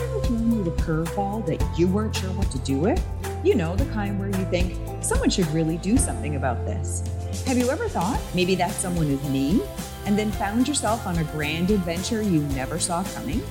ever 0.00 0.20
thrown 0.20 0.52
you 0.52 0.62
a 0.62 0.70
curveball 0.76 1.46
that 1.46 1.78
you 1.78 1.86
weren't 1.86 2.14
sure 2.14 2.30
what 2.32 2.50
to 2.50 2.58
do 2.58 2.78
with? 2.78 3.02
You 3.44 3.54
know, 3.54 3.76
the 3.76 3.86
kind 3.86 4.18
where 4.18 4.28
you 4.28 4.44
think, 4.46 4.78
someone 5.02 5.30
should 5.30 5.46
really 5.48 5.76
do 5.78 5.96
something 5.96 6.36
about 6.36 6.64
this. 6.64 7.02
Have 7.46 7.58
you 7.58 7.70
ever 7.70 7.88
thought 7.88 8.20
maybe 8.34 8.54
that 8.56 8.70
someone 8.72 9.08
is 9.08 9.22
me? 9.28 9.62
And 10.06 10.18
then 10.18 10.30
found 10.32 10.68
yourself 10.68 11.06
on 11.06 11.18
a 11.18 11.24
grand 11.24 11.70
adventure 11.70 12.22
you 12.22 12.42
never 12.48 12.78
saw 12.78 13.04
coming? 13.04 13.42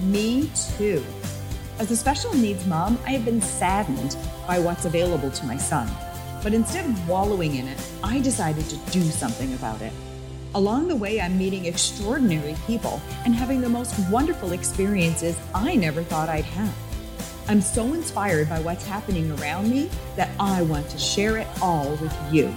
Me 0.00 0.50
too. 0.76 1.04
As 1.78 1.90
a 1.90 1.96
special 1.96 2.34
needs 2.34 2.66
mom, 2.66 2.98
I 3.06 3.10
have 3.10 3.24
been 3.24 3.40
saddened 3.40 4.16
by 4.46 4.58
what's 4.58 4.84
available 4.84 5.30
to 5.30 5.46
my 5.46 5.56
son. 5.56 5.88
But 6.42 6.54
instead 6.54 6.84
of 6.84 7.08
wallowing 7.08 7.56
in 7.56 7.66
it, 7.66 7.90
I 8.02 8.20
decided 8.20 8.64
to 8.68 8.76
do 8.90 9.02
something 9.02 9.54
about 9.54 9.80
it. 9.82 9.92
Along 10.56 10.86
the 10.86 10.94
way, 10.94 11.20
I'm 11.20 11.36
meeting 11.36 11.64
extraordinary 11.64 12.54
people 12.64 13.02
and 13.24 13.34
having 13.34 13.60
the 13.60 13.68
most 13.68 13.98
wonderful 14.08 14.52
experiences 14.52 15.36
I 15.52 15.74
never 15.74 16.04
thought 16.04 16.28
I'd 16.28 16.44
have. 16.44 16.72
I'm 17.48 17.60
so 17.60 17.92
inspired 17.92 18.48
by 18.48 18.60
what's 18.60 18.86
happening 18.86 19.32
around 19.32 19.68
me 19.68 19.90
that 20.14 20.30
I 20.38 20.62
want 20.62 20.88
to 20.90 20.98
share 20.98 21.38
it 21.38 21.48
all 21.60 21.90
with 21.96 22.16
you. 22.32 22.54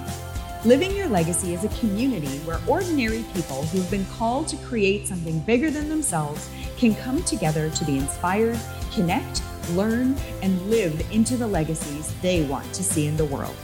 Living 0.63 0.95
Your 0.95 1.07
Legacy 1.07 1.55
is 1.55 1.63
a 1.63 1.79
community 1.79 2.37
where 2.39 2.61
ordinary 2.67 3.25
people 3.33 3.63
who've 3.63 3.89
been 3.89 4.05
called 4.05 4.47
to 4.49 4.57
create 4.57 5.07
something 5.07 5.39
bigger 5.39 5.71
than 5.71 5.89
themselves 5.89 6.51
can 6.77 6.93
come 6.93 7.23
together 7.23 7.71
to 7.71 7.85
be 7.85 7.97
inspired, 7.97 8.59
connect, 8.93 9.41
learn, 9.71 10.15
and 10.43 10.61
live 10.69 11.03
into 11.11 11.35
the 11.35 11.47
legacies 11.47 12.13
they 12.21 12.45
want 12.45 12.71
to 12.73 12.83
see 12.83 13.07
in 13.07 13.17
the 13.17 13.25
world. 13.25 13.55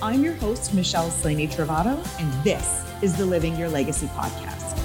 I'm 0.00 0.24
your 0.24 0.34
host, 0.34 0.72
Michelle 0.72 1.10
Slaney 1.10 1.48
Travato, 1.48 1.98
and 2.18 2.44
this 2.44 2.82
is 3.04 3.14
the 3.16 3.26
Living 3.26 3.54
Your 3.56 3.68
Legacy 3.68 4.06
podcast. 4.06 4.78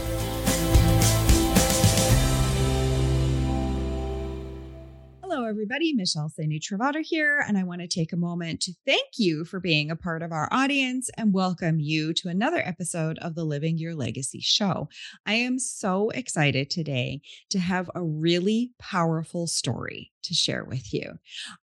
Hello, 5.21 5.45
everybody. 5.45 5.93
Michelle 5.93 6.27
Slaney 6.27 6.59
Travato 6.59 7.01
here, 7.01 7.41
and 7.47 7.57
I 7.57 7.63
want 7.63 7.79
to 7.79 7.87
take 7.87 8.11
a 8.11 8.17
moment 8.17 8.59
to 8.63 8.73
thank 8.85 9.07
you 9.15 9.45
for 9.45 9.61
being 9.61 9.89
a 9.89 9.95
part 9.95 10.21
of 10.21 10.33
our 10.33 10.49
audience 10.51 11.09
and 11.17 11.33
welcome 11.33 11.79
you 11.79 12.11
to 12.15 12.27
another 12.27 12.61
episode 12.65 13.17
of 13.19 13.35
the 13.35 13.45
Living 13.45 13.77
Your 13.77 13.95
Legacy 13.95 14.41
show. 14.41 14.89
I 15.25 15.35
am 15.35 15.57
so 15.57 16.09
excited 16.09 16.69
today 16.69 17.21
to 17.51 17.59
have 17.59 17.89
a 17.95 18.03
really 18.03 18.73
powerful 18.79 19.47
story 19.47 20.11
to 20.23 20.33
share 20.33 20.65
with 20.65 20.93
you. 20.93 21.13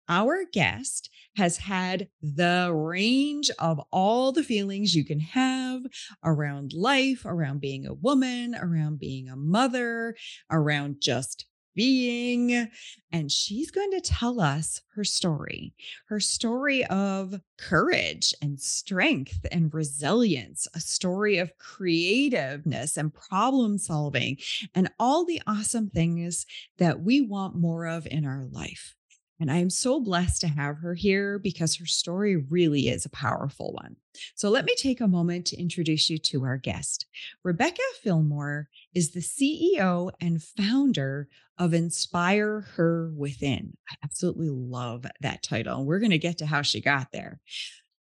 Our 0.08 0.46
guest 0.50 1.10
has 1.36 1.58
had 1.58 2.08
the 2.22 2.72
range 2.74 3.50
of 3.58 3.80
all 3.92 4.32
the 4.32 4.42
feelings 4.42 4.94
you 4.94 5.04
can 5.04 5.20
have 5.20 5.82
around 6.24 6.72
life, 6.72 7.24
around 7.24 7.60
being 7.60 7.86
a 7.86 7.94
woman, 7.94 8.54
around 8.54 8.98
being 8.98 9.28
a 9.28 9.36
mother, 9.36 10.16
around 10.50 10.96
just 11.00 11.46
being. 11.74 12.68
And 13.12 13.30
she's 13.30 13.70
going 13.70 13.90
to 13.92 14.00
tell 14.00 14.40
us 14.40 14.80
her 14.94 15.04
story, 15.04 15.74
her 16.08 16.18
story 16.18 16.84
of 16.86 17.38
courage 17.58 18.34
and 18.42 18.58
strength 18.58 19.46
and 19.52 19.72
resilience, 19.72 20.66
a 20.74 20.80
story 20.80 21.36
of 21.36 21.56
creativeness 21.58 22.96
and 22.96 23.14
problem 23.14 23.78
solving, 23.78 24.38
and 24.74 24.90
all 24.98 25.24
the 25.24 25.42
awesome 25.46 25.90
things 25.90 26.46
that 26.78 27.02
we 27.02 27.20
want 27.20 27.54
more 27.54 27.86
of 27.86 28.06
in 28.06 28.24
our 28.24 28.46
life. 28.50 28.95
And 29.38 29.50
I 29.50 29.58
am 29.58 29.70
so 29.70 30.00
blessed 30.00 30.40
to 30.42 30.48
have 30.48 30.78
her 30.78 30.94
here 30.94 31.38
because 31.38 31.76
her 31.76 31.86
story 31.86 32.36
really 32.36 32.88
is 32.88 33.04
a 33.04 33.10
powerful 33.10 33.72
one. 33.72 33.96
So 34.34 34.48
let 34.48 34.64
me 34.64 34.74
take 34.76 35.00
a 35.00 35.08
moment 35.08 35.46
to 35.46 35.60
introduce 35.60 36.08
you 36.08 36.18
to 36.18 36.44
our 36.44 36.56
guest. 36.56 37.06
Rebeka 37.46 37.76
Fillmore 38.02 38.68
is 38.94 39.10
the 39.10 39.20
CEO 39.20 40.10
and 40.20 40.42
founder 40.42 41.28
of 41.58 41.74
Inspire 41.74 42.62
Her 42.76 43.10
Within. 43.14 43.76
I 43.90 43.96
absolutely 44.02 44.48
love 44.48 45.06
that 45.20 45.42
title. 45.42 45.84
We're 45.84 45.98
going 45.98 46.10
to 46.10 46.18
get 46.18 46.38
to 46.38 46.46
how 46.46 46.62
she 46.62 46.80
got 46.80 47.12
there. 47.12 47.40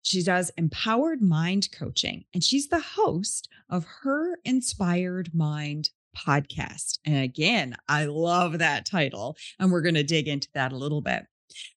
She 0.02 0.22
does 0.24 0.50
empowered 0.56 1.22
mind 1.22 1.68
coaching, 1.72 2.24
and 2.34 2.42
she's 2.42 2.68
the 2.68 2.80
host 2.80 3.48
of 3.70 3.86
Her 4.02 4.38
Inspired 4.44 5.32
Mind 5.32 5.90
podcast. 6.16 6.98
And 7.04 7.16
again, 7.16 7.76
I 7.88 8.06
love 8.06 8.58
that 8.58 8.86
title. 8.86 9.36
And 9.58 9.70
we're 9.70 9.82
going 9.82 9.94
to 9.94 10.02
dig 10.02 10.28
into 10.28 10.48
that 10.54 10.72
a 10.72 10.76
little 10.76 11.00
bit. 11.00 11.24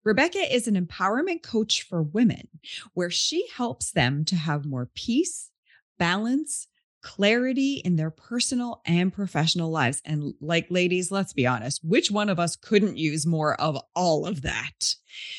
Rebeka 0.08 0.50
is 0.50 0.68
an 0.68 0.84
empowerment 0.84 1.44
coach 1.44 1.84
for 1.84 2.02
women, 2.02 2.48
where 2.94 3.10
she 3.10 3.48
helps 3.54 3.92
them 3.92 4.24
to 4.26 4.36
have 4.36 4.66
more 4.66 4.90
peace, 4.96 5.52
balance, 5.98 6.68
clarity 7.02 7.76
in 7.86 7.98
their 7.98 8.10
personal 8.10 8.82
and 8.86 9.14
professional 9.14 9.70
lives. 9.70 10.02
And 10.06 10.34
like 10.42 10.66
ladies, 10.72 11.12
let's 11.12 11.34
be 11.34 11.46
honest, 11.46 11.82
which 11.84 12.10
one 12.10 12.30
of 12.30 12.40
us 12.40 12.56
couldn't 12.56 12.98
use 12.98 13.28
more 13.28 13.54
of 13.62 13.78
all 13.96 14.26
of 14.26 14.42
that? 14.42 14.96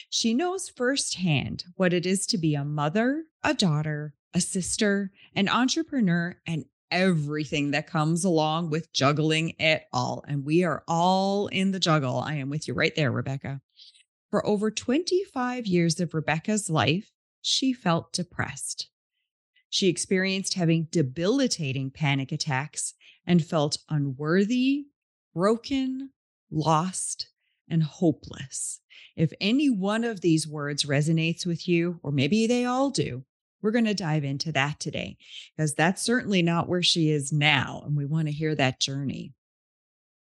She 0.08 0.32
knows 0.32 0.68
firsthand 0.68 1.64
what 1.74 1.92
it 1.92 2.06
is 2.06 2.24
to 2.28 2.38
be 2.38 2.54
a 2.54 2.64
mother, 2.64 3.24
a 3.42 3.52
daughter, 3.52 4.14
a 4.32 4.40
sister, 4.40 5.10
an 5.34 5.48
entrepreneur, 5.48 6.36
and 6.46 6.66
everything 6.90 7.72
that 7.72 7.86
comes 7.86 8.24
along 8.24 8.70
with 8.70 8.92
juggling 8.92 9.54
it 9.58 9.84
all. 9.92 10.24
And 10.26 10.44
we 10.44 10.64
are 10.64 10.82
all 10.86 11.48
in 11.48 11.70
the 11.70 11.80
juggle. 11.80 12.18
I 12.18 12.34
am 12.34 12.50
with 12.50 12.68
you 12.68 12.74
right 12.74 12.94
there, 12.94 13.12
Rebeka. 13.12 13.60
For 14.30 14.46
over 14.46 14.70
25 14.70 15.66
years 15.66 16.00
of 16.00 16.10
Rebeka's 16.10 16.68
life, 16.68 17.12
she 17.42 17.72
felt 17.72 18.12
depressed. 18.12 18.88
She 19.70 19.88
experienced 19.88 20.54
having 20.54 20.88
debilitating 20.90 21.90
panic 21.90 22.32
attacks 22.32 22.94
and 23.26 23.44
felt 23.44 23.78
unworthy, 23.88 24.86
broken, 25.34 26.10
lost, 26.50 27.28
and 27.68 27.82
hopeless. 27.82 28.80
If 29.16 29.32
any 29.40 29.70
one 29.70 30.04
of 30.04 30.20
these 30.20 30.46
words 30.46 30.84
resonates 30.84 31.46
with 31.46 31.66
you, 31.66 32.00
or 32.02 32.12
maybe 32.12 32.46
they 32.46 32.64
all 32.64 32.90
do, 32.90 33.24
we're 33.62 33.70
going 33.70 33.84
to 33.86 33.94
dive 33.94 34.24
into 34.24 34.52
that 34.52 34.78
today 34.80 35.16
because 35.56 35.74
that's 35.74 36.02
certainly 36.02 36.42
not 36.42 36.68
where 36.68 36.82
she 36.82 37.10
is 37.10 37.32
now. 37.32 37.82
And 37.84 37.96
we 37.96 38.04
want 38.04 38.28
to 38.28 38.32
hear 38.32 38.54
that 38.54 38.80
journey. 38.80 39.32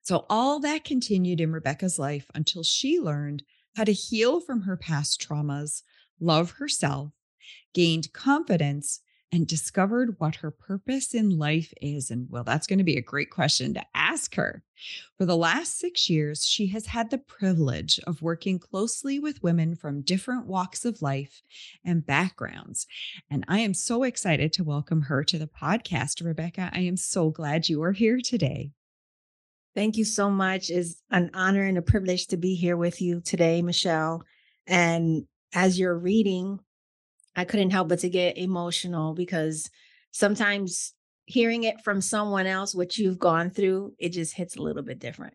So, 0.01 0.25
all 0.29 0.59
that 0.59 0.83
continued 0.83 1.41
in 1.41 1.51
Rebeka's 1.51 1.97
life 1.97 2.27
until 2.35 2.63
she 2.63 2.99
learned 2.99 3.43
how 3.75 3.83
to 3.83 3.91
heal 3.91 4.39
from 4.39 4.61
her 4.61 4.77
past 4.77 5.19
traumas, 5.19 5.81
love 6.19 6.51
herself, 6.51 7.11
gained 7.73 8.13
confidence, 8.13 9.01
and 9.31 9.47
discovered 9.47 10.15
what 10.17 10.35
her 10.35 10.51
purpose 10.51 11.13
in 11.13 11.37
life 11.37 11.73
is. 11.81 12.09
And 12.09 12.27
well, 12.29 12.43
that's 12.43 12.67
going 12.67 12.77
to 12.79 12.85
be 12.85 12.97
a 12.97 13.01
great 13.01 13.29
question 13.29 13.73
to 13.73 13.85
ask 13.93 14.35
her. 14.35 14.63
For 15.17 15.25
the 15.25 15.35
last 15.35 15.77
six 15.77 16.09
years, 16.09 16.45
she 16.45 16.67
has 16.67 16.85
had 16.85 17.09
the 17.09 17.17
privilege 17.17 17.99
of 18.07 18.21
working 18.21 18.59
closely 18.59 19.19
with 19.19 19.43
women 19.43 19.75
from 19.75 20.01
different 20.01 20.47
walks 20.47 20.85
of 20.85 21.01
life 21.01 21.41
and 21.83 22.05
backgrounds. 22.05 22.87
And 23.29 23.43
I 23.47 23.59
am 23.59 23.73
so 23.73 24.03
excited 24.03 24.53
to 24.53 24.63
welcome 24.63 25.01
her 25.01 25.23
to 25.23 25.37
the 25.37 25.47
podcast, 25.47 26.23
Rebeka. 26.23 26.69
I 26.73 26.79
am 26.81 26.97
so 26.97 27.29
glad 27.29 27.67
you 27.67 27.83
are 27.83 27.93
here 27.93 28.19
today. 28.23 28.71
Thank 29.75 29.97
you 29.97 30.05
so 30.05 30.29
much. 30.29 30.69
It's 30.69 31.01
an 31.11 31.31
honor 31.33 31.63
and 31.63 31.77
a 31.77 31.81
privilege 31.81 32.27
to 32.27 32.37
be 32.37 32.55
here 32.55 32.77
with 32.77 33.01
you 33.01 33.19
today, 33.19 33.61
Michelle. 33.61 34.23
And 34.67 35.25
as 35.53 35.77
you're 35.77 35.97
reading, 35.97 36.59
I 37.35 37.45
couldn't 37.45 37.71
help 37.71 37.89
but 37.89 37.99
to 37.99 38.09
get 38.09 38.37
emotional 38.37 39.13
because 39.13 39.69
sometimes 40.11 40.93
hearing 41.25 41.63
it 41.63 41.81
from 41.81 42.01
someone 42.01 42.45
else, 42.45 42.75
what 42.75 42.97
you've 42.97 43.19
gone 43.19 43.49
through, 43.49 43.93
it 43.99 44.09
just 44.09 44.35
hits 44.35 44.55
a 44.55 44.61
little 44.61 44.83
bit 44.83 44.99
different. 44.99 45.33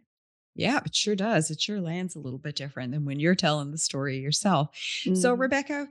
Yeah, 0.54 0.80
it 0.84 0.94
sure 0.94 1.16
does. 1.16 1.50
It 1.50 1.60
sure 1.60 1.80
lands 1.80 2.16
a 2.16 2.20
little 2.20 2.38
bit 2.38 2.56
different 2.56 2.92
than 2.92 3.04
when 3.04 3.20
you're 3.20 3.34
telling 3.34 3.70
the 3.70 3.78
story 3.78 4.18
yourself. 4.18 4.70
Mm-hmm. 5.04 5.14
So, 5.14 5.36
Rebeka, 5.36 5.88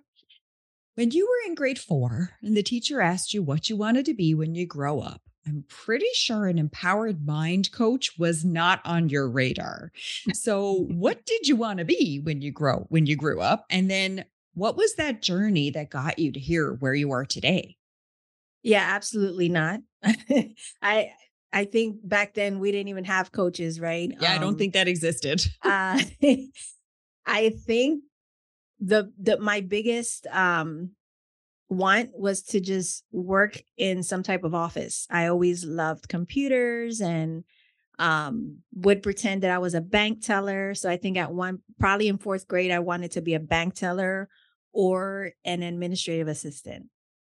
when 0.96 1.12
you 1.12 1.26
were 1.26 1.50
in 1.50 1.56
grade 1.56 1.80
four 1.80 2.32
and 2.42 2.56
the 2.58 2.64
teacher 2.64 3.02
asked 3.02 3.34
you 3.34 3.42
what 3.42 3.70
you 3.70 3.78
wanted 3.78 4.06
to 4.06 4.14
be 4.14 4.34
when 4.34 4.56
you 4.56 4.66
grow 4.66 5.00
up, 5.00 5.22
I'm 5.48 5.64
pretty 5.68 6.10
sure 6.14 6.48
an 6.48 6.60
empowered 6.60 7.26
mind 7.26 7.72
coach 7.72 8.20
was 8.20 8.44
not 8.44 8.82
on 8.86 9.10
your 9.10 9.30
radar. 9.30 9.92
So, 10.34 10.74
what 10.90 11.26
did 11.26 11.48
you 11.48 11.56
want 11.56 11.80
to 11.80 11.86
be 11.86 12.20
when 12.20 12.42
you 12.42 12.52
grow 12.52 12.86
when 12.90 13.06
you 13.06 13.16
grew 13.16 13.42
up? 13.42 13.66
And 13.70 13.90
then 13.90 14.26
what 14.60 14.76
was 14.76 14.96
that 14.96 15.22
journey 15.22 15.70
that 15.72 15.90
got 15.90 16.20
you 16.20 16.32
to 16.32 16.40
here 16.40 16.74
where 16.74 16.94
you 16.94 17.12
are 17.12 17.26
today? 17.26 17.78
Yeah, 18.62 18.86
absolutely 18.86 19.50
not. 19.50 19.80
I 20.82 21.12
I 21.52 21.66
think 21.66 21.98
back 22.04 22.34
then 22.34 22.60
we 22.60 22.72
didn't 22.72 22.90
even 22.90 23.06
have 23.06 23.32
coaches, 23.32 23.80
right? 23.80 24.12
Yeah, 24.20 24.34
um, 24.34 24.36
I 24.36 24.38
don't 24.38 24.54
um, 24.54 24.58
think 24.58 24.74
that 24.74 24.88
existed. 24.88 25.42
uh, 25.64 26.00
I 27.26 27.50
think 27.66 28.04
the 28.80 29.12
the 29.18 29.40
my 29.40 29.62
biggest 29.62 30.28
um 30.28 30.92
want 31.70 32.10
was 32.14 32.42
to 32.42 32.60
just 32.60 33.04
work 33.12 33.62
in 33.78 34.04
some 34.04 34.24
type 34.24 34.44
of 34.44 34.56
office. 34.56 35.08
I 35.10 35.28
always 35.28 35.64
loved 35.64 36.10
computers 36.10 37.00
and 37.00 37.44
um, 38.00 38.60
would 38.74 39.04
pretend 39.04 39.44
that 39.44 39.52
I 39.52 39.60
was 39.60 39.76
a 39.76 39.82
bank 39.82 40.26
teller. 40.26 40.74
So 40.74 40.90
I 40.90 40.98
think 40.98 41.18
at 41.18 41.32
one, 41.32 41.60
probably 41.80 42.08
in 42.08 42.18
fourth 42.18 42.48
grade, 42.48 42.72
I 42.72 42.80
wanted 42.80 43.12
to 43.12 43.22
be 43.22 43.36
a 43.36 43.40
bank 43.40 43.76
teller 43.76 44.30
or 44.74 45.32
an 45.46 45.64
administrative 45.64 46.28
assistant. 46.28 46.88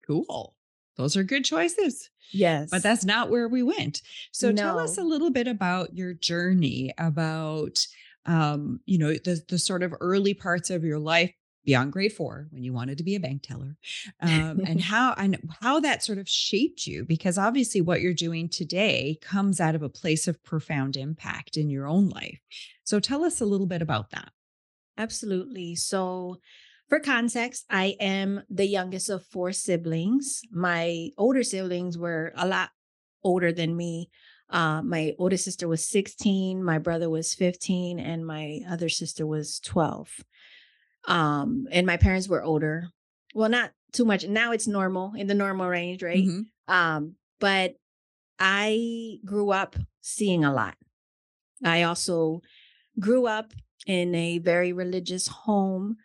Cool. 0.06 0.54
Those 0.96 1.16
are 1.16 1.24
good 1.24 1.44
choices. 1.44 2.10
Yes. 2.32 2.68
But 2.70 2.82
that's 2.82 3.04
not 3.04 3.30
where 3.30 3.48
we 3.48 3.62
went. 3.62 4.00
So 4.32 4.50
no. 4.50 4.62
tell 4.62 4.78
us 4.78 4.96
a 4.96 5.02
little 5.02 5.30
bit 5.30 5.48
about 5.48 5.96
your 5.96 6.14
journey, 6.14 6.92
about 6.98 7.86
um, 8.26 8.80
you 8.86 8.98
know, 8.98 9.12
the 9.12 9.42
the 9.48 9.58
sort 9.58 9.82
of 9.82 9.94
early 10.00 10.34
parts 10.34 10.70
of 10.70 10.84
your 10.84 10.98
life 10.98 11.32
beyond 11.64 11.92
grade 11.92 12.12
four 12.12 12.46
when 12.50 12.62
you 12.62 12.72
wanted 12.72 12.98
to 12.98 13.04
be 13.04 13.14
a 13.14 13.20
bank 13.20 13.42
teller 13.42 13.76
um, 14.20 14.60
and 14.66 14.80
how 14.82 15.14
and 15.16 15.38
how 15.62 15.80
that 15.80 16.04
sort 16.04 16.18
of 16.18 16.28
shaped 16.28 16.86
you 16.86 17.04
because 17.04 17.38
obviously 17.38 17.80
what 17.80 18.00
you're 18.00 18.12
doing 18.12 18.48
today 18.48 19.18
comes 19.22 19.60
out 19.60 19.74
of 19.74 19.82
a 19.82 19.88
place 19.88 20.28
of 20.28 20.42
profound 20.44 20.96
impact 20.96 21.56
in 21.56 21.70
your 21.70 21.86
own 21.86 22.08
life 22.10 22.38
so 22.84 23.00
tell 23.00 23.24
us 23.24 23.40
a 23.40 23.46
little 23.46 23.66
bit 23.66 23.80
about 23.80 24.10
that 24.10 24.30
absolutely 24.98 25.74
so 25.74 26.38
for 26.88 27.00
context 27.00 27.64
i 27.70 27.96
am 28.00 28.42
the 28.48 28.66
youngest 28.66 29.08
of 29.08 29.24
four 29.26 29.52
siblings 29.52 30.42
my 30.50 31.10
older 31.18 31.42
siblings 31.42 31.96
were 31.98 32.32
a 32.36 32.46
lot 32.46 32.70
older 33.22 33.52
than 33.52 33.76
me 33.76 34.10
uh, 34.50 34.82
my 34.82 35.14
older 35.18 35.38
sister 35.38 35.66
was 35.66 35.88
16 35.88 36.62
my 36.62 36.78
brother 36.78 37.08
was 37.08 37.34
15 37.34 37.98
and 37.98 38.26
my 38.26 38.60
other 38.68 38.88
sister 38.88 39.26
was 39.26 39.58
12 39.60 40.24
um, 41.06 41.66
and 41.70 41.86
my 41.86 41.96
parents 41.96 42.28
were 42.28 42.42
older. 42.42 42.88
Well, 43.34 43.48
not 43.48 43.72
too 43.92 44.04
much. 44.04 44.26
Now 44.26 44.52
it's 44.52 44.66
normal 44.66 45.12
in 45.16 45.26
the 45.26 45.34
normal 45.34 45.68
range, 45.68 46.02
right? 46.02 46.24
Mm-hmm. 46.24 46.72
Um, 46.72 47.14
but 47.40 47.74
I 48.38 49.18
grew 49.24 49.50
up 49.50 49.76
seeing 50.00 50.44
a 50.44 50.52
lot. 50.52 50.76
I 51.64 51.82
also 51.82 52.42
grew 52.98 53.26
up 53.26 53.52
in 53.86 54.14
a 54.14 54.38
very 54.38 54.72
religious 54.72 55.28
home, 55.28 55.96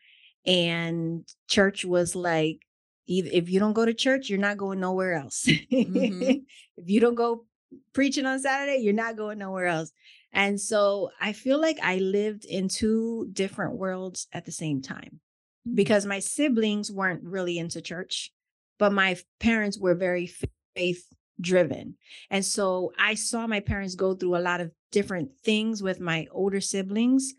and 0.46 1.26
church 1.48 1.86
was 1.86 2.16
like, 2.16 2.66
if 3.08 3.50
you 3.50 3.60
don't 3.60 3.74
go 3.74 3.86
to 3.86 3.94
church, 3.94 4.30
you're 4.30 4.40
not 4.40 4.58
going 4.58 4.80
nowhere 4.80 5.16
else. 5.16 5.46
Mm-hmm. 5.46 6.22
if 6.78 6.90
you 6.90 7.00
don't 7.00 7.16
go 7.16 7.46
preaching 7.94 8.26
on 8.26 8.40
Saturday, 8.40 8.82
you're 8.82 8.94
not 8.94 9.18
going 9.18 9.40
nowhere 9.40 9.66
else. 9.66 9.92
And 10.32 10.62
so 10.62 11.10
I 11.20 11.34
feel 11.34 11.60
like 11.60 11.80
I 11.82 11.98
lived 11.98 12.46
in 12.46 12.68
two 12.68 13.28
different 13.34 13.78
worlds 13.78 14.28
at 14.32 14.46
the 14.46 14.52
same 14.52 14.82
time 14.82 15.20
mm-hmm. 15.68 15.76
because 15.76 16.06
my 16.06 16.20
siblings 16.20 16.92
weren't 16.92 17.24
really 17.24 17.58
into 17.58 17.82
church, 17.82 18.32
but 18.78 18.94
my 18.94 19.18
parents 19.40 19.80
were 19.80 19.96
very 19.96 20.32
faith 20.76 21.04
driven. 21.42 21.96
And 22.30 22.46
so 22.46 22.92
I 23.00 23.16
saw 23.16 23.48
my 23.48 23.60
parents 23.60 23.96
go 23.96 24.14
through 24.14 24.36
a 24.36 24.40
lot 24.40 24.62
of 24.62 24.72
different 24.92 25.32
things 25.44 25.82
with 25.82 26.00
my 26.00 26.28
older 26.32 26.62
siblings, 26.62 27.34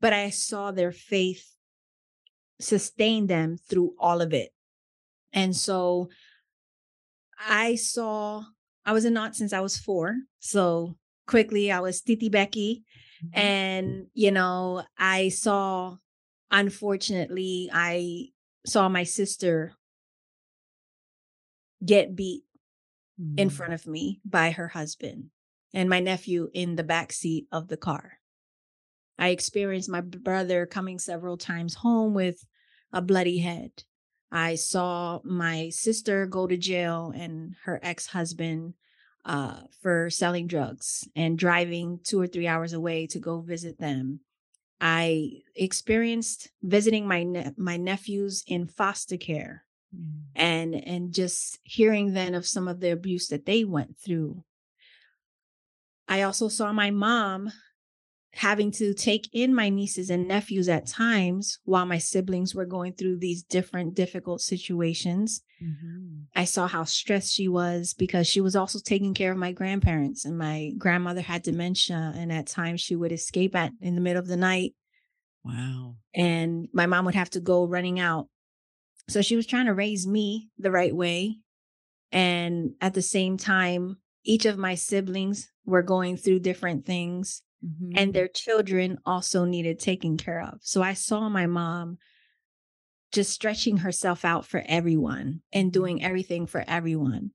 but 0.00 0.12
I 0.12 0.30
saw 0.30 0.70
their 0.70 0.92
faith 0.92 1.55
sustain 2.60 3.26
them 3.26 3.56
through 3.68 3.94
all 3.98 4.20
of 4.20 4.32
it. 4.32 4.50
And 5.32 5.54
so 5.54 6.08
I 7.38 7.74
saw, 7.74 8.44
I 8.84 8.92
was 8.92 9.04
a 9.04 9.10
knot 9.10 9.36
since 9.36 9.52
I 9.52 9.60
was 9.60 9.76
four. 9.76 10.16
So 10.38 10.96
quickly. 11.26 11.70
I 11.70 11.80
was 11.80 12.00
Titi 12.00 12.28
Becky. 12.28 12.84
Mm-hmm. 13.24 13.38
And, 13.38 14.06
you 14.14 14.30
know, 14.30 14.84
I 14.98 15.28
saw, 15.28 15.96
unfortunately, 16.50 17.70
I 17.72 18.28
saw 18.64 18.88
my 18.88 19.04
sister 19.04 19.74
get 21.84 22.16
beat 22.16 22.44
mm-hmm. 23.20 23.38
in 23.38 23.50
front 23.50 23.72
of 23.72 23.86
me 23.86 24.20
by 24.24 24.50
her 24.50 24.68
husband 24.68 25.30
and 25.74 25.90
my 25.90 26.00
nephew 26.00 26.48
in 26.54 26.76
the 26.76 26.84
back 26.84 27.12
seat 27.12 27.46
of 27.52 27.68
the 27.68 27.76
car. 27.76 28.18
I 29.18 29.28
experienced 29.28 29.88
my 29.88 30.00
brother 30.00 30.66
coming 30.66 30.98
several 30.98 31.36
times 31.36 31.74
home 31.74 32.14
with 32.14 32.44
a 32.92 33.00
bloody 33.00 33.38
head. 33.38 33.70
I 34.30 34.56
saw 34.56 35.20
my 35.24 35.70
sister 35.70 36.26
go 36.26 36.46
to 36.46 36.56
jail 36.56 37.12
and 37.14 37.54
her 37.64 37.80
ex 37.82 38.06
husband 38.08 38.74
uh, 39.24 39.60
for 39.82 40.10
selling 40.10 40.46
drugs 40.46 41.08
and 41.16 41.38
driving 41.38 42.00
two 42.04 42.20
or 42.20 42.26
three 42.26 42.46
hours 42.46 42.72
away 42.72 43.06
to 43.08 43.18
go 43.18 43.40
visit 43.40 43.78
them. 43.78 44.20
I 44.80 45.42
experienced 45.54 46.50
visiting 46.62 47.08
my 47.08 47.22
ne- 47.22 47.52
my 47.56 47.76
nephews 47.76 48.44
in 48.46 48.66
foster 48.66 49.16
care, 49.16 49.64
mm. 49.94 50.24
and 50.34 50.74
and 50.74 51.14
just 51.14 51.58
hearing 51.62 52.12
then 52.12 52.34
of 52.34 52.46
some 52.46 52.68
of 52.68 52.80
the 52.80 52.90
abuse 52.90 53.28
that 53.28 53.46
they 53.46 53.64
went 53.64 53.98
through. 53.98 54.44
I 56.08 56.22
also 56.22 56.48
saw 56.48 56.72
my 56.72 56.90
mom 56.90 57.50
having 58.36 58.70
to 58.70 58.92
take 58.92 59.30
in 59.32 59.54
my 59.54 59.70
nieces 59.70 60.10
and 60.10 60.28
nephews 60.28 60.68
at 60.68 60.86
times 60.86 61.58
while 61.64 61.86
my 61.86 61.96
siblings 61.96 62.54
were 62.54 62.66
going 62.66 62.92
through 62.92 63.16
these 63.16 63.42
different 63.42 63.94
difficult 63.94 64.42
situations. 64.42 65.40
Mm-hmm. 65.62 66.24
I 66.34 66.44
saw 66.44 66.68
how 66.68 66.84
stressed 66.84 67.32
she 67.32 67.48
was 67.48 67.94
because 67.94 68.26
she 68.26 68.42
was 68.42 68.54
also 68.54 68.78
taking 68.78 69.14
care 69.14 69.32
of 69.32 69.38
my 69.38 69.52
grandparents 69.52 70.26
and 70.26 70.36
my 70.36 70.72
grandmother 70.76 71.22
had 71.22 71.44
dementia 71.44 72.12
and 72.14 72.30
at 72.30 72.46
times 72.46 72.82
she 72.82 72.94
would 72.94 73.10
escape 73.10 73.56
at 73.56 73.72
in 73.80 73.94
the 73.94 74.02
middle 74.02 74.20
of 74.20 74.28
the 74.28 74.36
night. 74.36 74.74
Wow. 75.42 75.96
And 76.14 76.68
my 76.74 76.84
mom 76.84 77.06
would 77.06 77.14
have 77.14 77.30
to 77.30 77.40
go 77.40 77.66
running 77.66 77.98
out. 77.98 78.28
So 79.08 79.22
she 79.22 79.36
was 79.36 79.46
trying 79.46 79.66
to 79.66 79.74
raise 79.74 80.06
me 80.06 80.50
the 80.58 80.70
right 80.70 80.94
way 80.94 81.38
and 82.12 82.72
at 82.82 82.92
the 82.92 83.02
same 83.02 83.38
time 83.38 83.96
each 84.24 84.44
of 84.44 84.58
my 84.58 84.74
siblings 84.74 85.48
were 85.64 85.82
going 85.82 86.18
through 86.18 86.40
different 86.40 86.84
things 86.84 87.42
mm-hmm. 87.66 87.92
and 87.96 88.12
their 88.12 88.28
children 88.28 88.98
also 89.04 89.44
needed 89.44 89.78
taken 89.78 90.16
care 90.16 90.42
of. 90.42 90.58
So 90.62 90.82
I 90.82 90.94
saw 90.94 91.28
my 91.28 91.46
mom 91.46 91.98
just 93.12 93.32
stretching 93.32 93.78
herself 93.78 94.24
out 94.24 94.46
for 94.46 94.62
everyone 94.66 95.40
and 95.52 95.72
doing 95.72 95.98
mm-hmm. 95.98 96.06
everything 96.06 96.46
for 96.46 96.64
everyone. 96.66 97.30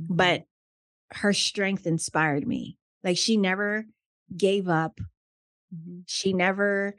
Mm-hmm. 0.00 0.16
But 0.16 0.44
her 1.12 1.32
strength 1.32 1.86
inspired 1.86 2.46
me. 2.46 2.78
Like 3.04 3.16
she 3.16 3.36
never 3.36 3.86
gave 4.36 4.68
up. 4.68 4.98
Mm-hmm. 5.74 6.00
She 6.06 6.32
never 6.32 6.94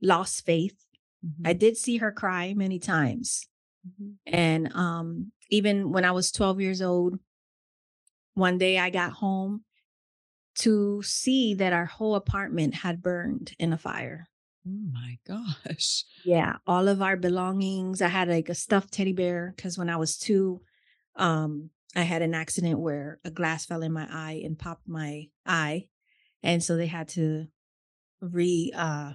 lost 0.00 0.44
faith. 0.44 0.76
I 1.44 1.50
mm-hmm. 1.52 1.58
did 1.58 1.76
see 1.76 1.96
her 1.98 2.12
cry 2.12 2.54
many 2.54 2.78
times. 2.78 3.48
Mm-hmm. 3.86 4.12
And 4.26 4.72
um, 4.74 5.32
even 5.50 5.90
when 5.90 6.04
I 6.04 6.12
was 6.12 6.30
12 6.30 6.60
years 6.60 6.82
old, 6.82 7.18
one 8.34 8.58
day 8.58 8.78
I 8.78 8.90
got 8.90 9.12
home 9.12 9.64
to 10.58 11.02
see 11.02 11.54
that 11.54 11.72
our 11.72 11.86
whole 11.86 12.14
apartment 12.14 12.74
had 12.74 13.02
burned 13.02 13.54
in 13.58 13.72
a 13.72 13.78
fire. 13.78 14.28
Oh 14.66 14.90
my 14.92 15.18
gosh. 15.26 16.04
Yeah, 16.24 16.56
all 16.66 16.88
of 16.88 17.00
our 17.00 17.16
belongings. 17.16 18.02
I 18.02 18.08
had 18.08 18.28
like 18.28 18.48
a 18.48 18.54
stuffed 18.54 18.92
teddy 18.92 19.12
bear 19.12 19.52
because 19.56 19.78
when 19.78 19.88
I 19.88 19.96
was 19.96 20.18
two, 20.18 20.60
um, 21.16 21.70
I 21.96 22.02
had 22.02 22.22
an 22.22 22.34
accident 22.34 22.78
where 22.78 23.18
a 23.24 23.30
glass 23.30 23.66
fell 23.66 23.82
in 23.82 23.92
my 23.92 24.06
eye 24.10 24.42
and 24.44 24.58
popped 24.58 24.88
my 24.88 25.28
eye. 25.46 25.86
And 26.42 26.62
so 26.62 26.76
they 26.76 26.86
had 26.86 27.08
to 27.08 27.46
re 28.20 28.72
uh 28.76 29.12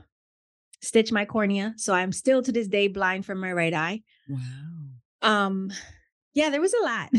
stitch 0.82 1.12
my 1.12 1.26
cornea. 1.26 1.74
So 1.78 1.94
I'm 1.94 2.12
still 2.12 2.42
to 2.42 2.52
this 2.52 2.68
day 2.68 2.88
blind 2.88 3.26
from 3.26 3.40
my 3.40 3.52
right 3.52 3.74
eye. 3.74 4.02
Wow. 4.28 4.40
Um 5.22 5.72
yeah, 6.34 6.50
there 6.50 6.62
was 6.62 6.74
a 6.74 6.84
lot. 6.84 7.10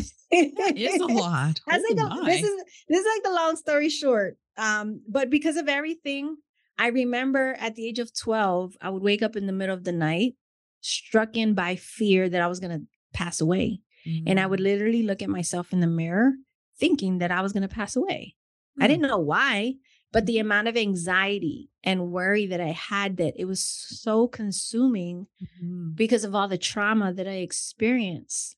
is 0.77 1.01
a 1.01 1.05
lot. 1.05 1.61
That's 1.67 1.83
oh 1.89 1.93
like 1.93 2.21
a, 2.21 2.25
this 2.25 2.43
is 2.43 2.63
this 2.89 2.99
is 2.99 3.05
like 3.15 3.23
the 3.23 3.31
long 3.31 3.55
story 3.55 3.89
short. 3.89 4.37
Um, 4.57 5.01
but 5.07 5.29
because 5.29 5.55
of 5.57 5.67
everything, 5.67 6.37
I 6.77 6.87
remember 6.87 7.55
at 7.59 7.75
the 7.75 7.87
age 7.87 7.99
of 7.99 8.17
12, 8.17 8.75
I 8.81 8.89
would 8.89 9.03
wake 9.03 9.21
up 9.21 9.35
in 9.35 9.47
the 9.47 9.53
middle 9.53 9.75
of 9.75 9.83
the 9.83 9.91
night, 9.91 10.33
struck 10.81 11.37
in 11.37 11.53
by 11.53 11.75
fear 11.75 12.27
that 12.29 12.41
I 12.41 12.47
was 12.47 12.59
gonna 12.59 12.81
pass 13.13 13.39
away. 13.39 13.81
Mm-hmm. 14.07 14.27
And 14.27 14.39
I 14.39 14.45
would 14.45 14.59
mm. 14.59 14.63
literally 14.63 15.03
look 15.03 15.21
at 15.21 15.29
myself 15.29 15.73
in 15.73 15.79
the 15.79 15.87
mirror 15.87 16.33
thinking 16.77 17.19
that 17.19 17.31
I 17.31 17.41
was 17.41 17.53
gonna 17.53 17.67
pass 17.67 17.95
away. 17.95 18.35
Mm-hmm. 18.73 18.83
I 18.83 18.87
didn't 18.87 19.05
mm. 19.05 19.09
know 19.09 19.19
why, 19.19 19.75
but 20.11 20.25
the 20.25 20.39
amount 20.39 20.67
of 20.67 20.77
anxiety 20.77 21.69
and 21.83 22.11
worry 22.11 22.45
that 22.47 22.61
I 22.61 22.71
had 22.71 23.17
that 23.17 23.33
it 23.37 23.45
was 23.45 23.61
so 23.65 24.27
consuming 24.27 25.27
mm-hmm. 25.41 25.91
because 25.95 26.23
of 26.23 26.35
all 26.35 26.47
the 26.47 26.57
trauma 26.57 27.13
that 27.13 27.27
I 27.27 27.37
experienced 27.37 28.57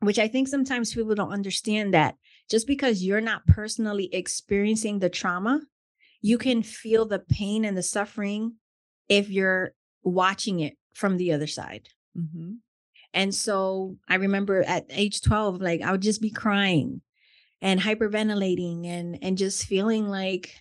which 0.00 0.18
I 0.18 0.28
think 0.28 0.48
sometimes 0.48 0.94
people 0.94 1.14
don't 1.14 1.32
understand 1.32 1.94
that 1.94 2.16
just 2.50 2.66
because 2.66 3.02
you're 3.02 3.20
not 3.20 3.46
personally 3.46 4.08
experiencing 4.12 4.98
the 4.98 5.08
trauma, 5.08 5.62
you 6.20 6.38
can 6.38 6.62
feel 6.62 7.06
the 7.06 7.18
pain 7.18 7.64
and 7.64 7.76
the 7.76 7.82
suffering 7.82 8.54
if 9.08 9.28
you're 9.28 9.72
watching 10.02 10.60
it 10.60 10.76
from 10.94 11.16
the 11.16 11.32
other 11.32 11.46
side. 11.46 11.88
Mm-hmm. 12.16 12.54
And 13.14 13.34
so 13.34 13.96
I 14.08 14.16
remember 14.16 14.62
at 14.62 14.86
age 14.90 15.22
12, 15.22 15.60
like 15.60 15.82
I 15.82 15.92
would 15.92 16.02
just 16.02 16.20
be 16.20 16.30
crying 16.30 17.00
and 17.62 17.80
hyperventilating 17.80 18.86
and 18.86 19.18
and 19.22 19.38
just 19.38 19.66
feeling 19.66 20.08
like 20.08 20.54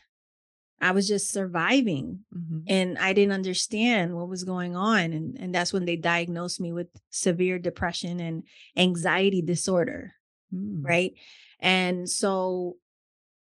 I 0.82 0.92
was 0.92 1.08
just 1.08 1.32
surviving 1.32 2.20
mm-hmm. 2.36 2.60
and 2.68 2.98
I 2.98 3.14
didn't 3.14 3.34
understand 3.34 4.16
what 4.16 4.28
was 4.28 4.44
going 4.44 4.76
on. 4.76 5.14
And, 5.14 5.38
and 5.40 5.56
that's 5.56 5.72
when 5.72 5.86
they 5.86 5.96
diagnosed 5.96 6.60
me 6.60 6.74
with 6.74 6.88
severe 7.10 7.60
depression 7.60 8.20
and 8.20 8.44
anxiety 8.76 9.42
disorder. 9.42 10.14
Mm. 10.54 10.82
Right. 10.84 11.14
And 11.60 12.10
so 12.10 12.76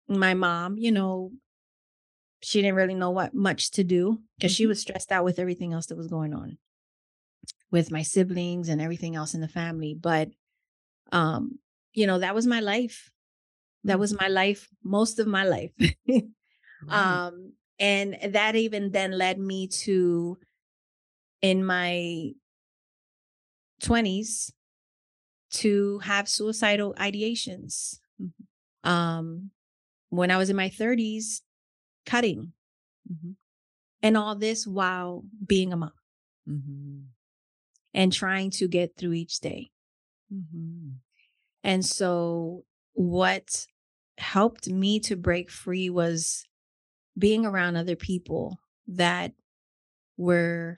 my 0.08 0.36
mom, 0.36 0.78
you 0.78 0.92
know, 0.92 1.32
she 2.42 2.62
didn't 2.62 2.76
really 2.76 2.94
know 2.94 3.10
what 3.10 3.34
much 3.34 3.72
to 3.72 3.84
do 3.84 4.20
because 4.38 4.52
mm-hmm. 4.52 4.58
she 4.58 4.68
was 4.68 4.82
stressed 4.82 5.12
out 5.12 5.24
with 5.24 5.40
everything 5.40 5.74
else 5.74 5.88
that 5.88 5.98
was 5.98 6.08
going 6.08 6.34
on 6.34 6.58
with 7.72 7.92
my 7.92 8.04
siblings 8.04 8.70
and 8.70 8.82
everything 8.82 9.16
else 9.16 9.34
in 9.34 9.42
the 9.42 9.48
family. 9.48 9.98
But, 10.00 10.30
um, 11.12 11.58
you 11.94 12.06
know, 12.06 12.20
that 12.20 12.36
was 12.36 12.46
my 12.46 12.60
life. 12.60 13.10
That 13.86 13.98
mm. 13.98 14.02
was 14.02 14.14
my 14.18 14.28
life, 14.28 14.70
most 14.84 15.20
of 15.20 15.28
my 15.28 15.44
life. 15.44 15.72
Right. 16.88 17.28
Um, 17.28 17.54
And 17.80 18.18
that 18.34 18.56
even 18.56 18.92
then 18.92 19.12
led 19.12 19.40
me 19.40 19.68
to 19.68 20.38
in 21.42 21.66
my 21.66 22.32
20s 23.82 24.52
to 25.52 26.00
have 26.00 26.30
suicidal 26.30 26.94
ideations. 26.96 28.00
Mm-hmm. 28.22 28.90
Um, 28.90 29.52
when 30.10 30.30
I 30.30 30.38
was 30.38 30.50
in 30.50 30.56
my 30.56 30.70
30s, 30.70 31.42
cutting. 32.06 32.54
Mm-hmm. 33.12 33.32
And 34.02 34.18
all 34.18 34.36
this 34.36 34.68
while 34.68 35.24
being 35.46 35.72
a 35.74 35.78
mom 35.78 35.94
mm-hmm. 36.48 37.00
and 37.94 38.12
trying 38.12 38.52
to 38.52 38.68
get 38.68 38.98
through 38.98 39.14
each 39.14 39.40
day. 39.40 39.72
Mm-hmm. 40.34 40.90
And 41.64 41.86
so, 41.86 42.66
what 42.94 43.66
helped 44.18 44.68
me 44.70 45.00
to 45.00 45.16
break 45.16 45.50
free 45.50 45.90
was 45.90 46.46
being 47.18 47.46
around 47.46 47.76
other 47.76 47.96
people 47.96 48.60
that 48.88 49.34
were 50.18 50.78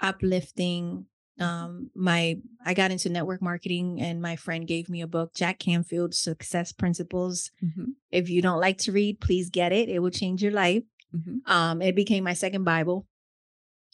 uplifting 0.00 1.06
um 1.40 1.90
my 1.96 2.36
i 2.64 2.74
got 2.74 2.92
into 2.92 3.08
network 3.08 3.42
marketing 3.42 4.00
and 4.00 4.22
my 4.22 4.36
friend 4.36 4.68
gave 4.68 4.88
me 4.88 5.00
a 5.00 5.06
book 5.06 5.34
jack 5.34 5.58
canfield 5.58 6.14
success 6.14 6.72
principles. 6.72 7.50
Mm-hmm. 7.64 7.90
if 8.12 8.28
you 8.30 8.40
don't 8.40 8.60
like 8.60 8.78
to 8.78 8.92
read 8.92 9.20
please 9.20 9.50
get 9.50 9.72
it 9.72 9.88
it 9.88 9.98
will 9.98 10.10
change 10.10 10.42
your 10.42 10.52
life. 10.52 10.84
Mm-hmm. 11.14 11.50
um 11.50 11.82
it 11.82 11.96
became 11.96 12.24
my 12.24 12.34
second 12.34 12.64
bible. 12.64 13.06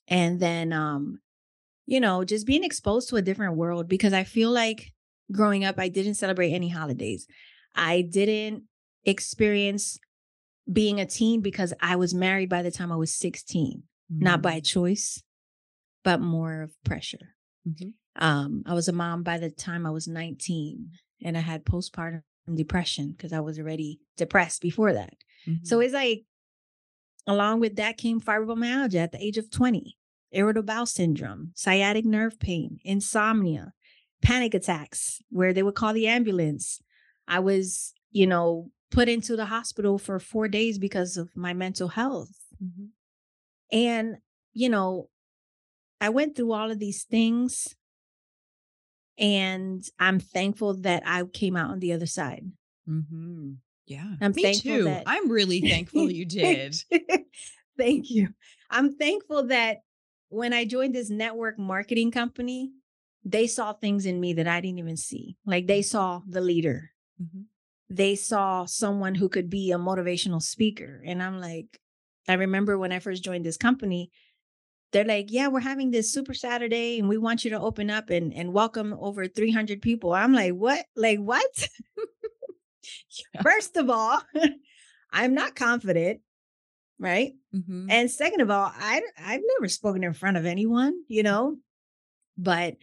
And 0.08 0.40
then 0.40 0.72
um 0.72 1.20
you 1.86 2.00
know 2.00 2.24
just 2.24 2.46
being 2.46 2.64
exposed 2.64 3.08
to 3.08 3.16
a 3.16 3.22
different 3.22 3.56
world 3.56 3.88
because 3.88 4.12
i 4.12 4.24
feel 4.24 4.50
like 4.50 4.92
growing 5.32 5.64
up 5.64 5.78
i 5.78 5.88
didn't 5.88 6.14
celebrate 6.14 6.52
any 6.52 6.68
holidays. 6.68 7.26
I 7.74 8.02
didn't 8.02 8.64
experience 9.04 9.98
being 10.70 11.00
a 11.00 11.06
teen 11.06 11.40
because 11.40 11.72
i 11.80 11.96
was 11.96 12.14
married 12.14 12.48
by 12.48 12.62
the 12.62 12.70
time 12.70 12.92
i 12.92 12.96
was 12.96 13.12
16 13.14 13.82
mm-hmm. 14.12 14.24
not 14.24 14.42
by 14.42 14.60
choice 14.60 15.22
but 16.02 16.20
more 16.20 16.62
of 16.62 16.84
pressure. 16.84 17.34
Mm-hmm. 17.68 18.22
Um, 18.22 18.62
I 18.66 18.74
was 18.74 18.88
a 18.88 18.92
mom 18.92 19.22
by 19.22 19.38
the 19.38 19.50
time 19.50 19.86
I 19.86 19.90
was 19.90 20.08
19 20.08 20.90
and 21.22 21.36
I 21.36 21.40
had 21.40 21.64
postpartum 21.64 22.22
depression 22.54 23.12
because 23.12 23.32
I 23.32 23.40
was 23.40 23.58
already 23.58 24.00
depressed 24.16 24.62
before 24.62 24.92
that. 24.92 25.14
Mm-hmm. 25.46 25.64
So 25.64 25.80
it's 25.80 25.94
like, 25.94 26.24
along 27.26 27.60
with 27.60 27.76
that 27.76 27.98
came 27.98 28.20
fibromyalgia 28.20 28.96
at 28.96 29.12
the 29.12 29.22
age 29.22 29.38
of 29.38 29.50
20, 29.50 29.96
irritable 30.32 30.66
bowel 30.66 30.86
syndrome, 30.86 31.52
sciatic 31.54 32.04
nerve 32.04 32.40
pain, 32.40 32.78
insomnia, 32.84 33.72
panic 34.22 34.54
attacks 34.54 35.22
where 35.30 35.52
they 35.52 35.62
would 35.62 35.74
call 35.74 35.92
the 35.92 36.08
ambulance. 36.08 36.80
I 37.28 37.38
was, 37.38 37.92
you 38.10 38.26
know, 38.26 38.70
put 38.90 39.08
into 39.08 39.36
the 39.36 39.46
hospital 39.46 39.98
for 39.98 40.18
four 40.18 40.48
days 40.48 40.78
because 40.78 41.16
of 41.16 41.36
my 41.36 41.52
mental 41.52 41.88
health. 41.88 42.32
Mm-hmm. 42.62 42.86
And, 43.72 44.16
you 44.52 44.68
know, 44.68 45.08
I 46.00 46.08
went 46.08 46.36
through 46.36 46.52
all 46.52 46.70
of 46.70 46.78
these 46.78 47.04
things 47.04 47.74
and 49.18 49.84
I'm 49.98 50.18
thankful 50.18 50.74
that 50.78 51.02
I 51.06 51.22
came 51.24 51.56
out 51.56 51.70
on 51.70 51.78
the 51.78 51.92
other 51.92 52.06
side. 52.06 52.50
Mm-hmm. 52.88 53.52
Yeah. 53.86 54.14
I'm 54.20 54.32
Me 54.32 54.42
thankful 54.42 54.70
too. 54.70 54.84
That... 54.84 55.04
I'm 55.06 55.30
really 55.30 55.60
thankful 55.60 56.10
you 56.10 56.24
did. 56.26 56.76
Thank 57.78 58.10
you. 58.10 58.28
I'm 58.70 58.96
thankful 58.96 59.48
that 59.48 59.78
when 60.28 60.52
I 60.52 60.64
joined 60.64 60.94
this 60.94 61.10
network 61.10 61.58
marketing 61.58 62.10
company, 62.10 62.70
they 63.24 63.46
saw 63.46 63.72
things 63.72 64.06
in 64.06 64.20
me 64.20 64.32
that 64.34 64.48
I 64.48 64.60
didn't 64.60 64.78
even 64.78 64.96
see. 64.96 65.36
Like 65.44 65.66
they 65.66 65.82
saw 65.82 66.22
the 66.26 66.40
leader. 66.40 66.90
Mm-hmm. 67.20 67.42
They 67.90 68.14
saw 68.14 68.64
someone 68.66 69.16
who 69.16 69.28
could 69.28 69.50
be 69.50 69.72
a 69.72 69.78
motivational 69.78 70.40
speaker. 70.40 71.02
And 71.04 71.22
I'm 71.22 71.40
like, 71.40 71.80
I 72.28 72.34
remember 72.34 72.78
when 72.78 72.92
I 72.92 73.00
first 73.00 73.24
joined 73.24 73.44
this 73.44 73.56
company, 73.56 74.10
they're 74.92 75.04
like, 75.04 75.26
yeah, 75.30 75.48
we're 75.48 75.60
having 75.60 75.90
this 75.90 76.12
super 76.12 76.34
Saturday 76.34 76.98
and 76.98 77.08
we 77.08 77.18
want 77.18 77.44
you 77.44 77.50
to 77.50 77.60
open 77.60 77.90
up 77.90 78.10
and, 78.10 78.32
and 78.32 78.52
welcome 78.52 78.96
over 79.00 79.26
300 79.26 79.82
people. 79.82 80.12
I'm 80.12 80.32
like, 80.32 80.52
what? 80.52 80.84
Like, 80.96 81.18
what? 81.18 81.68
First 83.42 83.76
of 83.76 83.90
all, 83.90 84.20
I'm 85.12 85.34
not 85.34 85.54
confident. 85.54 86.20
Right. 86.98 87.32
Mm-hmm. 87.54 87.90
And 87.90 88.10
second 88.10 88.40
of 88.42 88.50
all, 88.50 88.70
I, 88.76 89.00
I've 89.18 89.40
never 89.56 89.68
spoken 89.68 90.04
in 90.04 90.12
front 90.12 90.36
of 90.36 90.44
anyone, 90.44 91.02
you 91.08 91.22
know, 91.22 91.56
but 92.36 92.76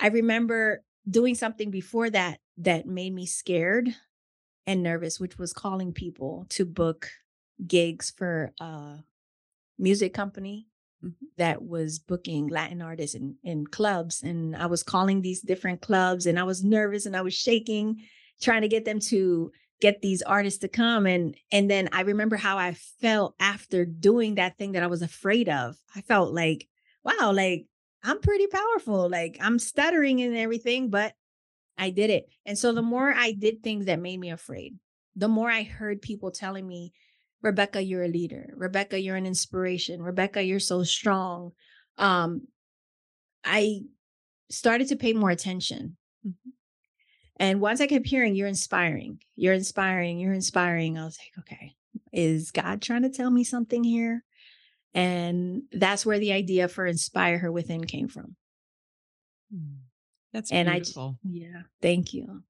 I 0.00 0.08
remember 0.08 0.82
doing 1.08 1.34
something 1.34 1.70
before 1.70 2.10
that 2.10 2.38
that 2.58 2.86
made 2.86 3.14
me 3.14 3.26
scared 3.26 3.94
and 4.66 4.82
nervous, 4.82 5.20
which 5.20 5.38
was 5.38 5.52
calling 5.52 5.92
people 5.92 6.46
to 6.50 6.64
book 6.64 7.10
gigs 7.66 8.10
for 8.10 8.52
a 8.60 8.98
music 9.78 10.14
company 10.14 10.66
mm-hmm. 11.04 11.12
that 11.36 11.62
was 11.62 11.98
booking 11.98 12.48
Latin 12.48 12.82
artists 12.82 13.14
in, 13.14 13.36
in 13.42 13.66
clubs. 13.66 14.22
And 14.22 14.56
I 14.56 14.66
was 14.66 14.82
calling 14.82 15.20
these 15.20 15.40
different 15.40 15.82
clubs 15.82 16.26
and 16.26 16.38
I 16.38 16.44
was 16.44 16.64
nervous 16.64 17.06
and 17.06 17.16
I 17.16 17.22
was 17.22 17.34
shaking, 17.34 18.02
trying 18.40 18.62
to 18.62 18.68
get 18.68 18.84
them 18.84 19.00
to 19.00 19.52
get 19.80 20.00
these 20.00 20.22
artists 20.22 20.60
to 20.60 20.68
come. 20.68 21.06
And 21.06 21.36
and 21.52 21.70
then 21.70 21.88
I 21.92 22.02
remember 22.02 22.36
how 22.36 22.56
I 22.56 22.74
felt 23.00 23.34
after 23.38 23.84
doing 23.84 24.36
that 24.36 24.56
thing 24.56 24.72
that 24.72 24.82
I 24.82 24.88
was 24.88 25.02
afraid 25.02 25.48
of. 25.48 25.76
I 25.94 26.00
felt 26.00 26.32
like, 26.32 26.66
wow, 27.04 27.32
like 27.32 27.66
I'm 28.04 28.20
pretty 28.20 28.46
powerful. 28.46 29.08
Like 29.08 29.38
I'm 29.40 29.58
stuttering 29.58 30.20
and 30.20 30.36
everything, 30.36 30.90
but 30.90 31.14
I 31.78 31.90
did 31.90 32.10
it. 32.10 32.28
And 32.46 32.56
so 32.56 32.72
the 32.72 32.82
more 32.82 33.12
I 33.12 33.32
did 33.32 33.62
things 33.62 33.86
that 33.86 33.98
made 33.98 34.20
me 34.20 34.30
afraid, 34.30 34.76
the 35.16 35.28
more 35.28 35.50
I 35.50 35.62
heard 35.62 36.02
people 36.02 36.30
telling 36.30 36.66
me, 36.66 36.92
Rebeka, 37.44 37.86
you're 37.86 38.04
a 38.04 38.08
leader. 38.08 38.54
Rebeka, 38.56 39.02
you're 39.02 39.16
an 39.16 39.26
inspiration. 39.26 40.00
Rebeka, 40.00 40.46
you're 40.46 40.60
so 40.60 40.82
strong. 40.82 41.52
Um, 41.98 42.46
I 43.44 43.80
started 44.50 44.88
to 44.88 44.96
pay 44.96 45.12
more 45.12 45.30
attention. 45.30 45.96
Mm-hmm. 46.26 46.50
And 47.36 47.60
once 47.60 47.80
I 47.80 47.86
kept 47.86 48.06
hearing, 48.06 48.34
you're 48.34 48.48
inspiring, 48.48 49.18
you're 49.34 49.54
inspiring, 49.54 50.20
you're 50.20 50.32
inspiring, 50.32 50.96
I 50.96 51.04
was 51.04 51.18
like, 51.18 51.44
okay, 51.44 51.74
is 52.12 52.52
God 52.52 52.80
trying 52.80 53.02
to 53.02 53.10
tell 53.10 53.30
me 53.30 53.44
something 53.44 53.82
here? 53.82 54.24
And 54.94 55.62
that's 55.72 56.06
where 56.06 56.18
the 56.18 56.32
idea 56.32 56.68
for 56.68 56.86
Inspire 56.86 57.38
Her 57.38 57.50
Within 57.50 57.84
came 57.84 58.08
from. 58.08 58.36
Mm, 59.52 59.78
that's 60.32 60.52
and 60.52 60.70
beautiful. 60.70 61.18
I, 61.24 61.28
yeah, 61.28 61.62
thank 61.82 62.14
you. 62.14 62.42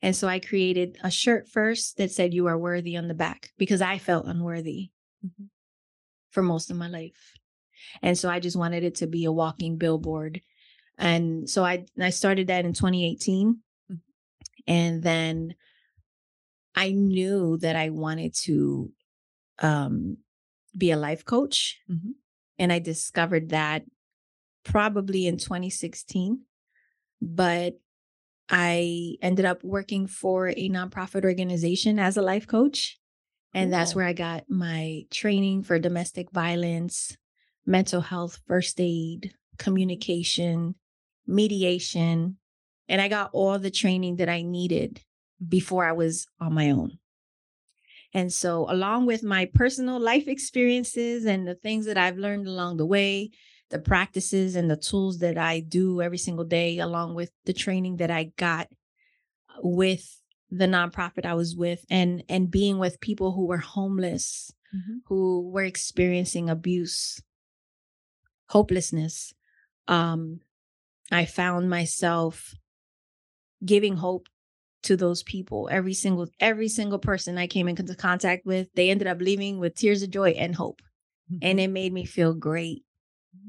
And 0.00 0.14
so 0.14 0.28
I 0.28 0.38
created 0.38 0.98
a 1.02 1.10
shirt 1.10 1.48
first 1.48 1.96
that 1.96 2.10
said, 2.10 2.34
You 2.34 2.46
are 2.46 2.58
worthy 2.58 2.96
on 2.96 3.08
the 3.08 3.14
back 3.14 3.50
because 3.58 3.82
I 3.82 3.98
felt 3.98 4.26
unworthy 4.26 4.90
mm-hmm. 5.24 5.44
for 6.30 6.42
most 6.42 6.70
of 6.70 6.76
my 6.76 6.88
life. 6.88 7.32
And 8.02 8.16
so 8.16 8.30
I 8.30 8.38
just 8.38 8.56
wanted 8.56 8.84
it 8.84 8.96
to 8.96 9.06
be 9.06 9.24
a 9.24 9.32
walking 9.32 9.76
billboard. 9.76 10.40
And 10.98 11.48
so 11.48 11.64
I, 11.64 11.86
I 12.00 12.10
started 12.10 12.46
that 12.48 12.64
in 12.64 12.74
2018. 12.74 13.58
Mm-hmm. 13.90 13.94
And 14.66 15.02
then 15.02 15.54
I 16.74 16.90
knew 16.90 17.58
that 17.58 17.76
I 17.76 17.90
wanted 17.90 18.34
to 18.44 18.92
um, 19.58 20.18
be 20.76 20.90
a 20.90 20.96
life 20.96 21.24
coach. 21.24 21.80
Mm-hmm. 21.90 22.10
And 22.58 22.72
I 22.72 22.78
discovered 22.78 23.50
that 23.50 23.84
probably 24.64 25.26
in 25.26 25.36
2016. 25.36 26.40
But 27.20 27.78
I 28.48 29.16
ended 29.22 29.44
up 29.44 29.62
working 29.64 30.06
for 30.06 30.48
a 30.48 30.68
nonprofit 30.68 31.24
organization 31.24 31.98
as 31.98 32.16
a 32.16 32.22
life 32.22 32.46
coach. 32.46 32.98
And 33.54 33.70
cool. 33.70 33.78
that's 33.78 33.94
where 33.94 34.06
I 34.06 34.12
got 34.12 34.44
my 34.48 35.02
training 35.10 35.62
for 35.62 35.78
domestic 35.78 36.30
violence, 36.30 37.16
mental 37.66 38.00
health, 38.00 38.40
first 38.46 38.80
aid, 38.80 39.34
communication, 39.58 40.74
mediation. 41.26 42.36
And 42.88 43.00
I 43.00 43.08
got 43.08 43.30
all 43.32 43.58
the 43.58 43.70
training 43.70 44.16
that 44.16 44.28
I 44.28 44.42
needed 44.42 45.02
before 45.46 45.84
I 45.84 45.92
was 45.92 46.26
on 46.40 46.54
my 46.54 46.70
own. 46.70 46.98
And 48.14 48.32
so, 48.32 48.66
along 48.68 49.06
with 49.06 49.22
my 49.22 49.46
personal 49.54 49.98
life 49.98 50.28
experiences 50.28 51.24
and 51.24 51.46
the 51.46 51.54
things 51.54 51.86
that 51.86 51.96
I've 51.96 52.18
learned 52.18 52.46
along 52.46 52.76
the 52.76 52.86
way, 52.86 53.30
the 53.70 53.78
practices 53.78 54.54
and 54.54 54.70
the 54.70 54.76
tools 54.76 55.18
that 55.20 55.38
I 55.38 55.60
do 55.60 56.02
every 56.02 56.18
single 56.18 56.44
day, 56.44 56.78
along 56.78 57.14
with 57.14 57.30
the 57.46 57.54
training 57.54 57.96
that 57.96 58.10
I 58.10 58.32
got 58.36 58.68
with 59.62 60.20
the 60.50 60.66
nonprofit 60.66 61.24
I 61.24 61.34
was 61.34 61.56
with 61.56 61.84
and 61.88 62.22
and 62.28 62.50
being 62.50 62.78
with 62.78 63.00
people 63.00 63.32
who 63.32 63.46
were 63.46 63.58
homeless, 63.58 64.52
mm-hmm. 64.74 64.98
who 65.06 65.48
were 65.50 65.64
experiencing 65.64 66.50
abuse, 66.50 67.22
hopelessness. 68.50 69.32
Um, 69.88 70.40
I 71.10 71.24
found 71.24 71.70
myself 71.70 72.54
giving 73.64 73.96
hope 73.96 74.28
to 74.82 74.96
those 74.96 75.22
people 75.22 75.68
every 75.70 75.94
single 75.94 76.26
every 76.40 76.68
single 76.68 76.98
person 76.98 77.38
i 77.38 77.46
came 77.46 77.68
into 77.68 77.94
contact 77.94 78.44
with 78.44 78.68
they 78.74 78.90
ended 78.90 79.06
up 79.06 79.20
leaving 79.20 79.58
with 79.58 79.74
tears 79.74 80.02
of 80.02 80.10
joy 80.10 80.30
and 80.30 80.54
hope 80.54 80.80
mm-hmm. 81.32 81.38
and 81.42 81.60
it 81.60 81.68
made 81.68 81.92
me 81.92 82.04
feel 82.04 82.34
great 82.34 82.84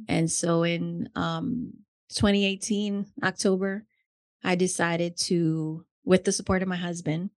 and 0.08 0.32
so 0.32 0.64
in 0.64 1.10
um, 1.16 1.74
2018, 2.14 3.06
October, 3.24 3.86
I 4.44 4.56
decided 4.56 5.18
to, 5.22 5.86
with 6.04 6.24
the 6.24 6.32
support 6.32 6.62
of 6.62 6.68
my 6.68 6.76
husband, 6.76 7.30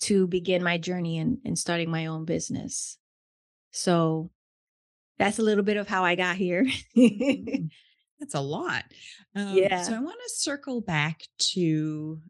to 0.00 0.26
begin 0.26 0.62
my 0.62 0.78
journey 0.78 1.18
in, 1.18 1.38
in 1.44 1.56
starting 1.56 1.90
my 1.90 2.06
own 2.06 2.24
business. 2.24 2.98
So 3.70 4.30
that's 5.18 5.38
a 5.38 5.42
little 5.42 5.64
bit 5.64 5.76
of 5.76 5.88
how 5.88 6.04
I 6.04 6.14
got 6.14 6.36
here. 6.36 6.66
Mhm. 6.96 7.70
That's 8.18 8.34
a 8.34 8.40
lot. 8.40 8.84
Um, 9.34 9.56
yeah. 9.56 9.82
So 9.82 9.94
I 9.94 9.98
want 9.98 10.18
to 10.22 10.34
circle 10.34 10.82
back 10.82 11.22
to 11.52 12.20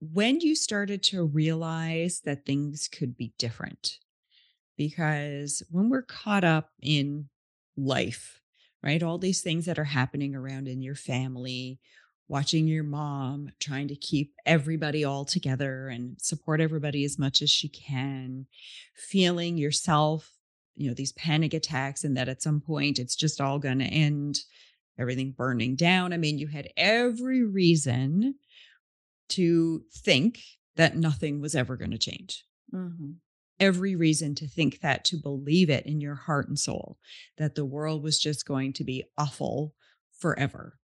when 0.00 0.40
you 0.40 0.54
started 0.54 1.02
to 1.04 1.24
realize 1.24 2.20
that 2.24 2.44
things 2.44 2.88
could 2.88 3.16
be 3.16 3.32
different. 3.38 3.98
Because 4.76 5.62
when 5.70 5.88
we're 5.88 6.02
caught 6.02 6.44
up 6.44 6.70
in 6.82 7.28
life, 7.76 8.40
right, 8.82 9.02
all 9.02 9.18
these 9.18 9.40
things 9.40 9.64
that 9.64 9.78
are 9.78 9.84
happening 9.84 10.34
around 10.34 10.68
in 10.68 10.82
your 10.82 10.94
family, 10.94 11.80
watching 12.28 12.66
your 12.66 12.84
mom 12.84 13.50
trying 13.58 13.88
to 13.88 13.96
keep 13.96 14.34
everybody 14.44 15.04
all 15.04 15.24
together 15.24 15.88
and 15.88 16.20
support 16.20 16.60
everybody 16.60 17.04
as 17.04 17.18
much 17.18 17.40
as 17.40 17.50
she 17.50 17.68
can, 17.68 18.46
feeling 18.94 19.56
yourself, 19.56 20.32
you 20.74 20.88
know, 20.88 20.94
these 20.94 21.12
panic 21.12 21.54
attacks, 21.54 22.04
and 22.04 22.16
that 22.16 22.28
at 22.28 22.42
some 22.42 22.60
point 22.60 22.98
it's 22.98 23.16
just 23.16 23.40
all 23.40 23.58
going 23.58 23.78
to 23.78 23.86
end, 23.86 24.40
everything 24.98 25.30
burning 25.30 25.74
down. 25.74 26.12
I 26.12 26.18
mean, 26.18 26.38
you 26.38 26.48
had 26.48 26.68
every 26.76 27.44
reason 27.44 28.34
to 29.30 29.84
think 29.92 30.40
that 30.76 30.96
nothing 30.96 31.40
was 31.40 31.54
ever 31.54 31.76
going 31.76 31.90
to 31.92 31.98
change. 31.98 32.44
hmm 32.70 33.12
Every 33.58 33.96
reason 33.96 34.34
to 34.34 34.46
think 34.46 34.80
that, 34.80 35.02
to 35.06 35.16
believe 35.16 35.70
it 35.70 35.86
in 35.86 35.98
your 35.98 36.14
heart 36.14 36.46
and 36.46 36.58
soul, 36.58 36.98
that 37.38 37.54
the 37.54 37.64
world 37.64 38.02
was 38.02 38.18
just 38.18 38.44
going 38.44 38.74
to 38.74 38.84
be 38.84 39.04
awful 39.16 39.74
forever. 40.18 40.78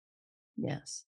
Yes. 0.56 1.06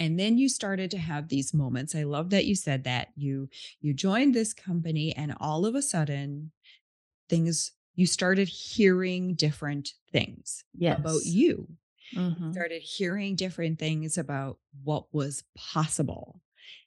And 0.00 0.18
then 0.18 0.38
you 0.38 0.48
started 0.48 0.90
to 0.90 0.98
have 0.98 1.28
these 1.28 1.54
moments. 1.54 1.94
I 1.94 2.02
love 2.02 2.30
that 2.30 2.46
you 2.46 2.56
said 2.56 2.82
that. 2.84 3.08
You 3.14 3.48
you 3.80 3.94
joined 3.94 4.34
this 4.34 4.52
company 4.52 5.14
and 5.14 5.36
all 5.38 5.66
of 5.66 5.76
a 5.76 5.82
sudden 5.82 6.50
things 7.28 7.72
you 7.94 8.06
started 8.06 8.48
hearing 8.48 9.34
different 9.34 9.94
things 10.12 10.64
Yes. 10.76 10.98
about 10.98 11.24
you. 11.26 11.68
Mhm. 12.14 12.52
Started 12.52 12.82
hearing 12.82 13.36
different 13.36 13.78
things 13.78 14.18
about 14.18 14.58
what 14.82 15.12
was 15.14 15.44
possible 15.56 16.42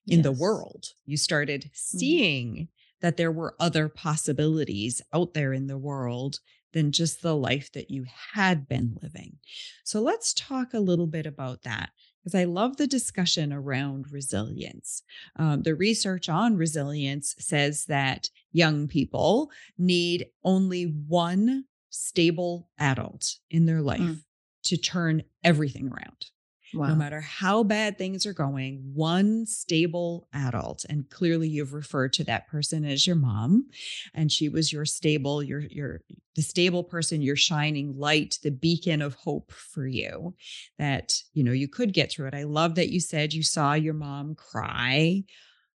in 0.08 0.22
the 0.22 0.32
world. 0.32 0.86
You 1.06 1.18
started 1.18 1.64
Mhm. 1.66 1.76
seeing 1.76 2.70
that 3.02 3.18
there 3.18 3.32
were 3.32 3.56
other 3.60 3.90
possibilities 3.90 5.02
out 5.14 5.34
there 5.34 5.54
in 5.54 5.68
the 5.68 5.78
world 5.78 6.40
than 6.74 6.92
just 6.92 7.22
the 7.22 7.36
life 7.36 7.72
that 7.74 7.90
you 7.92 8.06
had 8.34 8.68
been 8.68 8.98
living. 9.02 9.38
So 9.84 10.02
let's 10.02 10.34
talk 10.34 10.74
a 10.74 10.80
little 10.80 11.08
bit 11.08 11.26
about 11.26 11.64
that 11.64 11.92
because 12.24 12.36
I 12.36 12.44
love 12.44 12.78
the 12.78 12.88
discussion 12.88 13.54
around 13.54 14.12
resilience. 14.12 15.02
Um, 15.38 15.62
the 15.64 15.76
research 15.76 16.28
on 16.30 16.58
resilience 16.58 17.36
says 17.40 17.86
that 17.86 18.30
young 18.52 18.88
people 18.88 19.50
need 19.78 20.28
only 20.44 20.84
one 20.84 21.66
stable 21.90 22.70
adult 22.80 23.38
in 23.50 23.66
their 23.66 23.82
life 23.82 24.00
Mm. 24.02 24.24
to 24.64 24.78
turn 24.78 25.24
everything 25.44 25.88
around 25.88 26.26
Wow. 26.74 26.88
no 26.88 26.96
matter 26.96 27.22
how 27.22 27.64
bad 27.64 27.98
things 27.98 28.26
are 28.26 28.34
going, 28.34 28.92
one 28.94 29.46
stable 29.46 30.28
adult. 30.34 30.86
And 30.90 31.10
clearly 31.10 31.48
you've 31.48 31.74
referred 31.74 32.14
to 32.14 32.24
that 32.26 32.48
person 32.48 32.84
as 32.84 33.08
your 33.08 33.16
mom. 33.16 33.70
And 34.14 34.32
she 34.32 34.50
was 34.50 34.74
your 34.74 34.86
stable, 34.86 35.42
your, 35.42 35.62
your, 35.62 36.02
the 36.36 36.42
stable 36.42 36.84
person, 36.84 37.22
your 37.22 37.36
shining 37.36 37.98
light, 37.98 38.38
the 38.44 38.52
beacon 38.52 39.02
of 39.02 39.16
hope 39.16 39.52
for 39.52 39.88
you 39.88 40.36
that, 40.78 41.14
you 41.34 41.44
know, 41.44 41.54
you 41.54 41.68
could 41.68 41.94
get 41.94 42.12
through 42.12 42.28
it. 42.28 42.36
I 42.36 42.44
love 42.44 42.76
that 42.76 42.90
you 42.90 43.00
said 43.00 43.34
you 43.34 43.44
saw 43.44 43.74
your 43.74 43.94
mom 43.94 44.36
cry. 44.36 45.24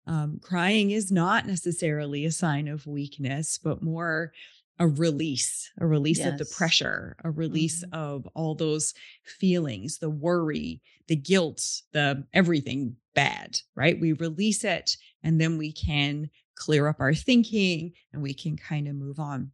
Um, 0.06 0.40
crying 0.42 0.90
is 0.90 1.12
not 1.12 1.46
necessarily 1.46 2.24
a 2.24 2.32
sign 2.32 2.68
of 2.68 2.86
weakness, 2.86 3.58
but 3.62 3.82
more 3.82 4.32
a 4.78 4.88
release, 4.88 5.70
a 5.78 5.86
release 5.86 6.24
of 6.24 6.38
the 6.38 6.46
pressure, 6.46 7.16
a 7.24 7.30
release 7.30 7.84
Mhm. 7.84 7.92
of 7.92 8.26
all 8.34 8.54
those 8.54 8.94
feelings, 9.24 9.98
the 9.98 10.10
worry, 10.10 10.82
the 11.08 11.16
guilt, 11.16 11.82
the 11.92 12.26
everything 12.32 12.96
bad, 13.14 13.60
right? 13.74 14.00
We 14.00 14.12
release 14.12 14.64
it 14.64 14.96
and 15.22 15.40
then 15.40 15.58
we 15.58 15.72
can 15.72 16.30
clear 16.56 16.88
up 16.88 17.00
our 17.00 17.14
thinking 17.14 17.92
and 18.12 18.22
we 18.22 18.34
can 18.34 18.56
kind 18.56 18.88
of 18.88 18.96
move 18.96 19.18
on. 19.20 19.52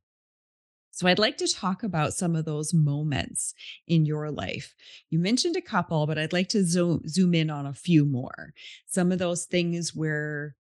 So, 0.93 1.07
I'd 1.09 1.19
like 1.21 1.39
to 1.39 1.49
talk 1.49 1.85
about 1.85 2.15
some 2.15 2.35
of 2.37 2.45
those 2.45 2.75
moments 2.75 3.55
in 3.87 4.05
your 4.07 4.31
life. 4.33 4.75
You 5.11 5.21
mentioned 5.21 5.57
a 5.57 5.61
couple, 5.63 6.07
but 6.07 6.19
I'd 6.19 6.33
like 6.33 6.49
to 6.51 6.65
zoom, 6.65 7.03
zoom 7.09 7.35
in 7.35 7.51
on 7.51 7.67
a 7.67 7.75
few 7.75 8.05
more. 8.05 8.53
Some 8.87 9.13
of 9.13 9.19
those 9.21 9.47
things 9.47 9.95
where 9.95 10.57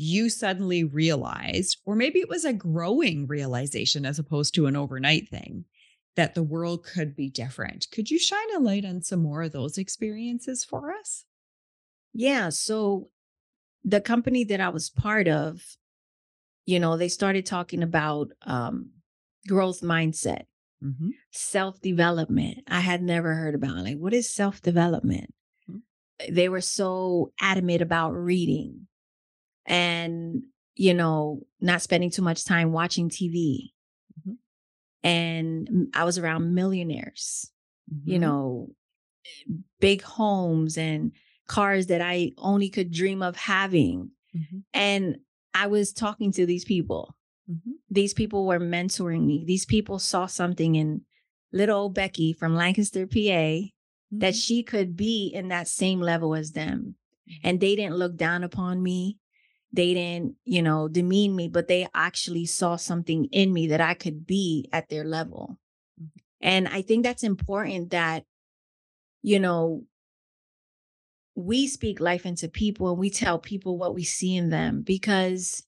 you 0.00 0.30
suddenly 0.30 0.82
realized, 0.82 1.76
or 1.84 1.94
maybe 1.94 2.20
it 2.20 2.28
was 2.28 2.46
a 2.46 2.54
growing 2.54 3.26
realization 3.26 4.06
as 4.06 4.18
opposed 4.18 4.54
to 4.54 4.66
an 4.66 4.74
overnight 4.74 5.28
thing, 5.28 5.66
that 6.16 6.34
the 6.34 6.42
world 6.42 6.84
could 6.84 7.14
be 7.14 7.28
different. 7.28 7.86
Could 7.92 8.10
you 8.10 8.18
shine 8.18 8.54
a 8.56 8.60
light 8.60 8.86
on 8.86 9.02
some 9.02 9.20
more 9.20 9.42
of 9.42 9.52
those 9.52 9.76
experiences 9.76 10.64
for 10.64 10.90
us? 10.92 11.26
Yeah. 12.14 12.48
So 12.48 13.10
the 13.84 14.00
company 14.00 14.42
that 14.44 14.60
I 14.60 14.70
was 14.70 14.88
part 14.88 15.28
of, 15.28 15.60
you 16.64 16.80
know, 16.80 16.96
they 16.96 17.08
started 17.08 17.44
talking 17.44 17.82
about 17.82 18.28
um, 18.42 18.90
growth 19.46 19.82
mindset, 19.82 20.44
Mm-hmm. 20.82 21.10
self 21.30 21.78
development. 21.82 22.60
I 22.66 22.80
had 22.80 23.02
never 23.02 23.34
heard 23.34 23.54
about 23.54 23.76
like 23.84 23.98
what 23.98 24.14
is 24.14 24.30
self 24.34 24.62
development. 24.62 25.34
Mhm. 25.70 25.82
They 26.30 26.48
were 26.48 26.62
so 26.62 27.34
adamant 27.38 27.82
about 27.82 28.12
reading, 28.12 28.86
and 29.66 30.42
you 30.76 30.94
know, 30.94 31.42
not 31.60 31.82
spending 31.82 32.10
too 32.10 32.22
much 32.22 32.44
time 32.44 32.72
watching 32.72 33.10
TV. 33.10 33.72
Mhm. 34.26 34.36
And 35.02 35.88
I 35.94 36.04
was 36.04 36.16
around 36.16 36.54
millionaires, 36.54 37.50
you 38.04 38.16
Mhm. 38.18 38.20
know, 38.20 38.74
big 39.80 40.02
homes 40.02 40.78
and 40.78 41.12
cars 41.48 41.88
that 41.88 42.00
I 42.00 42.32
only 42.38 42.68
could 42.70 42.90
dream 42.92 43.22
of 43.22 43.36
having. 43.36 44.12
Mhm. 44.34 44.64
And 44.72 45.18
I 45.54 45.66
was 45.66 45.92
talking 45.92 46.32
to 46.32 46.46
these 46.46 46.64
people. 46.64 47.14
Mhm. 47.50 47.72
These 47.90 48.14
people 48.14 48.46
were 48.46 48.60
mentoring 48.60 49.26
me. 49.26 49.44
These 49.44 49.66
people 49.66 49.98
saw 49.98 50.26
something 50.26 50.76
in 50.76 51.04
little 51.52 51.78
old 51.78 51.94
Becky 51.94 52.32
from 52.32 52.54
Lancaster, 52.54 53.06
PA, 53.06 53.72
that 54.12 54.34
Mhm. 54.34 54.42
she 54.44 54.62
could 54.62 54.96
be 54.96 55.26
in 55.28 55.48
that 55.48 55.68
same 55.68 56.00
level 56.00 56.34
as 56.34 56.52
them. 56.52 56.96
And 57.44 57.60
they 57.60 57.76
didn't 57.76 57.96
look 57.96 58.16
down 58.16 58.42
upon 58.44 58.82
me. 58.82 59.18
They 59.72 59.94
didn't, 59.94 60.36
you 60.44 60.62
know, 60.62 60.88
demean 60.88 61.36
me, 61.36 61.48
but 61.48 61.68
they 61.68 61.86
actually 61.94 62.46
saw 62.46 62.76
something 62.76 63.26
in 63.26 63.52
me 63.52 63.68
that 63.68 63.80
I 63.80 63.94
could 63.94 64.26
be 64.26 64.68
at 64.72 64.88
their 64.88 65.04
level. 65.04 65.58
Mhm. 66.00 66.10
And 66.40 66.68
I 66.68 66.82
think 66.82 67.04
that's 67.04 67.22
important 67.22 67.90
that, 67.90 68.24
you 69.22 69.38
know, 69.38 69.84
we 71.36 71.66
speak 71.66 72.00
life 72.00 72.26
into 72.26 72.48
people 72.48 72.90
and 72.90 72.98
we 72.98 73.08
tell 73.10 73.38
people 73.38 73.78
what 73.78 73.94
we 73.94 74.02
see 74.04 74.36
in 74.36 74.50
them 74.50 74.82
because 74.82 75.62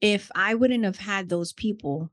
if 0.00 0.30
I 0.34 0.54
wouldn't 0.54 0.84
have 0.84 0.98
had 0.98 1.28
those 1.28 1.52
people 1.52 2.10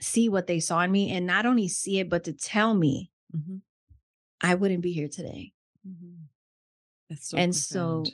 see 0.00 0.28
what 0.28 0.46
they 0.46 0.60
saw 0.60 0.80
in 0.82 0.92
me 0.92 1.10
and 1.10 1.26
not 1.26 1.46
only 1.46 1.68
see 1.68 1.98
it, 1.98 2.08
but 2.08 2.24
to 2.24 2.32
tell 2.32 2.74
me, 2.74 3.10
Mhm. 3.34 3.62
I 4.40 4.54
wouldn't 4.54 4.82
be 4.82 4.92
here 4.92 5.08
today. 5.08 5.52
Mhm. 5.86 6.28
That's 7.08 7.28
so 7.28 7.38
and 7.38 7.54
so, 7.54 7.78
profound. 7.80 8.12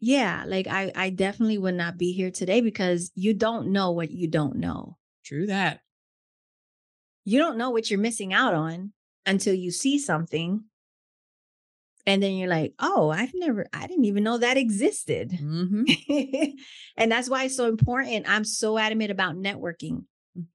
Yeah, 0.00 0.44
like 0.46 0.66
I, 0.66 0.92
I 0.94 1.10
definitely 1.10 1.58
would 1.58 1.74
not 1.74 1.96
be 1.98 2.12
here 2.12 2.30
today 2.30 2.60
because 2.60 3.10
you 3.14 3.34
don't 3.34 3.68
know 3.72 3.90
what 3.90 4.10
you 4.10 4.28
don't 4.28 4.56
know. 4.56 4.98
true 5.24 5.46
that. 5.46 5.80
You 7.24 7.38
don't 7.38 7.58
know 7.58 7.70
what 7.70 7.90
you're 7.90 7.98
missing 8.00 8.32
out 8.32 8.54
on 8.54 8.92
until 9.26 9.54
you 9.54 9.70
see 9.70 9.98
something. 9.98 10.64
And 12.06 12.22
then 12.22 12.34
you're 12.36 12.48
like, 12.48 12.74
oh, 12.78 13.10
I've 13.10 13.32
never, 13.34 13.66
I 13.72 13.86
didn't 13.88 14.04
even 14.04 14.22
know 14.22 14.38
that 14.38 14.56
existed. 14.56 15.32
hmm 15.32 15.84
and 16.96 17.10
that's 17.10 17.28
why 17.28 17.44
it's 17.44 17.56
so 17.56 17.68
important. 17.68 18.28
I'm 18.28 18.44
so 18.44 18.78
adamant 18.78 19.10
about 19.10 19.34
networking, 19.36 20.04
Mhm. 20.38 20.46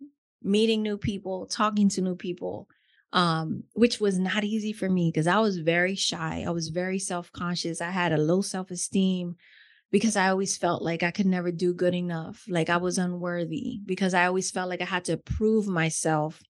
meeting 0.42 0.82
new 0.82 0.98
people, 0.98 1.48
talking 1.48 1.90
to 1.90 2.02
new 2.02 2.16
people, 2.16 2.70
um, 3.14 3.64
which 3.74 4.00
was 4.00 4.18
not 4.20 4.44
easy 4.44 4.74
for 4.74 4.90
me 4.90 5.10
because 5.10 5.28
I 5.28 5.40
was 5.40 5.58
very 5.58 5.96
shy. 5.96 6.44
I 6.48 6.52
was 6.52 6.70
very 6.70 7.00
self 7.00 7.32
conscious. 7.32 7.82
I 7.82 7.92
had 7.92 8.12
a 8.14 8.18
low 8.18 8.42
self 8.42 8.72
esteem 8.72 9.36
because 9.92 10.16
I 10.16 10.30
always 10.30 10.58
felt 10.58 10.82
like 10.82 11.04
I 11.04 11.12
could 11.12 11.26
never 11.26 11.52
do 11.52 11.74
good 11.74 11.94
enough, 11.96 12.46
like 12.48 12.70
I 12.70 12.78
was 12.78 12.98
unworthy, 12.98 13.80
because 13.86 14.14
I 14.14 14.26
always 14.26 14.52
felt 14.52 14.70
like 14.70 14.82
I 14.82 14.86
had 14.86 15.06
to 15.06 15.18
prove 15.18 15.68
myself 15.68 16.42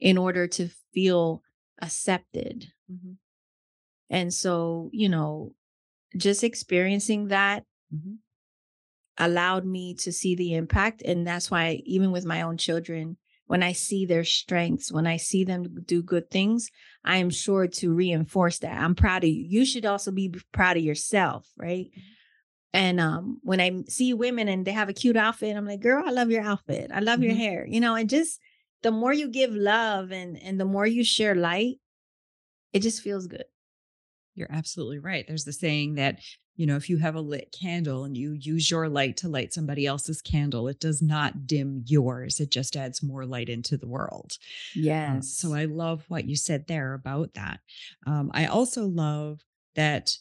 in 0.00 0.18
order 0.18 0.46
to 0.48 0.68
feel 0.92 1.42
accepted. 1.80 2.72
Mhm. 2.90 3.16
And 4.10 4.34
so, 4.34 4.90
you 4.92 5.08
know, 5.08 5.54
just 6.16 6.44
experiencing 6.44 7.28
that 7.28 7.64
Mhm. 7.94 8.18
allowed 9.18 9.64
me 9.64 9.94
to 9.94 10.12
see 10.12 10.34
the 10.34 10.54
impact. 10.54 11.02
And 11.02 11.26
that's 11.26 11.50
why, 11.50 11.82
even 11.84 12.10
with 12.12 12.24
my 12.24 12.42
own 12.42 12.56
children, 12.56 13.16
when 13.46 13.62
I 13.62 13.72
see 13.72 14.06
their 14.06 14.24
strengths, 14.24 14.90
when 14.92 15.06
I 15.06 15.16
see 15.16 15.44
them 15.44 15.64
do 15.84 16.02
good 16.02 16.30
things, 16.30 16.70
I 17.04 17.16
am 17.18 17.30
sure 17.30 17.66
to 17.66 17.92
reinforce 17.92 18.58
that. 18.60 18.80
I'm 18.80 18.94
proud 18.94 19.24
of 19.24 19.30
you. 19.30 19.44
You 19.46 19.64
should 19.66 19.84
also 19.84 20.10
be 20.10 20.34
proud 20.52 20.76
of 20.76 20.82
yourself, 20.82 21.48
right? 21.56 21.90
And 22.72 23.00
um, 23.00 23.38
when 23.42 23.60
I 23.60 23.82
see 23.88 24.14
women 24.14 24.48
and 24.48 24.64
they 24.64 24.72
have 24.72 24.88
a 24.88 24.94
cute 24.94 25.16
outfit, 25.16 25.56
I'm 25.56 25.66
like, 25.66 25.80
girl, 25.80 26.02
I 26.06 26.10
love 26.10 26.30
your 26.30 26.42
outfit. 26.42 26.90
I 26.92 27.00
love 27.00 27.22
your 27.22 27.34
Mhm. 27.34 27.38
hair, 27.38 27.66
you 27.66 27.80
know, 27.80 27.94
and 27.94 28.08
just 28.08 28.40
the 28.82 28.90
more 28.90 29.12
you 29.12 29.28
give 29.28 29.52
love 29.54 30.10
and 30.10 30.40
and 30.42 30.58
the 30.58 30.64
more 30.64 30.86
you 30.86 31.04
share 31.04 31.34
light, 31.34 31.76
it 32.72 32.80
just 32.80 33.02
feels 33.02 33.26
good. 33.26 33.44
You're 34.34 34.50
absolutely 34.50 34.98
right. 34.98 35.26
There's 35.26 35.44
the 35.44 35.52
saying 35.52 35.96
that, 35.96 36.18
you 36.56 36.66
know, 36.66 36.76
if 36.76 36.90
you 36.90 36.98
have 36.98 37.14
a 37.14 37.20
lit 37.20 37.54
candle 37.58 38.04
and 38.04 38.16
you 38.16 38.32
use 38.32 38.70
your 38.70 38.88
light 38.88 39.16
to 39.18 39.28
light 39.28 39.52
somebody 39.52 39.86
else's 39.86 40.20
candle, 40.20 40.68
it 40.68 40.80
does 40.80 41.00
not 41.00 41.46
dim 41.46 41.82
yours. 41.86 42.40
It 42.40 42.50
just 42.50 42.76
adds 42.76 43.02
more 43.02 43.24
light 43.24 43.48
into 43.48 43.76
the 43.76 43.88
world. 43.88 44.36
Yes. 44.74 45.10
Um, 45.10 45.22
so 45.22 45.54
I 45.54 45.64
love 45.64 46.04
what 46.08 46.28
you 46.28 46.36
said 46.36 46.66
there 46.66 46.94
about 46.94 47.34
that. 47.34 47.60
Um, 48.06 48.30
I 48.34 48.46
also 48.46 48.86
love 48.86 49.40
that 49.74 50.16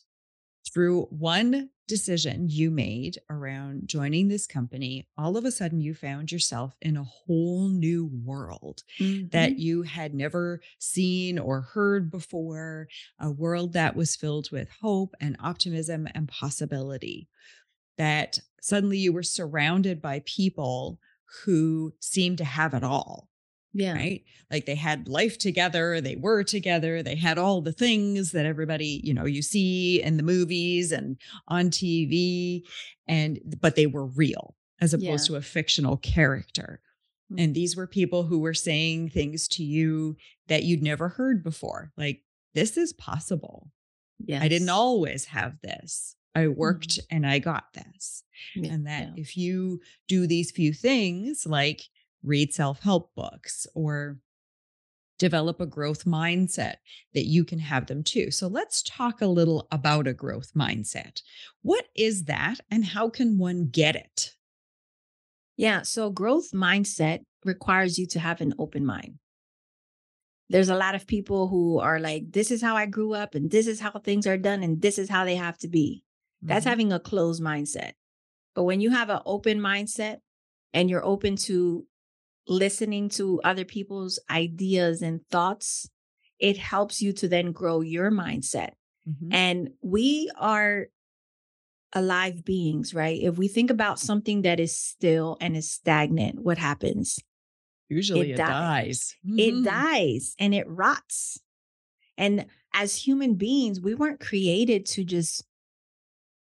through 0.74 1.04
one 1.10 1.70
decision 1.92 2.48
you 2.50 2.72
made 2.72 3.20
around 3.30 3.88
joining 3.88 4.30
this 4.30 4.48
company, 4.48 5.06
all 5.18 5.36
of 5.36 5.44
a 5.46 5.52
sudden 5.52 5.82
you 5.82 5.94
found 5.94 6.32
yourself 6.32 6.74
in 6.82 6.96
a 6.96 7.04
whole 7.04 7.68
new 7.68 8.10
world 8.24 8.84
Mm-hmm. 9.00 9.28
that 9.30 9.60
you 9.60 9.82
had 9.84 10.14
never 10.14 10.62
seen 10.80 11.38
or 11.38 11.62
heard 11.62 12.10
before, 12.10 12.88
a 13.20 13.30
world 13.30 13.74
that 13.74 13.96
was 13.96 14.16
filled 14.16 14.50
with 14.52 14.70
hope 14.82 15.14
and 15.20 15.36
optimism 15.40 16.08
and 16.16 16.28
possibility. 16.28 17.28
That 17.98 18.40
suddenly 18.62 18.98
you 18.98 19.12
were 19.12 19.24
surrounded 19.24 20.02
by 20.02 20.24
people 20.26 21.00
who 21.44 21.94
seemed 22.00 22.38
to 22.38 22.46
have 22.46 22.74
it 22.74 22.84
all 22.84 23.28
yeah. 23.74 23.94
right? 23.94 24.24
Like 24.50 24.66
they 24.66 24.76
had 24.76 25.08
life 25.08 25.38
together, 25.38 26.02
they 26.02 26.16
were 26.16 26.44
together, 26.44 27.02
they 27.02 27.16
had 27.16 27.38
all 27.38 27.62
the 27.62 27.72
things 27.72 28.32
that 28.32 28.46
everybody, 28.46 29.02
you 29.04 29.14
know, 29.14 29.26
you 29.26 29.42
see 29.42 30.02
in 30.02 30.18
the 30.18 30.24
movies 30.24 30.92
and 30.92 31.18
on 31.48 31.70
TV 31.70 32.64
and 33.08 33.40
but 33.60 33.76
they 33.76 33.88
were 33.88 34.06
real 34.06 34.56
as 34.80 34.94
opposed 34.94 35.28
to 35.28 35.36
a 35.36 35.42
fictional 35.42 35.98
character. 35.98 36.82
Mm. 37.32 37.44
And 37.44 37.56
these 37.56 37.76
were 37.76 37.88
people 37.88 38.24
who 38.24 38.40
were 38.40 38.54
saying 38.54 39.10
things 39.10 39.48
to 39.50 39.64
you 39.64 40.18
that 40.48 40.64
you'd 40.64 40.84
never 40.84 41.10
heard 41.10 41.44
before. 41.44 41.92
Like 41.98 42.22
this 42.54 42.78
is 42.78 42.94
possible. 42.94 43.70
Yes. 44.20 44.44
I 44.44 44.48
didn't 44.48 44.70
always 44.70 45.26
have 45.26 45.60
this. 45.62 46.16
I 46.36 46.48
worked 46.48 47.00
and 47.10 47.26
I 47.26 47.40
got 47.40 47.74
this. 47.74 48.24
Yeah, 48.56 48.72
And 48.72 48.88
that 48.88 49.10
yeah. 49.16 49.22
if 49.22 49.38
you 49.38 49.82
do 50.08 50.26
these 50.28 50.52
few 50.52 50.74
things 50.74 51.46
like 51.46 51.82
read 52.24 52.54
self-help 52.54 53.14
books 53.16 53.68
or 53.74 54.18
develop 55.18 55.62
a 55.62 55.68
growth 55.68 56.06
mindset 56.06 56.76
that 57.14 57.26
you 57.26 57.46
can 57.46 57.60
have 57.60 57.86
them 57.86 58.04
too. 58.04 58.32
So 58.32 58.48
let's 58.48 58.82
talk 58.82 59.22
a 59.22 59.28
little 59.28 59.68
about 59.72 60.08
a 60.08 60.14
growth 60.14 60.52
mindset. 60.56 61.22
What 61.62 61.88
is 61.96 62.24
that 62.24 62.60
and 62.72 62.84
how 62.84 63.10
can 63.10 63.38
one 63.38 63.68
get 63.70 63.96
it? 63.96 64.32
Yeah. 65.58 65.84
So 65.84 66.10
growth 66.10 66.52
mindset 66.54 67.20
requires 67.46 68.00
you 68.00 68.08
to 68.08 68.20
have 68.20 68.42
an 68.42 68.56
open 68.58 68.84
mind. 68.86 69.20
There's 70.50 70.70
a 70.70 70.76
lot 70.76 70.96
of 70.96 71.08
people 71.08 71.48
who 71.48 71.80
are 71.80 72.00
like, 72.00 72.32
this 72.32 72.52
is 72.52 72.62
how 72.62 72.76
I 72.76 72.86
grew 72.86 73.14
up 73.14 73.36
and 73.36 73.50
this 73.50 73.68
is 73.68 73.80
how 73.80 73.92
things 73.92 74.28
are 74.28 74.38
done 74.38 74.64
and 74.64 74.82
this 74.82 74.98
is 74.98 75.10
how 75.10 75.24
they 75.24 75.36
have 75.36 75.58
to 75.60 75.68
be. 75.68 76.04
That's 76.42 76.66
Mhm. 76.66 76.70
having 76.70 76.94
a 76.94 77.00
closed 77.00 77.42
mindset. 77.42 77.94
But 78.56 78.64
when 78.64 78.82
you 78.82 78.90
have 78.90 79.10
an 79.10 79.22
open 79.26 79.60
mindset 79.60 80.18
and 80.74 80.90
you're 80.90 81.06
open 81.06 81.36
to 81.36 81.88
listening 82.48 83.10
to 83.10 83.42
other 83.44 83.66
people's 83.66 84.20
ideas 84.30 85.02
and 85.02 85.22
thoughts, 85.30 85.90
it 86.40 86.58
helps 86.58 87.02
you 87.02 87.14
to 87.14 87.28
then 87.28 87.52
grow 87.52 87.82
your 87.82 88.12
mindset. 88.12 88.72
Mhm. 89.08 89.30
And 89.34 89.70
we 89.82 90.32
are 90.36 90.88
alive 91.94 92.46
beings, 92.46 92.94
right? 92.94 93.22
If 93.22 93.38
we 93.38 93.48
think 93.48 93.70
about 93.70 94.00
something 94.00 94.44
that 94.44 94.60
is 94.60 94.76
still 94.76 95.38
and 95.42 95.58
is 95.58 95.70
stagnant, 95.70 96.40
what 96.40 96.58
happens? 96.58 97.20
Usually 97.90 98.30
it 98.30 98.34
it, 98.34 98.38
dies. 98.38 98.48
dies. 98.48 99.16
It 99.38 99.54
Mhm. 99.54 99.64
dies 99.66 100.36
and 100.40 100.56
it 100.56 100.68
rots. 100.68 101.40
And 102.18 102.46
as 102.74 102.96
human 102.96 103.36
beings, 103.36 103.82
we 103.82 103.96
weren't 103.96 104.20
created 104.20 104.86
to 104.88 105.04
just 105.04 105.46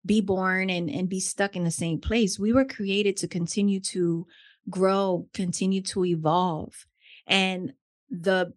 be 0.05 0.21
born 0.21 0.69
and, 0.69 0.89
and 0.89 1.09
be 1.09 1.19
stuck 1.19 1.55
in 1.55 1.63
the 1.63 1.71
same 1.71 1.99
place. 1.99 2.39
We 2.39 2.53
were 2.53 2.65
created 2.65 3.17
to 3.17 3.27
continue 3.27 3.79
to 3.81 4.25
grow, 4.71 5.27
continue 5.33 5.81
to 5.81 6.05
evolve. 6.05 6.87
And 7.27 7.73
the 8.09 8.53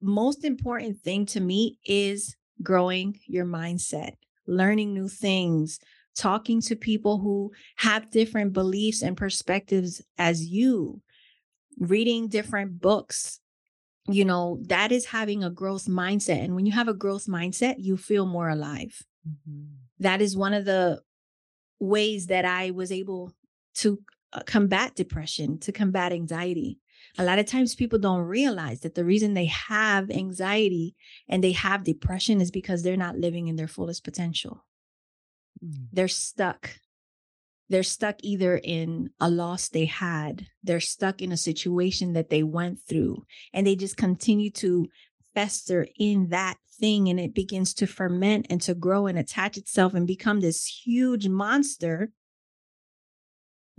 most 0.00 0.44
important 0.44 0.98
thing 1.00 1.24
to 1.26 1.40
me 1.40 1.78
is 1.84 2.36
growing 2.62 3.20
your 3.26 3.46
mindset, 3.46 4.14
learning 4.46 4.92
new 4.92 5.08
things, 5.08 5.78
talking 6.14 6.60
to 6.60 6.76
people 6.76 7.18
who 7.18 7.52
have 7.76 8.10
different 8.10 8.52
beliefs 8.52 9.02
and 9.02 9.16
perspectives 9.16 10.02
as 10.18 10.44
you, 10.44 11.00
reading 11.78 12.28
different 12.28 12.80
books. 12.80 13.40
You 14.08 14.24
know, 14.24 14.58
that 14.66 14.90
is 14.90 15.06
having 15.06 15.44
a 15.44 15.50
growth 15.50 15.86
mindset. 15.86 16.44
And 16.44 16.56
when 16.56 16.66
you 16.66 16.72
have 16.72 16.88
a 16.88 16.94
growth 16.94 17.26
mindset, 17.26 17.76
you 17.78 17.96
feel 17.96 18.26
more 18.26 18.48
alive. 18.48 19.06
Mhm. 19.26 19.68
That 20.00 20.20
is 20.20 20.36
one 20.36 20.52
of 20.52 20.64
the 20.64 21.02
ways 21.78 22.26
that 22.26 22.44
I 22.44 22.72
was 22.72 22.90
able 22.90 23.32
to 23.74 24.02
combat 24.46 24.94
depression, 24.94 25.58
to 25.60 25.72
combat 25.72 26.12
anxiety. 26.12 26.78
A 27.18 27.24
lot 27.24 27.38
of 27.38 27.46
times 27.46 27.74
people 27.74 27.98
don't 27.98 28.22
realize 28.22 28.80
that 28.80 28.94
the 28.94 29.04
reason 29.04 29.34
they 29.34 29.46
have 29.46 30.10
anxiety 30.10 30.94
and 31.28 31.42
they 31.42 31.52
have 31.52 31.84
depression 31.84 32.40
is 32.40 32.50
because 32.50 32.82
they're 32.82 32.96
not 32.96 33.18
living 33.18 33.48
in 33.48 33.56
their 33.56 33.68
fullest 33.68 34.04
potential. 34.04 34.64
Mm. 35.64 35.88
They're 35.92 36.08
stuck. 36.08 36.70
They're 37.68 37.82
stuck 37.82 38.16
either 38.22 38.60
in 38.62 39.10
a 39.20 39.30
loss 39.30 39.68
they 39.68 39.86
had, 39.86 40.46
they're 40.62 40.80
stuck 40.80 41.22
in 41.22 41.32
a 41.32 41.38
situation 41.38 42.12
that 42.12 42.28
they 42.28 42.42
went 42.42 42.80
through, 42.86 43.24
and 43.54 43.66
they 43.66 43.76
just 43.76 43.96
continue 43.96 44.50
to 44.50 44.88
fester 45.34 45.86
in 45.98 46.28
that 46.28 46.58
thing 46.78 47.08
and 47.08 47.18
it 47.18 47.34
begins 47.34 47.72
to 47.74 47.86
ferment 47.86 48.46
and 48.50 48.60
to 48.60 48.74
grow 48.74 49.06
and 49.06 49.18
attach 49.18 49.56
itself 49.56 49.94
and 49.94 50.06
become 50.06 50.40
this 50.40 50.66
huge 50.66 51.28
monster 51.28 52.10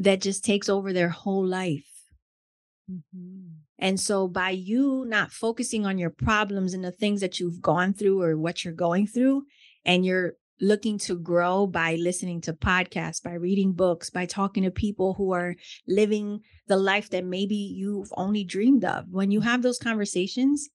that 0.03 0.21
just 0.21 0.45
takes 0.45 0.69
over 0.69 0.93
their 0.93 1.09
whole 1.09 1.45
life. 1.45 1.87
Mhm. 2.91 3.51
And 3.79 3.99
so, 3.99 4.27
by 4.27 4.51
you 4.51 5.05
not 5.07 5.31
focusing 5.31 5.85
on 5.85 5.97
your 5.97 6.09
problems 6.09 6.73
and 6.73 6.83
the 6.83 6.91
things 6.91 7.21
that 7.21 7.39
you've 7.39 7.61
gone 7.61 7.93
through 7.93 8.21
or 8.21 8.37
what 8.37 8.63
you're 8.63 8.73
going 8.73 9.07
through, 9.07 9.45
and 9.85 10.05
you're 10.05 10.35
looking 10.61 10.97
to 10.99 11.15
grow 11.17 11.67
by 11.67 11.95
listening 11.95 12.41
to 12.41 12.53
podcasts, 12.53 13.21
by 13.23 13.33
reading 13.33 13.73
books, 13.73 14.09
by 14.09 14.25
talking 14.25 14.63
to 14.63 14.71
people 14.71 15.15
who 15.15 15.31
are 15.33 15.55
living 15.87 16.41
the 16.67 16.77
life 16.77 17.09
that 17.09 17.25
maybe 17.25 17.55
you've 17.55 18.13
only 18.17 18.43
dreamed 18.43 18.85
of, 18.85 19.05
when 19.11 19.31
you 19.31 19.41
have 19.41 19.61
those 19.61 19.79
conversations, 19.79 20.69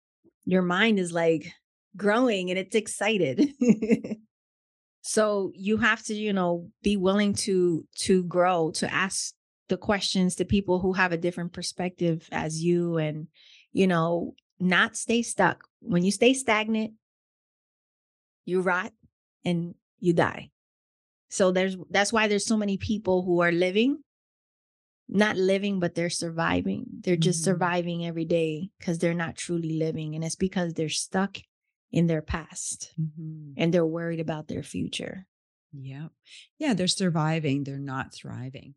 your 0.44 0.62
mind 0.62 0.98
is 0.98 1.12
like 1.12 1.52
growing 1.96 2.50
and 2.50 2.58
it's 2.58 2.76
excited. 2.76 3.52
so 5.08 5.52
you 5.54 5.78
have 5.78 6.02
to, 6.04 6.14
you 6.14 6.34
know, 6.34 6.68
be 6.82 6.98
willing 6.98 7.32
to 7.32 7.86
to 8.00 8.24
grow, 8.24 8.72
to 8.72 8.92
ask 8.92 9.32
the 9.68 9.78
questions 9.78 10.34
to 10.34 10.44
people 10.44 10.80
who 10.80 10.92
have 10.92 11.12
a 11.12 11.16
different 11.16 11.54
perspective 11.54 12.28
as 12.30 12.62
you 12.62 12.98
and 12.98 13.28
you 13.72 13.86
know 13.86 14.34
not 14.60 14.98
stay 14.98 15.22
stuck. 15.22 15.64
When 15.80 16.04
you 16.04 16.10
stay 16.10 16.34
stagnant 16.34 16.92
you 18.44 18.60
rot 18.60 18.92
and 19.46 19.74
you 19.98 20.12
die. 20.12 20.50
So 21.30 21.52
there's 21.52 21.78
that's 21.88 22.12
why 22.12 22.28
there's 22.28 22.44
so 22.44 22.58
many 22.58 22.76
people 22.76 23.22
who 23.22 23.40
are 23.40 23.52
living 23.52 24.00
not 25.08 25.38
living 25.38 25.80
but 25.80 25.94
they're 25.94 26.10
surviving. 26.10 26.84
They're 27.00 27.16
just 27.16 27.40
Mhm. 27.40 27.44
surviving 27.44 28.04
every 28.04 28.26
day 28.26 28.68
because 28.78 28.98
they're 28.98 29.14
not 29.14 29.36
truly 29.36 29.78
living 29.78 30.14
and 30.14 30.22
it's 30.22 30.36
because 30.36 30.74
they're 30.74 30.90
stuck 30.90 31.38
in 31.92 32.06
their 32.06 32.22
past 32.22 32.92
Mhm. 33.00 33.54
and 33.56 33.72
they're 33.72 33.86
worried 33.86 34.20
about 34.20 34.48
their 34.48 34.62
future 34.62 35.26
Yeah. 35.72 36.08
Yeah. 36.58 36.72
They're 36.74 36.86
surviving, 36.88 37.64
they're 37.64 37.78
not 37.78 38.14
thriving. 38.14 38.74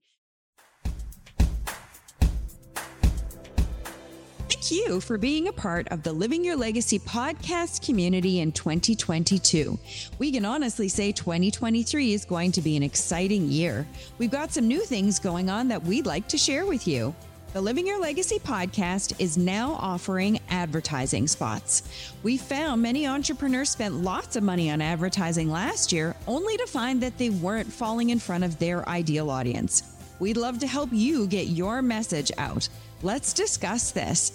Thank 4.49 4.71
you 4.71 4.99
for 5.01 5.17
being 5.17 5.47
a 5.47 5.53
part 5.53 5.87
of 5.89 6.03
the 6.03 6.13
Living 6.13 6.43
Your 6.45 6.55
Legacy 6.55 6.99
podcast 6.99 7.85
community 7.85 8.39
in 8.39 8.51
2022. 8.51 9.79
We 10.19 10.31
can 10.31 10.45
honestly 10.45 10.87
say 10.87 11.11
2023 11.11 12.13
is 12.13 12.25
going 12.25 12.51
to 12.53 12.61
be 12.61 12.75
an 12.77 12.83
exciting 12.83 13.49
year. 13.49 13.87
We've 14.17 14.29
got 14.31 14.51
some 14.53 14.67
new 14.67 14.81
things 14.81 15.17
going 15.19 15.49
on 15.49 15.67
that 15.69 15.83
we'd 15.83 16.05
like 16.05 16.27
to 16.29 16.37
share 16.37 16.65
with 16.65 16.87
you. 16.87 17.15
The 17.53 17.59
Living 17.59 17.85
Your 17.85 17.99
Legacy 17.99 18.39
podcast 18.39 19.13
is 19.19 19.37
now 19.37 19.73
offering 19.73 20.39
advertising 20.47 21.27
spots. 21.27 21.83
We 22.23 22.37
found 22.37 22.81
many 22.81 23.05
entrepreneurs 23.05 23.69
spent 23.69 23.95
lots 23.95 24.37
of 24.37 24.43
money 24.43 24.71
on 24.71 24.79
advertising 24.79 25.51
last 25.51 25.91
year 25.91 26.15
only 26.27 26.55
to 26.55 26.65
find 26.65 27.03
that 27.03 27.17
they 27.17 27.29
weren't 27.29 27.69
falling 27.69 28.11
in 28.11 28.19
front 28.19 28.45
of 28.45 28.57
their 28.57 28.87
ideal 28.87 29.29
audience. 29.29 29.83
We'd 30.19 30.37
love 30.37 30.59
to 30.59 30.67
help 30.67 30.91
you 30.93 31.27
get 31.27 31.47
your 31.47 31.81
message 31.81 32.31
out. 32.37 32.69
Let's 33.01 33.33
discuss 33.33 33.91
this. 33.91 34.31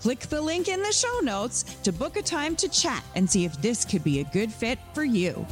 Click 0.00 0.20
the 0.20 0.40
link 0.40 0.68
in 0.68 0.80
the 0.80 0.90
show 0.90 1.20
notes 1.22 1.64
to 1.82 1.92
book 1.92 2.16
a 2.16 2.22
time 2.22 2.56
to 2.56 2.68
chat 2.70 3.04
and 3.14 3.28
see 3.28 3.44
if 3.44 3.60
this 3.60 3.84
could 3.84 4.02
be 4.02 4.20
a 4.20 4.24
good 4.24 4.50
fit 4.50 4.78
for 4.94 5.04
you. 5.04 5.46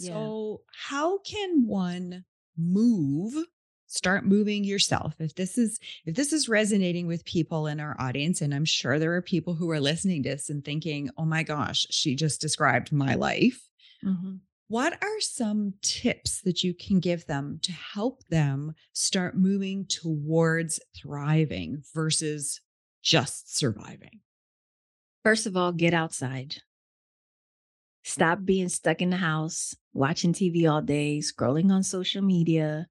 Yeah. 0.00 0.12
So, 0.12 0.62
how 0.88 1.18
can 1.18 1.66
one 1.66 2.24
move 2.56 3.34
start 3.90 4.24
moving 4.24 4.62
yourself 4.62 5.14
if 5.18 5.34
this 5.34 5.58
is 5.58 5.80
if 6.06 6.14
this 6.14 6.32
is 6.32 6.48
resonating 6.48 7.08
with 7.08 7.24
people 7.24 7.66
in 7.66 7.80
our 7.80 7.96
audience 7.98 8.40
and 8.40 8.54
i'm 8.54 8.64
sure 8.64 9.00
there 9.00 9.14
are 9.14 9.22
people 9.22 9.54
who 9.54 9.68
are 9.68 9.80
listening 9.80 10.22
to 10.22 10.28
this 10.28 10.48
and 10.48 10.64
thinking 10.64 11.10
oh 11.18 11.24
my 11.24 11.42
gosh 11.42 11.86
she 11.90 12.14
just 12.14 12.40
described 12.40 12.92
my 12.92 13.14
life 13.16 13.68
mm-hmm. 14.04 14.34
what 14.68 14.92
are 15.02 15.20
some 15.20 15.74
tips 15.82 16.40
that 16.42 16.62
you 16.62 16.72
can 16.72 17.00
give 17.00 17.26
them 17.26 17.58
to 17.62 17.72
help 17.72 18.22
them 18.28 18.74
start 18.92 19.36
moving 19.36 19.84
towards 19.86 20.78
thriving 20.96 21.82
versus 21.92 22.60
just 23.02 23.56
surviving 23.58 24.20
first 25.24 25.46
of 25.46 25.56
all 25.56 25.72
get 25.72 25.92
outside 25.92 26.58
stop 28.02 28.44
being 28.44 28.68
stuck 28.68 29.02
in 29.02 29.10
the 29.10 29.16
house 29.16 29.74
watching 29.92 30.32
tv 30.32 30.70
all 30.70 30.82
day 30.82 31.18
scrolling 31.18 31.70
on 31.70 31.82
social 31.82 32.22
media 32.22 32.86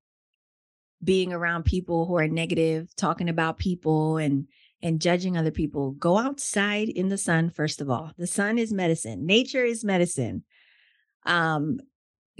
being 1.04 1.32
around 1.32 1.64
people 1.64 2.06
who 2.06 2.18
are 2.18 2.28
negative, 2.28 2.94
talking 2.96 3.30
about 3.30 3.58
people 3.58 4.18
and 4.18 4.48
and 4.82 5.02
judging 5.02 5.36
other 5.36 5.52
people. 5.52 5.92
Go 5.92 6.18
outside 6.18 6.88
in 6.88 7.10
the 7.10 7.18
sun 7.18 7.50
first 7.50 7.82
of 7.82 7.90
all. 7.90 8.12
The 8.18 8.28
sun 8.28 8.58
is 8.58 8.72
medicine. 8.72 9.26
Nature 9.26 9.64
is 9.64 9.84
medicine. 9.84 10.44
Um 11.26 11.80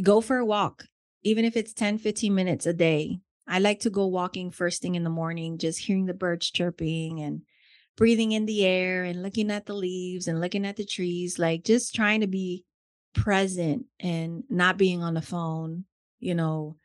go 0.02 0.22
for 0.22 0.38
a 0.38 0.46
walk 0.46 0.86
even 1.24 1.44
if 1.44 1.58
it's 1.58 1.74
10 1.74 1.98
15 1.98 2.34
minutes 2.34 2.66
a 2.66 2.74
day. 2.74 3.20
I 3.48 3.60
like 3.60 3.82
to 3.82 3.90
go 3.90 4.08
walking 4.08 4.52
first 4.52 4.82
thing 4.82 4.96
in 4.96 5.04
the 5.04 5.10
morning 5.10 5.58
just 5.58 5.80
hearing 5.80 6.06
the 6.06 6.14
birds 6.14 6.50
chirping 6.52 7.20
and 7.20 7.42
breathing 8.00 8.32
in 8.32 8.46
the 8.46 8.66
air 8.66 9.04
and 9.04 9.22
looking 9.22 9.52
at 9.52 9.66
the 9.66 9.74
leaves 9.74 10.30
and 10.30 10.40
looking 10.40 10.66
at 10.66 10.78
the 10.78 10.86
trees 10.86 11.38
like 11.38 11.66
just 11.66 11.94
trying 11.94 12.22
to 12.22 12.28
be 12.28 12.64
present 13.14 13.86
and 14.00 14.46
not 14.50 14.78
being 14.78 15.04
on 15.04 15.16
the 15.16 15.22
phone, 15.22 15.84
you 16.22 16.34
know, 16.34 16.78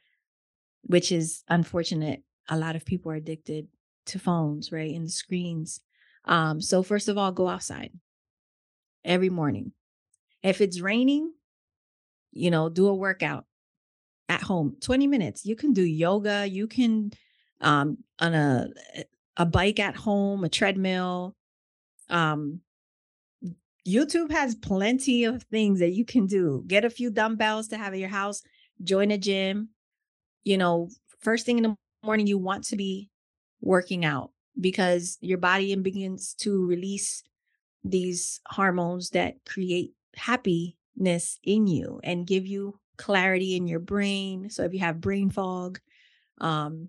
which 0.83 1.13
is 1.13 1.45
unfortunate. 1.49 2.25
A 2.49 2.59
lot 2.59 2.75
of 2.75 2.85
people 2.85 3.13
are 3.13 3.15
addicted 3.15 3.69
to 4.07 4.19
phones, 4.19 4.73
right? 4.73 4.93
And 4.93 5.09
screens. 5.09 5.81
Um, 6.25 6.61
so 6.61 6.83
first 6.83 7.09
of 7.09 7.17
all, 7.17 7.31
go 7.31 7.47
outside 7.47 7.93
every 9.05 9.31
morning. 9.31 9.71
If 10.43 10.61
it's 10.61 10.81
raining, 10.81 11.33
you 12.33 12.51
know, 12.51 12.69
do 12.69 12.89
a 12.89 12.95
workout 12.95 13.45
at 14.29 14.43
home, 14.43 14.79
20 14.81 15.07
minutes. 15.07 15.47
You 15.47 15.55
can 15.55 15.75
do 15.75 15.85
yoga, 15.85 16.45
you 16.45 16.67
can 16.67 17.13
um 17.61 17.99
on 18.19 18.35
a 18.35 18.67
a 19.37 19.47
bike 19.47 19.81
at 19.81 19.97
home, 19.97 20.45
a 20.45 20.49
treadmill. 20.49 21.35
Um 22.09 22.61
YouTube 23.87 24.31
has 24.31 24.55
plenty 24.55 25.25
of 25.25 25.43
things 25.45 25.79
that 25.81 25.93
you 25.93 26.05
can 26.05 26.27
do. 26.27 26.65
Get 26.67 26.85
a 26.85 26.91
few 26.91 27.11
dumbbells 27.11 27.69
to 27.69 27.77
have 27.77 27.93
at 27.93 27.99
your 27.99 28.09
house, 28.09 28.43
join 28.83 29.11
a 29.11 29.19
gym, 29.19 29.69
you 30.45 30.57
know, 30.57 30.89
first 31.21 31.45
thing 31.45 31.59
in 31.59 31.65
the 31.65 31.77
morning, 32.03 32.27
you 32.27 32.39
want 32.39 32.65
to 32.65 32.77
be 32.77 33.11
working 33.61 34.05
out 34.05 34.31
because 34.61 35.19
your 35.21 35.39
body 35.39 35.75
begins 35.77 36.35
to 36.35 36.65
release 36.67 37.23
these 37.83 38.41
hormones 38.47 39.11
that 39.11 39.45
create 39.45 39.93
happiness 40.17 41.39
in 41.43 41.67
you 41.67 42.01
and 42.05 42.27
give 42.27 42.47
you 42.47 42.79
clarity 42.97 43.57
in 43.57 43.67
your 43.67 43.81
brain. 43.81 44.49
So 44.51 44.63
if 44.65 44.73
you 44.73 44.81
have 44.81 45.01
brain 45.01 45.31
fog, 45.31 45.81
um, 46.41 46.89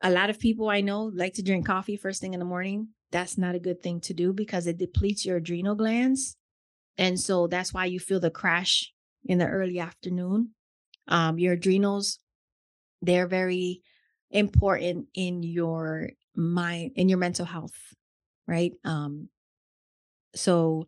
a 0.00 0.10
lot 0.10 0.30
of 0.30 0.38
people 0.38 0.68
I 0.68 0.80
know 0.80 1.04
like 1.04 1.34
to 1.34 1.42
drink 1.42 1.66
coffee 1.66 1.96
first 1.96 2.20
thing 2.20 2.34
in 2.34 2.40
the 2.40 2.46
morning. 2.46 2.88
That's 3.10 3.38
not 3.38 3.54
a 3.54 3.60
good 3.60 3.82
thing 3.82 4.00
to 4.02 4.14
do 4.14 4.32
because 4.32 4.66
it 4.66 4.78
depletes 4.78 5.24
your 5.24 5.38
adrenal 5.38 5.74
glands. 5.74 6.36
And 6.96 7.18
so 7.18 7.46
that's 7.46 7.72
why 7.72 7.86
you 7.86 8.00
feel 8.00 8.20
the 8.20 8.30
crash 8.30 8.92
in 9.24 9.38
the 9.38 9.46
early 9.46 9.78
afternoon. 9.78 10.50
Um, 11.08 11.38
your 11.38 11.54
adrenals 11.54 12.18
they're 13.02 13.26
very 13.26 13.82
important 14.30 15.08
in 15.14 15.42
your 15.42 16.10
mind 16.34 16.92
in 16.96 17.08
your 17.08 17.18
mental 17.18 17.46
health 17.46 17.94
right 18.46 18.72
um 18.84 19.28
so 20.34 20.86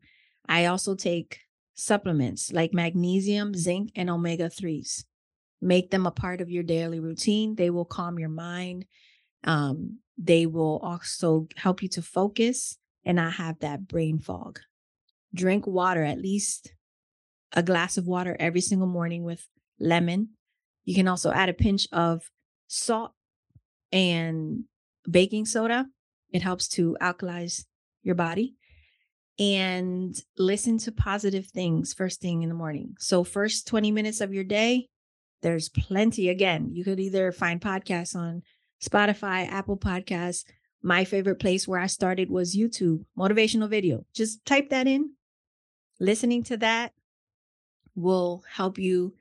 i 0.48 0.66
also 0.66 0.94
take 0.94 1.40
supplements 1.74 2.52
like 2.52 2.74
magnesium 2.74 3.54
zinc 3.54 3.90
and 3.96 4.10
omega 4.10 4.50
3s 4.50 5.04
make 5.60 5.90
them 5.90 6.06
a 6.06 6.10
part 6.10 6.40
of 6.40 6.50
your 6.50 6.62
daily 6.62 7.00
routine 7.00 7.54
they 7.54 7.70
will 7.70 7.84
calm 7.84 8.18
your 8.18 8.28
mind 8.28 8.84
um 9.44 9.98
they 10.18 10.46
will 10.46 10.78
also 10.82 11.48
help 11.56 11.82
you 11.82 11.88
to 11.88 12.02
focus 12.02 12.76
and 13.04 13.16
not 13.16 13.34
have 13.34 13.58
that 13.60 13.86
brain 13.86 14.18
fog 14.18 14.58
drink 15.34 15.66
water 15.66 16.02
at 16.04 16.20
least 16.20 16.72
a 17.52 17.62
glass 17.62 17.96
of 17.96 18.06
water 18.06 18.36
every 18.38 18.60
single 18.60 18.86
morning 18.86 19.22
with 19.22 19.46
lemon 19.78 20.28
you 20.84 20.94
can 20.94 21.08
also 21.08 21.30
add 21.30 21.48
a 21.48 21.54
pinch 21.54 21.86
of 21.92 22.30
salt 22.66 23.12
and 23.92 24.64
baking 25.08 25.46
soda. 25.46 25.86
It 26.32 26.42
helps 26.42 26.68
to 26.70 26.96
alkalize 27.00 27.64
your 28.02 28.14
body. 28.14 28.54
And 29.38 30.20
listen 30.36 30.78
to 30.78 30.92
positive 30.92 31.46
things 31.46 31.94
first 31.94 32.20
thing 32.20 32.42
in 32.42 32.48
the 32.48 32.54
morning. 32.54 32.94
So, 32.98 33.24
first 33.24 33.66
20 33.66 33.90
minutes 33.90 34.20
of 34.20 34.34
your 34.34 34.44
day, 34.44 34.88
there's 35.42 35.68
plenty. 35.68 36.28
Again, 36.28 36.70
you 36.72 36.84
could 36.84 37.00
either 37.00 37.32
find 37.32 37.60
podcasts 37.60 38.14
on 38.14 38.42
Spotify, 38.82 39.48
Apple 39.48 39.76
Podcasts. 39.76 40.44
My 40.82 41.04
favorite 41.04 41.38
place 41.38 41.68
where 41.68 41.80
I 41.80 41.86
started 41.86 42.30
was 42.30 42.56
YouTube, 42.56 43.04
motivational 43.18 43.68
video. 43.68 44.06
Just 44.14 44.44
type 44.46 44.70
that 44.70 44.86
in. 44.86 45.12
Listening 45.98 46.42
to 46.44 46.56
that 46.58 46.92
will 47.94 48.42
help 48.48 48.78
you 48.78 49.14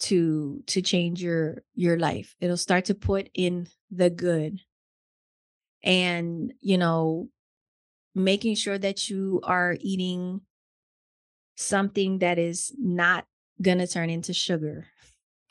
to 0.00 0.62
to 0.66 0.82
change 0.82 1.22
your 1.22 1.62
your 1.74 1.98
life 1.98 2.36
it'll 2.40 2.56
start 2.56 2.84
to 2.84 2.94
put 2.94 3.30
in 3.32 3.66
the 3.90 4.10
good 4.10 4.60
and 5.82 6.52
you 6.60 6.76
know 6.76 7.28
making 8.14 8.54
sure 8.54 8.78
that 8.78 9.08
you 9.08 9.40
are 9.44 9.76
eating 9.80 10.40
something 11.56 12.18
that 12.18 12.38
is 12.38 12.72
not 12.78 13.26
going 13.62 13.78
to 13.78 13.86
turn 13.86 14.10
into 14.10 14.32
sugar 14.32 14.86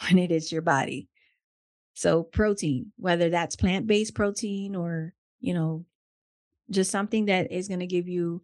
when 0.03 0.17
it 0.17 0.31
is 0.31 0.51
your 0.51 0.61
body 0.61 1.07
so 1.93 2.23
protein 2.23 2.91
whether 2.97 3.29
that's 3.29 3.55
plant-based 3.55 4.15
protein 4.15 4.75
or 4.75 5.13
you 5.39 5.53
know 5.53 5.85
just 6.71 6.91
something 6.91 7.25
that 7.25 7.51
is 7.51 7.67
going 7.67 7.81
to 7.81 7.87
give 7.87 8.07
you 8.07 8.41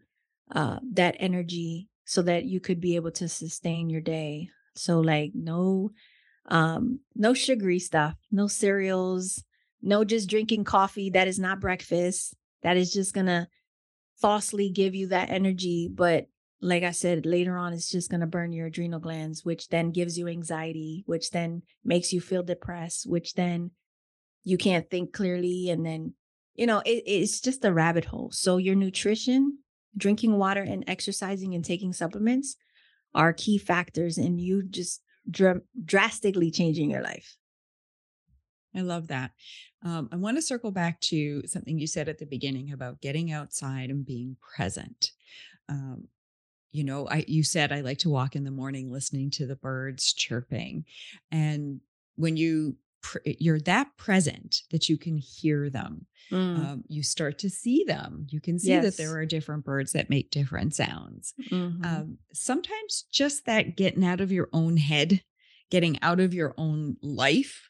uh, 0.53 0.79
that 0.91 1.15
energy 1.19 1.87
so 2.05 2.21
that 2.21 2.45
you 2.45 2.59
could 2.59 2.81
be 2.81 2.95
able 2.95 3.11
to 3.11 3.27
sustain 3.27 3.89
your 3.89 4.01
day 4.01 4.49
so 4.75 4.99
like 4.99 5.31
no 5.35 5.91
um 6.47 6.99
no 7.15 7.33
sugary 7.33 7.79
stuff, 7.79 8.15
no 8.31 8.47
cereals, 8.47 9.43
no 9.81 10.03
just 10.03 10.29
drinking 10.29 10.63
coffee 10.63 11.09
that 11.11 11.27
is 11.27 11.39
not 11.39 11.59
breakfast. 11.59 12.35
That 12.63 12.77
is 12.77 12.91
just 12.91 13.13
going 13.13 13.27
to 13.27 13.47
falsely 14.17 14.69
give 14.69 14.95
you 14.95 15.07
that 15.07 15.29
energy, 15.29 15.89
but 15.93 16.27
like 16.61 16.83
I 16.83 16.91
said, 16.91 17.25
later 17.25 17.57
on, 17.57 17.73
it's 17.73 17.89
just 17.89 18.09
going 18.09 18.21
to 18.21 18.27
burn 18.27 18.51
your 18.51 18.67
adrenal 18.67 18.99
glands, 18.99 19.45
which 19.45 19.69
then 19.69 19.91
gives 19.91 20.17
you 20.17 20.27
anxiety, 20.27 21.03
which 21.05 21.31
then 21.31 21.63
makes 21.85 22.11
you 22.11 22.19
feel 22.19 22.43
depressed, 22.43 23.09
which 23.09 23.33
then 23.35 23.71
you 24.43 24.57
can't 24.57 24.89
think 24.89 25.13
clearly. 25.13 25.69
And 25.69 25.85
then, 25.85 26.13
you 26.55 26.65
know, 26.65 26.79
it, 26.79 27.03
it's 27.05 27.39
just 27.39 27.63
a 27.63 27.73
rabbit 27.73 28.05
hole. 28.05 28.31
So, 28.31 28.57
your 28.57 28.75
nutrition, 28.75 29.59
drinking 29.95 30.37
water, 30.37 30.61
and 30.61 30.83
exercising 30.87 31.55
and 31.55 31.63
taking 31.63 31.93
supplements 31.93 32.57
are 33.15 33.33
key 33.33 33.57
factors 33.57 34.17
in 34.17 34.37
you 34.37 34.63
just 34.63 35.01
dr- 35.29 35.61
drastically 35.85 36.51
changing 36.51 36.91
your 36.91 37.01
life. 37.01 37.37
I 38.75 38.81
love 38.81 39.07
that. 39.07 39.31
Um, 39.83 40.09
I 40.11 40.17
want 40.17 40.37
to 40.37 40.41
circle 40.41 40.71
back 40.71 40.99
to 41.01 41.41
something 41.47 41.79
you 41.79 41.87
said 41.87 42.09
at 42.09 42.17
the 42.19 42.25
beginning 42.25 42.71
about 42.71 43.01
getting 43.01 43.31
outside 43.31 43.89
and 43.89 44.05
being 44.05 44.35
present. 44.55 45.11
Um, 45.69 46.07
you 46.71 46.83
know, 46.83 47.07
I 47.07 47.25
you 47.27 47.43
said 47.43 47.71
I 47.71 47.81
like 47.81 47.99
to 47.99 48.09
walk 48.09 48.35
in 48.35 48.43
the 48.43 48.51
morning 48.51 48.91
listening 48.91 49.31
to 49.31 49.45
the 49.45 49.55
birds 49.55 50.13
chirping, 50.13 50.85
and 51.31 51.81
when 52.15 52.37
you 52.37 52.75
you're 53.23 53.59
that 53.61 53.95
present 53.97 54.63
that 54.71 54.89
you 54.89 54.97
can 54.97 55.17
hear 55.17 55.69
them. 55.69 56.05
Mm. 56.31 56.59
Um, 56.59 56.83
you 56.87 57.01
start 57.01 57.39
to 57.39 57.49
see 57.49 57.83
them. 57.87 58.27
You 58.29 58.41
can 58.41 58.59
see 58.59 58.69
yes. 58.69 58.83
that 58.83 58.97
there 58.97 59.17
are 59.17 59.25
different 59.25 59.65
birds 59.65 59.93
that 59.93 60.09
make 60.09 60.31
different 60.31 60.75
sounds. 60.75 61.33
Mm-hmm. 61.49 61.83
Um, 61.83 62.17
sometimes 62.33 63.05
just 63.11 63.45
that 63.45 63.75
getting 63.75 64.05
out 64.05 64.21
of 64.21 64.31
your 64.31 64.49
own 64.53 64.77
head, 64.77 65.23
getting 65.71 66.01
out 66.03 66.19
of 66.19 66.33
your 66.33 66.53
own 66.57 66.97
life, 67.01 67.69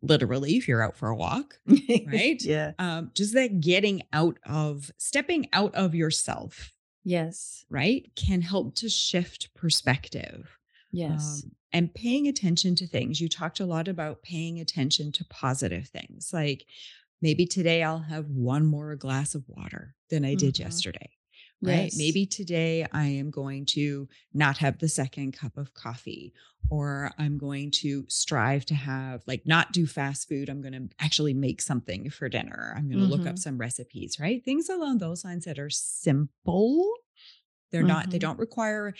literally, 0.00 0.56
if 0.56 0.68
you're 0.68 0.82
out 0.82 0.96
for 0.96 1.08
a 1.08 1.16
walk, 1.16 1.56
right? 1.66 2.42
yeah. 2.42 2.72
Um, 2.78 3.10
just 3.14 3.34
that 3.34 3.60
getting 3.60 4.02
out 4.12 4.38
of, 4.46 4.90
stepping 4.96 5.48
out 5.52 5.74
of 5.74 5.94
yourself. 5.94 6.71
Yes. 7.04 7.64
Right. 7.70 8.10
Can 8.16 8.42
help 8.42 8.74
to 8.76 8.88
shift 8.88 9.54
perspective. 9.54 10.48
Yes. 10.92 11.42
Um, 11.44 11.52
and 11.72 11.94
paying 11.94 12.28
attention 12.28 12.74
to 12.76 12.86
things. 12.86 13.20
You 13.20 13.28
talked 13.28 13.60
a 13.60 13.66
lot 13.66 13.88
about 13.88 14.22
paying 14.22 14.60
attention 14.60 15.10
to 15.12 15.24
positive 15.24 15.88
things. 15.88 16.30
Like 16.32 16.66
maybe 17.22 17.46
today 17.46 17.82
I'll 17.82 17.98
have 17.98 18.28
one 18.28 18.66
more 18.66 18.94
glass 18.96 19.34
of 19.34 19.44
water 19.48 19.94
than 20.10 20.24
I 20.24 20.34
did 20.34 20.54
mm-hmm. 20.54 20.64
yesterday. 20.64 21.10
Right? 21.62 21.84
Yes. 21.84 21.96
Maybe 21.96 22.26
today 22.26 22.86
I 22.92 23.06
am 23.06 23.30
going 23.30 23.66
to 23.66 24.08
not 24.34 24.58
have 24.58 24.78
the 24.78 24.88
second 24.88 25.32
cup 25.32 25.56
of 25.56 25.72
coffee, 25.74 26.32
or 26.70 27.12
I'm 27.18 27.38
going 27.38 27.70
to 27.82 28.04
strive 28.08 28.64
to 28.66 28.74
have, 28.74 29.22
like, 29.26 29.46
not 29.46 29.72
do 29.72 29.86
fast 29.86 30.28
food. 30.28 30.48
I'm 30.48 30.60
going 30.60 30.72
to 30.74 30.88
actually 30.98 31.34
make 31.34 31.60
something 31.60 32.10
for 32.10 32.28
dinner. 32.28 32.74
I'm 32.76 32.88
going 32.88 33.00
to 33.00 33.06
look 33.06 33.26
up 33.26 33.34
Mhm. 33.36 33.38
some 33.40 33.58
recipes, 33.58 34.18
right? 34.20 34.44
Things 34.44 34.68
along 34.68 34.98
those 34.98 35.24
lines 35.24 35.44
that 35.44 35.58
are 35.58 35.70
simple. 35.70 36.92
They're 37.70 37.82
not, 37.82 38.10
they 38.10 38.18
Mhm. 38.18 38.22
don't 38.22 38.38
require 38.38 38.94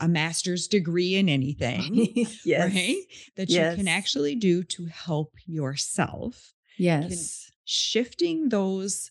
a 0.00 0.08
master's 0.08 0.66
degree 0.66 1.14
in 1.14 1.28
anything, 1.28 1.94
yes. 2.44 2.74
right? 2.74 2.96
That 3.36 3.48
you 3.48 3.56
can 3.76 3.86
actually 3.88 4.34
do 4.34 4.62
to 4.64 4.86
help 4.86 5.34
yourself 5.46 6.52
Yes. 6.76 7.50
shifting 7.64 8.48
those 8.48 9.10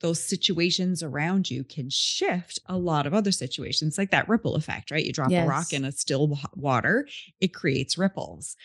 those 0.00 0.22
situations 0.22 1.02
around 1.02 1.50
you 1.50 1.64
can 1.64 1.88
shift 1.88 2.58
a 2.66 2.76
lot 2.76 3.06
of 3.06 3.14
other 3.14 3.32
situations 3.32 3.96
like 3.98 4.10
that 4.10 4.28
ripple 4.28 4.54
effect 4.54 4.90
right? 4.90 5.04
You 5.04 5.12
drop 5.12 5.30
a 5.44 5.48
rock 5.48 5.72
in 5.72 5.84
a 5.84 5.92
still 5.92 6.38
water 6.54 7.08
it 7.40 7.54
creates 7.54 7.98
ripples 7.98 8.56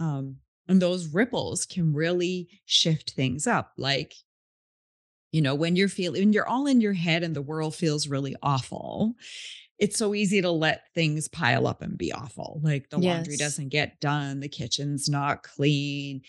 um, 0.00 0.36
and 0.66 0.80
those 0.82 1.08
ripples 1.08 1.66
can 1.66 1.92
really 1.92 2.48
shift 2.66 3.12
things 3.12 3.46
up 3.46 3.72
like 3.76 4.14
you 5.32 5.42
know 5.42 5.54
when 5.54 5.76
you're 5.76 5.88
feeling 5.88 6.22
when 6.22 6.32
you're 6.32 6.48
all 6.48 6.66
in 6.66 6.80
your 6.80 6.94
head 6.94 7.22
and 7.22 7.36
the 7.36 7.42
world 7.42 7.74
feels 7.74 8.08
really 8.08 8.34
awful 8.42 9.14
it's 9.78 9.96
so 9.98 10.14
easy 10.14 10.42
to 10.42 10.50
let 10.50 10.92
things 10.94 11.28
pile 11.28 11.66
up 11.66 11.82
and 11.82 11.96
be 11.98 12.12
awful 12.12 12.60
like 12.62 12.90
the 12.90 12.98
laundry 12.98 13.36
doesn't 13.36 13.68
get 13.70 14.00
done 14.00 14.40
the 14.40 14.48
kitchen's 14.48 15.08
not 15.08 15.42
clean 15.42 16.20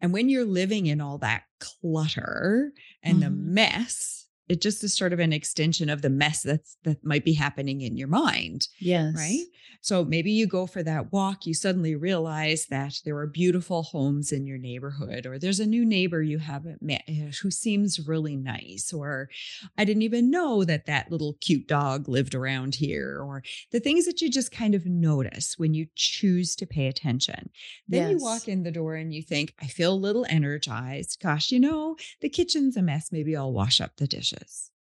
and 0.00 0.12
when 0.12 0.28
you're 0.28 0.44
living 0.44 0.86
in 0.86 1.00
all 1.00 1.18
that 1.18 1.44
clutter 1.60 2.72
and 3.02 3.22
the 3.22 3.26
Mhm. 3.26 3.36
mess 3.54 4.27
it 4.48 4.60
just 4.60 4.82
is 4.84 4.96
sort 4.96 5.12
of 5.12 5.18
an 5.18 5.32
extension 5.32 5.88
of 5.90 6.02
the 6.02 6.10
mess 6.10 6.42
that's 6.42 6.76
that 6.84 7.04
might 7.04 7.24
be 7.24 7.34
happening 7.34 7.80
in 7.80 7.96
your 7.96 8.08
mind 8.08 8.68
Yes. 8.80 9.14
right? 9.16 9.44
So 9.80 10.04
maybe 10.04 10.32
you 10.32 10.46
go 10.46 10.66
for 10.66 10.82
that 10.82 11.12
walk, 11.12 11.46
you 11.46 11.54
suddenly 11.54 11.94
realize 11.94 12.66
that 12.66 12.94
there 13.04 13.16
are 13.16 13.26
beautiful 13.28 13.84
homes 13.84 14.32
in 14.32 14.44
your 14.44 14.58
neighborhood, 14.58 15.24
or 15.24 15.38
there's 15.38 15.60
a 15.60 15.66
new 15.66 15.84
neighbor 15.84 16.20
you 16.20 16.38
haven't 16.38 16.82
met 16.82 17.02
eh, 17.06 17.30
who 17.42 17.50
seems 17.50 18.06
really 18.06 18.34
nice, 18.36 18.92
or 18.92 19.28
I 19.76 19.84
didn't 19.84 20.02
even 20.02 20.30
know 20.30 20.64
that 20.64 20.86
that 20.86 21.10
little 21.12 21.36
cute 21.40 21.68
dog 21.68 22.08
lived 22.08 22.34
around 22.34 22.74
here, 22.74 23.20
or 23.22 23.42
the 23.70 23.80
things 23.80 24.04
that 24.06 24.20
you 24.20 24.30
just 24.30 24.50
kind 24.50 24.74
of 24.74 24.84
notice 24.84 25.54
when 25.58 25.74
you 25.74 25.86
choose 25.94 26.56
to 26.56 26.66
pay 26.66 26.86
attention. 26.88 27.50
Then 27.86 28.10
you 28.10 28.18
walk 28.18 28.48
in 28.48 28.64
the 28.64 28.72
door 28.72 28.94
and 28.96 29.14
you 29.14 29.22
think, 29.22 29.54
I 29.60 29.66
feel 29.66 29.92
a 29.92 29.94
little 29.94 30.26
energized. 30.28 31.20
Gosh, 31.22 31.52
you 31.52 31.60
know, 31.60 31.96
the 32.20 32.28
kitchen's 32.28 32.76
a 32.76 32.82
mess. 32.82 33.12
Maybe 33.12 33.36
I'll 33.36 33.52
wash 33.52 33.80
up 33.80 33.96
the 33.96 34.06
dishes. 34.08 34.37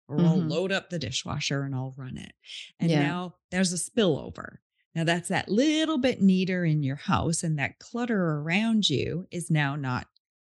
Or 0.08 0.24
I'll 0.24 0.40
Mhm. 0.40 0.48
load 0.48 0.72
up 0.72 0.88
the 0.90 0.98
dishwasher 0.98 1.62
and 1.64 1.74
I'll 1.74 1.94
run 1.96 2.16
it. 2.16 2.32
And 2.80 2.90
Yeah. 2.90 3.00
now 3.00 3.36
there's 3.50 3.72
a 3.72 3.76
spillover. 3.76 4.58
Now 4.94 5.04
that's 5.04 5.28
that 5.28 5.48
little 5.50 5.98
bit 5.98 6.20
neater 6.22 6.64
in 6.64 6.82
your 6.82 6.96
house, 6.96 7.42
and 7.42 7.58
that 7.58 7.78
clutter 7.78 8.20
around 8.20 8.88
you 8.90 9.26
is 9.30 9.50
now 9.50 9.76
not 9.76 10.08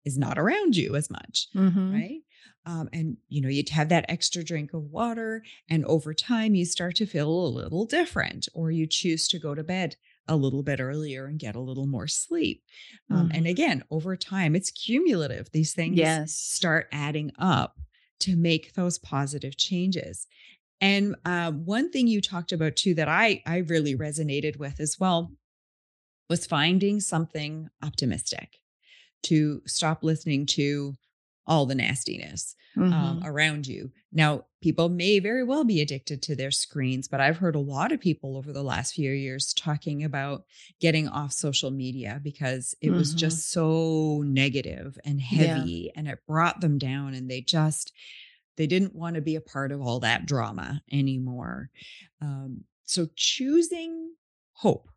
is 0.03 0.17
not 0.17 0.39
around 0.39 0.75
you 0.75 0.95
as 0.95 1.11
much, 1.11 1.47
Mhm. 1.53 1.91
right? 1.93 2.21
Um, 2.65 2.89
and 2.91 3.17
you 3.27 3.39
know 3.41 3.49
you'd 3.49 3.69
have 3.69 3.89
that 3.89 4.05
extra 4.09 4.43
drink 4.43 4.73
of 4.73 4.85
water, 4.89 5.43
and 5.69 5.85
over 5.85 6.13
time 6.13 6.55
you 6.55 6.65
start 6.65 6.95
to 6.95 7.05
feel 7.05 7.29
a 7.29 7.47
little 7.49 7.85
different, 7.85 8.47
or 8.55 8.71
you 8.71 8.87
choose 8.87 9.27
to 9.27 9.37
go 9.39 9.53
to 9.53 9.63
bed 9.63 9.97
a 10.27 10.35
little 10.37 10.63
bit 10.63 10.79
earlier 10.79 11.25
and 11.27 11.37
get 11.39 11.55
a 11.55 11.59
little 11.59 11.85
more 11.87 12.07
sleep. 12.07 12.63
Um, 13.11 13.29
and 13.33 13.45
Mhm. 13.45 13.49
again, 13.49 13.83
over 13.91 14.15
time, 14.15 14.55
it's 14.55 14.71
cumulative. 14.71 15.51
These 15.51 15.73
things 15.73 15.97
Yes. 15.97 16.33
start 16.33 16.87
adding 16.91 17.31
up 17.37 17.79
to 18.21 18.35
make 18.35 18.73
those 18.73 18.97
positive 18.97 19.57
changes. 19.57 20.27
And 20.79 21.15
uh, 21.25 21.51
one 21.51 21.91
thing 21.91 22.07
you 22.07 22.21
talked 22.21 22.51
about 22.51 22.75
too 22.75 22.93
that 22.95 23.07
I 23.07 23.43
I 23.45 23.57
really 23.57 23.95
resonated 23.95 24.57
with 24.57 24.79
as 24.79 24.97
well 24.99 25.31
was 26.29 26.45
finding 26.45 26.99
something 26.99 27.69
optimistic 27.83 28.57
to 29.23 29.61
stop 29.67 30.03
listening 30.03 30.45
to 30.45 30.95
all 31.47 31.65
the 31.65 31.75
nastiness 31.75 32.55
um, 32.91 33.19
Mhm. 33.19 33.23
around 33.23 33.67
you. 33.67 33.91
Now, 34.11 34.45
people 34.61 34.89
may 34.89 35.19
very 35.19 35.43
well 35.43 35.63
be 35.63 35.81
addicted 35.81 36.21
to 36.23 36.35
their 36.35 36.51
screens, 36.51 37.07
but 37.07 37.21
I've 37.21 37.37
heard 37.37 37.55
a 37.55 37.59
lot 37.59 37.91
of 37.91 37.99
people 38.01 38.35
over 38.37 38.51
the 38.51 38.63
last 38.63 38.93
few 38.93 39.11
years 39.11 39.53
talking 39.53 40.03
about 40.03 40.45
getting 40.79 41.07
off 41.07 41.31
social 41.31 41.71
media 41.71 42.19
because 42.21 42.75
it 42.81 42.91
was 42.91 43.13
Mhm. 43.13 43.15
just 43.15 43.49
so 43.49 44.23
negative 44.25 44.97
and 45.05 45.21
Yeah. 45.29 45.47
heavy 45.55 45.91
and 45.95 46.07
it 46.07 46.19
brought 46.27 46.61
them 46.61 46.77
down 46.77 47.13
and 47.13 47.29
they 47.29 47.41
just 47.41 47.93
they 48.57 48.67
didn't 48.67 48.95
want 48.95 49.15
to 49.15 49.21
be 49.21 49.35
a 49.35 49.41
part 49.41 49.71
of 49.71 49.81
all 49.81 49.99
that 50.01 50.25
drama 50.25 50.81
anymore. 50.91 51.69
Um, 52.21 52.65
so 52.83 53.07
choosing 53.15 54.15
hope 54.53 54.89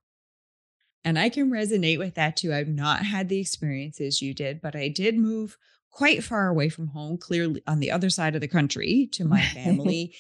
and 1.04 1.18
I 1.18 1.28
can 1.28 1.50
resonate 1.50 1.98
with 1.98 2.14
that 2.14 2.36
too. 2.36 2.52
I've 2.52 2.68
not 2.68 3.04
had 3.04 3.28
the 3.28 3.38
experiences 3.40 4.22
you 4.22 4.32
did, 4.34 4.60
but 4.60 4.74
I 4.74 4.88
did 4.88 5.16
move 5.18 5.58
quite 5.94 6.24
far 6.24 6.48
away 6.48 6.68
from 6.68 6.88
home, 6.88 7.16
clearly 7.16 7.62
on 7.68 7.78
the 7.78 7.92
other 7.92 8.10
side 8.10 8.34
of 8.34 8.40
the 8.40 8.48
country 8.48 9.08
to 9.12 9.24
my 9.24 9.40
family. 9.54 10.12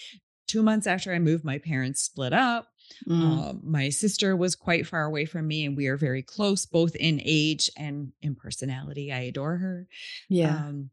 Two 0.46 0.62
months 0.62 0.86
after 0.86 1.12
I 1.12 1.18
moved, 1.18 1.44
my 1.44 1.58
parents 1.58 2.00
split 2.00 2.32
up. 2.32 2.68
Mm. 3.08 3.22
Um, 3.22 3.60
my 3.64 3.88
sister 3.88 4.36
was 4.36 4.54
quite 4.54 4.86
far 4.86 5.04
away 5.04 5.24
from 5.24 5.48
me, 5.48 5.64
and 5.64 5.76
we 5.76 5.88
are 5.88 5.96
very 5.96 6.22
close, 6.22 6.64
both 6.64 6.94
in 6.94 7.20
age 7.24 7.68
and 7.76 8.12
in 8.22 8.36
personality. 8.36 9.12
I 9.12 9.20
adore 9.20 9.56
her. 9.56 9.88
yeah. 10.28 10.56
Um, 10.56 10.90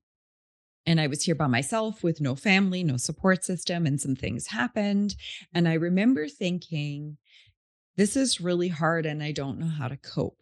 and 0.87 0.99
I 0.99 1.05
was 1.05 1.21
here 1.21 1.35
by 1.35 1.45
myself 1.45 2.03
with 2.03 2.19
no 2.19 2.35
family, 2.35 2.83
no 2.83 2.97
support 2.97 3.45
system, 3.45 3.85
and 3.85 4.01
some 4.01 4.15
things 4.15 4.47
happened. 4.47 5.15
And 5.53 5.67
I 5.67 5.73
remember 5.73 6.27
thinking, 6.27 7.17
this 7.97 8.15
is 8.15 8.41
really 8.41 8.69
hard, 8.69 9.05
and 9.05 9.21
I 9.21 9.31
don't 9.31 9.59
know 9.59 9.67
how 9.67 9.87
to 9.89 9.97
cope. 9.97 10.39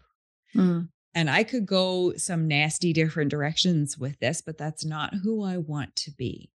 Mm. 0.55 0.87
And 1.19 1.29
I 1.29 1.43
could 1.43 1.65
go 1.65 2.13
some 2.15 2.47
nasty 2.47 2.93
different 2.93 3.29
directions 3.29 3.97
with 3.97 4.17
this, 4.19 4.39
but 4.39 4.57
that's 4.57 4.85
not 4.85 5.15
who 5.23 5.43
I 5.43 5.57
want 5.57 5.97
to 5.97 6.11
be. 6.11 6.49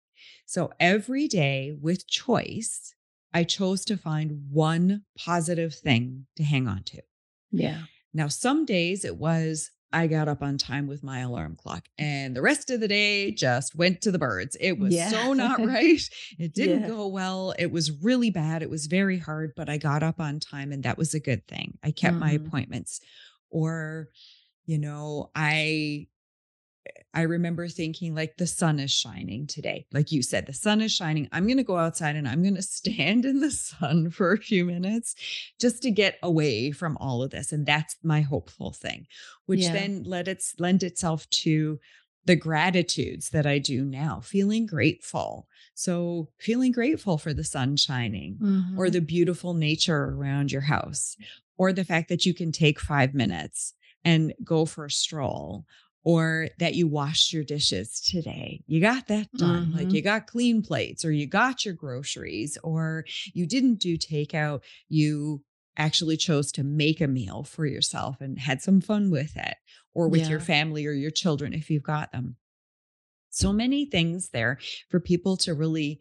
So 0.47 0.71
every 0.79 1.27
day 1.27 1.77
with 1.79 2.07
choice, 2.07 2.95
I 3.31 3.43
chose 3.43 3.85
to 3.85 3.95
find 3.95 4.45
one 4.49 5.03
positive 5.19 5.75
thing 5.75 6.25
to 6.37 6.43
hang 6.43 6.67
on 6.67 6.81
to. 6.85 7.01
Yeah. 7.51 7.81
Now, 8.11 8.27
some 8.27 8.65
days 8.65 9.05
it 9.05 9.17
was 9.17 9.69
I 9.93 10.07
got 10.07 10.27
up 10.27 10.41
on 10.41 10.57
time 10.57 10.87
with 10.87 11.03
my 11.03 11.19
alarm 11.19 11.57
clock, 11.57 11.85
and 11.99 12.35
the 12.35 12.41
rest 12.41 12.71
of 12.71 12.79
the 12.79 12.87
day 12.87 13.29
just 13.31 13.75
went 13.75 14.01
to 14.01 14.11
the 14.11 14.17
birds. 14.17 14.57
It 14.59 14.79
was 14.79 14.95
Yeah. 14.95 15.09
so 15.11 15.33
not 15.33 15.59
right. 15.63 16.01
It 16.39 16.55
didn't 16.55 16.81
Yeah. 16.81 16.87
go 16.87 17.07
well. 17.07 17.53
It 17.59 17.67
was 17.71 17.91
really 17.91 18.31
bad. 18.31 18.63
It 18.63 18.69
was 18.71 18.87
very 18.87 19.19
hard, 19.19 19.53
but 19.55 19.69
I 19.69 19.77
got 19.77 20.01
up 20.01 20.19
on 20.19 20.39
time, 20.39 20.71
and 20.71 20.81
that 20.83 20.97
was 20.97 21.13
a 21.13 21.19
good 21.19 21.47
thing. 21.47 21.77
I 21.83 21.91
kept 21.91 22.17
my 22.17 22.35
Mhm. 22.35 22.47
appointments. 22.47 22.99
Or, 23.51 24.09
you 24.65 24.77
know, 24.77 25.31
I 25.35 26.07
I 27.13 27.21
remember 27.21 27.67
thinking 27.67 28.13
like 28.13 28.37
the 28.37 28.45
sun 28.45 28.77
is 28.77 28.91
shining 28.91 29.47
today. 29.47 29.87
Like 29.93 30.11
you 30.11 30.21
said, 30.21 30.45
the 30.45 30.53
sun 30.53 30.81
is 30.81 30.91
shining. 30.91 31.29
I'm 31.31 31.45
going 31.47 31.57
to 31.57 31.63
go 31.63 31.77
outside 31.77 32.15
and 32.15 32.27
I'm 32.27 32.43
going 32.43 32.55
to 32.61 32.61
stand 32.61 33.25
in 33.25 33.39
the 33.39 33.51
sun 33.51 34.09
for 34.11 34.33
a 34.33 34.37
few 34.37 34.65
minutes 34.65 35.15
just 35.59 35.81
to 35.83 35.91
get 35.91 36.19
away 36.21 36.71
from 36.71 36.97
all 36.97 37.23
of 37.23 37.31
this. 37.31 37.51
And 37.51 37.65
that's 37.65 37.95
my 38.03 38.21
hopeful 38.21 38.71
thing, 38.71 39.07
which 39.45 39.63
Yeah. 39.63 39.71
then 39.73 40.03
let 40.03 40.27
it 40.27 40.43
lend 40.59 40.83
itself 40.83 41.29
to 41.29 41.79
the 42.25 42.35
gratitudes 42.35 43.29
that 43.29 43.45
I 43.45 43.59
do 43.59 43.85
now, 43.85 44.19
feeling 44.19 44.65
grateful. 44.65 45.47
So 45.75 46.29
feeling 46.39 46.71
grateful 46.71 47.17
for 47.17 47.33
the 47.33 47.43
sun 47.43 47.77
shining 47.77 48.39
or 48.75 48.89
Mhm. 48.89 48.93
the 48.93 49.01
beautiful 49.01 49.53
nature 49.53 50.05
around 50.05 50.51
your 50.51 50.61
house, 50.61 51.15
or 51.57 51.71
the 51.71 51.85
fact 51.85 52.09
that 52.09 52.25
you 52.25 52.33
can 52.33 52.51
take 52.51 52.79
five 52.79 53.13
minutes 53.13 53.73
and 54.05 54.33
go 54.43 54.65
for 54.65 54.85
a 54.85 54.91
stroll, 54.91 55.65
or 56.05 56.49
that 56.59 56.75
you 56.75 56.87
washed 56.87 57.33
your 57.33 57.43
dishes 57.43 57.99
today. 57.99 58.61
You 58.67 58.79
got 58.79 59.07
that 59.07 59.33
done. 59.33 59.71
Like 59.73 59.89
Mhm. 59.89 59.93
you 59.93 60.01
got 60.03 60.27
clean 60.27 60.61
plates, 60.61 61.03
or 61.03 61.11
you 61.11 61.25
got 61.27 61.65
your 61.65 61.73
groceries, 61.73 62.57
or 62.63 63.05
you 63.33 63.45
didn't 63.47 63.79
do 63.79 63.97
takeout. 63.97 64.61
You 64.87 65.43
actually 65.77 66.15
chose 66.15 66.51
to 66.53 66.63
make 66.63 67.01
a 67.01 67.07
meal 67.07 67.43
for 67.43 67.65
yourself 67.65 68.21
and 68.21 68.39
had 68.39 68.61
some 68.61 68.79
fun 68.79 69.09
with 69.09 69.35
it, 69.35 69.57
or 69.93 70.07
with 70.07 70.29
your 70.29 70.39
family 70.39 70.85
or 70.85 70.93
your 70.93 71.11
children 71.11 71.53
if 71.53 71.69
you've 71.69 71.83
got 71.83 72.11
them. 72.13 72.37
So 73.31 73.51
many 73.51 73.85
things 73.85 74.29
there 74.29 74.59
for 74.89 74.99
people 75.01 75.35
to 75.37 75.53
really 75.53 75.99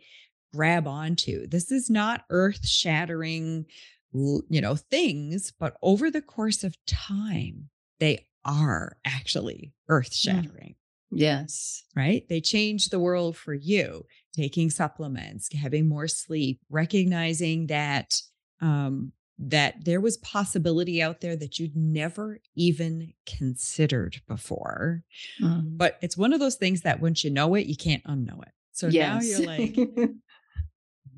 grab 0.52 0.86
onto. 0.86 1.48
This 1.48 1.72
is 1.72 1.90
not 1.90 2.24
earth 2.30 2.64
shattering, 2.64 3.66
you 4.12 4.60
know, 4.60 4.76
things, 4.76 5.52
but 5.58 5.76
over 5.82 6.12
the 6.12 6.22
course 6.22 6.62
of 6.62 6.76
time, 6.86 7.70
they 8.00 8.26
are 8.44 8.96
actually 9.04 9.72
earth 9.88 10.14
shattering, 10.14 10.74
Yes. 11.10 11.84
right? 11.96 12.28
They 12.28 12.40
change 12.40 12.88
the 12.90 12.98
world 13.00 13.36
for 13.36 13.54
you, 13.54 14.06
taking 14.34 14.70
supplements, 14.70 15.52
having 15.54 15.88
more 15.88 16.08
sleep, 16.08 16.60
recognizing 16.70 17.66
that 17.68 18.20
um 18.60 19.12
that 19.38 19.84
there 19.84 20.00
was 20.00 20.16
possibility 20.18 21.02
out 21.02 21.20
there 21.20 21.34
that 21.36 21.58
you'd 21.58 21.74
never 21.76 22.38
even 22.54 23.12
considered 23.26 24.20
before. 24.28 25.02
Mhm. 25.42 25.76
But 25.76 25.98
it's 26.02 26.16
one 26.16 26.32
of 26.32 26.38
those 26.40 26.54
things 26.54 26.82
that 26.82 27.00
once 27.00 27.24
you 27.24 27.30
know 27.30 27.54
it, 27.56 27.66
you 27.66 27.76
can't 27.76 28.04
unknow 28.04 28.42
it. 28.42 28.52
So 28.72 28.90
now 28.90 29.20
you're 29.20 29.40
like, 29.40 29.76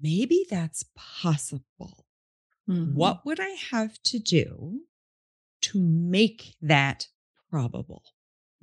maybe 0.02 0.46
that's 0.48 0.84
possible. 0.94 2.06
Mhm. 2.68 2.94
What 2.94 3.24
would 3.26 3.40
I 3.40 3.50
have 3.70 4.02
to 4.04 4.18
do 4.18 4.82
to 5.72 5.82
make 5.82 6.56
that 6.62 7.08
probable? 7.50 8.02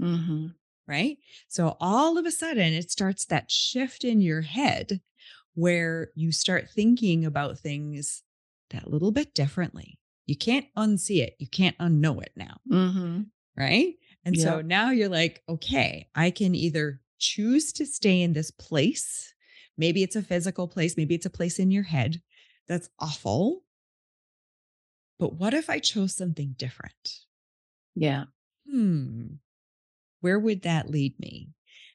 Mhm. 0.01 0.56
Right. 0.88 1.18
So 1.47 1.78
all 1.80 2.18
of 2.18 2.26
a 2.26 2.32
sudden, 2.32 2.74
it 2.74 2.91
starts 2.91 3.26
that 3.26 3.49
shift 3.49 4.04
in 4.04 4.20
your 4.22 4.41
head 4.41 5.01
where 5.56 6.12
you 6.16 6.32
start 6.32 6.70
thinking 6.70 7.26
about 7.26 7.60
things 7.60 8.24
that 8.72 8.89
little 8.89 9.12
bit 9.12 9.34
differently. 9.34 9.99
You 10.26 10.36
can't 10.38 10.68
unsee 10.78 11.22
it, 11.22 11.36
you 11.39 11.47
can't 11.47 11.78
unknow 11.78 12.22
it 12.24 12.34
now. 12.36 12.58
Mhm. 12.70 13.32
Right. 13.56 13.95
And 14.26 14.39
so 14.39 14.62
now 14.62 14.89
you're 14.91 15.10
like, 15.10 15.43
okay, 15.47 16.10
I 16.16 16.32
can 16.32 16.56
either 16.56 17.01
choose 17.20 17.72
to 17.74 17.86
stay 17.86 18.22
in 18.22 18.34
this 18.34 18.51
place. 18.51 19.34
Maybe 19.78 20.04
it's 20.04 20.16
a 20.16 20.22
physical 20.24 20.68
place, 20.68 20.97
maybe 20.97 21.16
it's 21.16 21.26
a 21.26 21.30
place 21.30 21.60
in 21.60 21.72
your 21.72 21.84
head 21.84 22.22
that's 22.68 22.89
awful. 22.99 23.62
But 25.24 25.36
what 25.36 25.53
if 25.53 25.69
I 25.69 25.80
chose 25.80 26.13
something 26.13 26.53
different? 26.57 27.19
Yeah. 27.95 28.26
Hmm, 28.69 29.36
where 30.19 30.38
would 30.38 30.63
that 30.63 30.89
lead 30.89 31.17
me? 31.17 31.51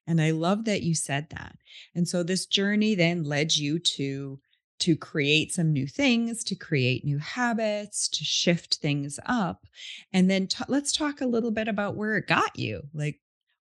And 0.07 0.19
I 0.19 0.31
love 0.31 0.65
that 0.65 0.83
you 0.83 0.95
said 0.95 1.29
that. 1.29 1.59
And 1.95 2.09
so 2.09 2.23
this 2.23 2.47
journey 2.47 2.95
then 2.95 3.25
led 3.25 3.55
you 3.55 3.81
to 3.81 4.41
to 4.79 4.97
create 4.97 5.53
some 5.53 5.75
new 5.75 5.87
things, 5.87 6.43
to 6.45 6.55
create 6.55 7.05
new 7.05 7.19
habits, 7.19 8.09
to 8.09 8.25
shift 8.25 8.77
things 8.77 9.21
up. 9.27 9.67
And 10.11 10.31
then 10.31 10.47
t- 10.47 10.65
let's 10.67 10.93
talk 10.93 11.21
a 11.21 11.27
little 11.27 11.51
bit 11.51 11.69
about 11.69 11.97
where 11.97 12.17
it 12.17 12.29
got 12.29 12.59
you. 12.59 12.85
Like 12.95 13.21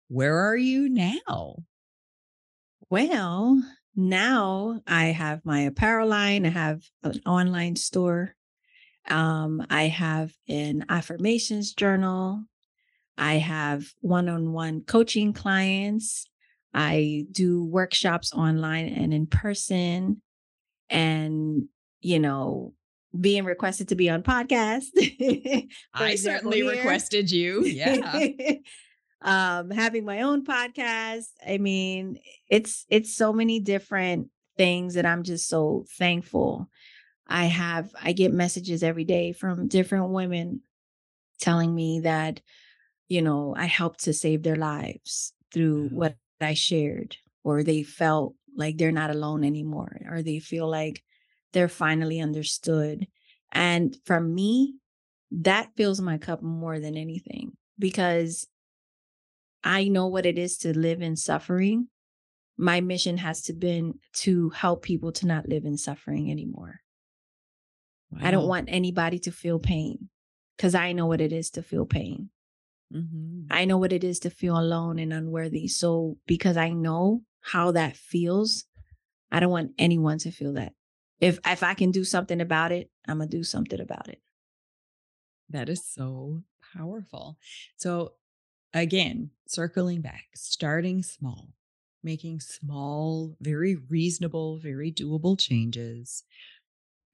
where 0.08 0.36
are 0.36 0.58
you 0.58 0.90
now? 0.90 1.64
Well, 2.90 3.62
now 3.96 4.82
I 4.86 5.06
have 5.06 5.46
my 5.46 5.60
apparel 5.60 6.06
line, 6.10 6.44
I 6.44 6.50
have 6.50 6.82
an 7.02 7.22
online 7.24 7.76
store. 7.76 8.36
Um, 9.08 9.66
I 9.70 9.84
have 9.84 10.32
an 10.48 10.86
affirmations 10.88 11.74
journal. 11.74 12.44
I 13.16 13.34
have 13.34 13.86
one-on-one 14.00 14.82
coaching 14.82 15.32
clients. 15.32 16.26
I 16.72 17.26
do 17.30 17.64
workshops 17.64 18.32
online 18.32 18.88
and 18.88 19.14
in 19.14 19.26
person. 19.26 20.22
And, 20.90 21.68
you 22.00 22.18
know, 22.18 22.74
being 23.18 23.44
requested 23.44 23.88
to 23.88 23.94
be 23.94 24.10
on 24.10 24.22
podcast. 24.22 24.86
I 25.94 26.16
certainly 26.16 26.62
here. 26.62 26.70
requested 26.70 27.30
you. 27.30 27.64
Yeah. 27.64 28.28
um 29.24 29.70
having 29.70 30.04
my 30.04 30.20
own 30.20 30.44
podcast 30.44 31.28
i 31.46 31.56
mean 31.56 32.18
it's 32.50 32.84
it's 32.90 33.16
so 33.16 33.32
many 33.32 33.58
different 33.58 34.28
things 34.58 34.94
that 34.94 35.06
i'm 35.06 35.22
just 35.22 35.48
so 35.48 35.86
thankful 35.98 36.68
i 37.26 37.44
have 37.46 37.94
i 38.02 38.12
get 38.12 38.32
messages 38.32 38.82
every 38.82 39.04
day 39.04 39.32
from 39.32 39.68
different 39.68 40.10
women 40.10 40.60
telling 41.40 41.74
me 41.74 42.00
that 42.00 42.40
you 43.08 43.22
know 43.22 43.54
i 43.56 43.64
helped 43.64 44.04
to 44.04 44.12
save 44.12 44.42
their 44.42 44.56
lives 44.56 45.32
through 45.52 45.84
Wow. 45.84 45.88
what 45.98 46.16
i 46.40 46.54
shared 46.54 47.16
or 47.42 47.62
they 47.62 47.82
felt 47.82 48.34
like 48.56 48.76
they're 48.76 48.92
not 48.92 49.10
alone 49.10 49.44
anymore 49.44 50.00
or 50.08 50.22
they 50.22 50.38
feel 50.38 50.68
like 50.68 51.02
they're 51.52 51.68
finally 51.68 52.20
understood 52.20 53.06
and 53.52 53.96
for 54.04 54.20
me 54.20 54.74
that 55.30 55.70
fills 55.76 56.00
my 56.00 56.18
cup 56.18 56.42
more 56.42 56.78
than 56.78 56.96
anything 56.96 57.56
because 57.78 58.46
I 59.64 59.88
know 59.88 60.06
what 60.08 60.26
it 60.26 60.38
is 60.38 60.58
to 60.58 60.78
live 60.78 61.00
in 61.00 61.16
suffering. 61.16 61.88
My 62.56 62.80
mission 62.80 63.16
has 63.18 63.42
to 63.44 63.52
been 63.52 63.98
to 64.16 64.50
help 64.50 64.82
people 64.82 65.10
to 65.12 65.26
not 65.26 65.48
live 65.48 65.64
in 65.64 65.76
suffering 65.76 66.30
anymore. 66.30 66.80
I 68.20 68.30
don't 68.30 68.48
want 68.48 68.68
anybody 68.70 69.18
to 69.20 69.32
feel 69.32 69.58
pain 69.58 70.08
because 70.56 70.74
I 70.74 70.92
know 70.92 71.06
what 71.06 71.20
it 71.20 71.32
is 71.32 71.50
to 71.52 71.62
feel 71.62 71.86
pain. 71.86 72.30
Mhm. 72.92 73.46
I 73.50 73.64
know 73.64 73.78
what 73.78 73.92
it 73.92 74.04
is 74.04 74.20
to 74.20 74.30
feel 74.30 74.58
alone 74.58 74.98
and 74.98 75.12
unworthy. 75.12 75.68
So 75.68 76.18
because 76.26 76.56
I 76.56 76.70
know 76.70 77.24
how 77.40 77.72
that 77.72 77.96
feels, 77.96 78.64
I 79.30 79.40
don't 79.40 79.50
want 79.50 79.72
anyone 79.78 80.18
to 80.18 80.30
feel 80.30 80.52
that. 80.54 80.74
If 81.20 81.38
if 81.46 81.62
I 81.62 81.74
can 81.74 81.90
do 81.90 82.04
something 82.04 82.40
about 82.40 82.72
it, 82.72 82.90
I'm 83.06 83.18
gonna 83.18 83.30
do 83.30 83.42
something 83.44 83.80
about 83.80 84.08
it. 84.08 84.20
That 85.50 85.68
is 85.68 85.84
so 85.84 86.42
powerful. 86.74 87.38
So, 87.76 88.14
again, 88.72 89.30
circling 89.46 90.00
back, 90.00 90.26
starting 90.34 91.02
small, 91.02 91.54
making 92.02 92.40
small, 92.40 93.36
very 93.40 93.76
reasonable, 93.76 94.58
very 94.58 94.90
doable 94.92 95.38
changes, 95.38 96.24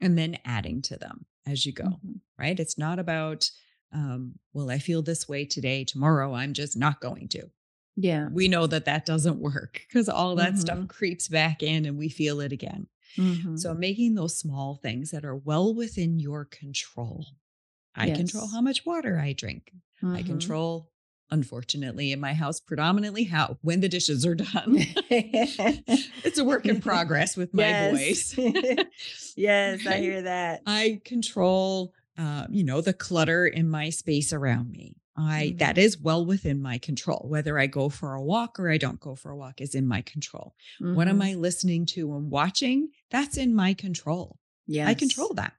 and 0.00 0.16
then 0.18 0.38
adding 0.44 0.82
to 0.82 0.96
them 0.96 1.26
as 1.46 1.66
you 1.66 1.72
go, 1.72 2.00
Mhm. 2.04 2.20
right? 2.38 2.58
It's 2.60 2.78
not 2.78 2.98
about, 2.98 3.50
um, 3.92 4.38
well, 4.52 4.70
I 4.70 4.78
feel 4.78 5.02
this 5.02 5.28
way 5.28 5.44
today. 5.44 5.84
Tomorrow, 5.84 6.34
I'm 6.34 6.52
just 6.54 6.76
not 6.76 7.00
going 7.00 7.28
to. 7.30 7.50
Yeah. 7.96 8.28
We 8.32 8.48
know 8.48 8.66
that 8.68 8.84
that 8.86 9.06
doesn't 9.06 9.40
work 9.40 9.82
because 9.88 10.08
all 10.08 10.36
that 10.36 10.58
stuff 10.58 10.80
Mhm. 10.80 10.88
creeps 10.88 11.28
back 11.28 11.62
in 11.62 11.84
and 11.86 11.98
we 11.98 12.08
feel 12.08 12.40
it 12.40 12.52
again. 12.52 12.88
Mhm. 13.16 13.56
So, 13.58 13.74
making 13.74 14.14
those 14.14 14.38
small 14.38 14.76
things 14.76 15.10
that 15.12 15.24
are 15.24 15.36
well 15.36 15.74
within 15.74 16.18
your 16.20 16.44
control. 16.44 17.26
I 17.94 18.10
control 18.10 18.48
how 18.48 18.60
much 18.62 18.86
water 18.86 19.18
I 19.18 19.32
drink. 19.34 19.72
I 20.12 20.22
Mhm. 20.22 20.24
control, 20.24 20.89
unfortunately, 21.30 22.12
in 22.12 22.20
my 22.20 22.34
house, 22.34 22.60
predominantly 22.60 23.24
how 23.24 23.58
when 23.62 23.80
the 23.80 23.88
dishes 23.88 24.24
are 24.26 24.34
done. 24.34 24.76
it's 25.10 26.38
a 26.38 26.44
work 26.44 26.66
in 26.66 26.80
progress 26.80 27.36
with 27.36 27.52
my 27.54 27.68
Yes. 27.68 28.34
boys. 28.36 28.84
yes, 29.36 29.86
I 29.86 29.98
hear 29.98 30.22
that. 30.22 30.62
I 30.66 31.00
control, 31.04 31.92
uh, 32.18 32.46
you 32.50 32.64
know, 32.64 32.80
the 32.80 32.92
clutter 32.92 33.46
in 33.46 33.68
my 33.68 33.90
space 33.90 34.32
around 34.32 34.70
me. 34.70 34.96
I 35.16 35.54
that 35.58 35.76
Mhm. 35.76 35.82
is 35.82 35.98
well 35.98 36.24
within 36.24 36.62
my 36.62 36.78
control. 36.78 37.26
Whether 37.28 37.58
I 37.58 37.66
go 37.66 37.88
for 37.88 38.14
a 38.14 38.22
walk 38.22 38.58
or 38.58 38.70
I 38.70 38.78
don't 38.78 39.00
go 39.00 39.14
for 39.14 39.30
a 39.30 39.36
walk 39.36 39.60
is 39.60 39.74
in 39.74 39.86
my 39.86 40.00
control. 40.02 40.54
What 40.78 41.08
am 41.08 41.18
Mhm. 41.18 41.24
I 41.24 41.34
listening 41.34 41.84
to 41.86 42.14
and 42.14 42.30
watching? 42.30 42.90
That's 43.10 43.36
in 43.36 43.54
my 43.54 43.74
control. 43.74 44.38
yeah 44.66 44.88
I 44.88 44.94
control 44.94 45.34
that. 45.34 45.54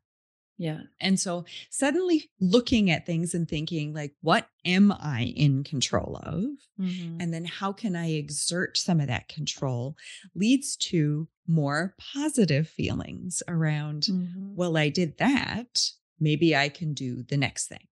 Yeah. 0.61 0.81
And 0.99 1.19
so 1.19 1.45
suddenly 1.71 2.29
looking 2.39 2.91
at 2.91 3.07
things 3.07 3.33
and 3.33 3.49
thinking 3.49 3.95
like 3.95 4.13
what 4.21 4.47
am 4.63 4.91
I 4.91 5.33
in 5.35 5.63
control 5.63 6.19
of? 6.21 6.43
Mhm. 6.79 7.17
And 7.19 7.33
then 7.33 7.45
how 7.45 7.73
can 7.73 7.95
I 7.95 8.11
exert 8.11 8.77
some 8.77 8.99
of 8.99 9.07
that 9.07 9.27
control 9.27 9.97
leads 10.35 10.75
to 10.91 11.27
more 11.47 11.95
positive 11.97 12.69
feelings 12.69 13.41
around, 13.47 14.03
Mhm. 14.03 14.53
well, 14.53 14.77
I 14.77 14.89
did 14.89 15.17
that. 15.17 15.81
Maybe 16.19 16.55
I 16.55 16.69
can 16.69 16.93
do 16.93 17.23
the 17.23 17.37
next 17.37 17.65
thing. 17.67 17.87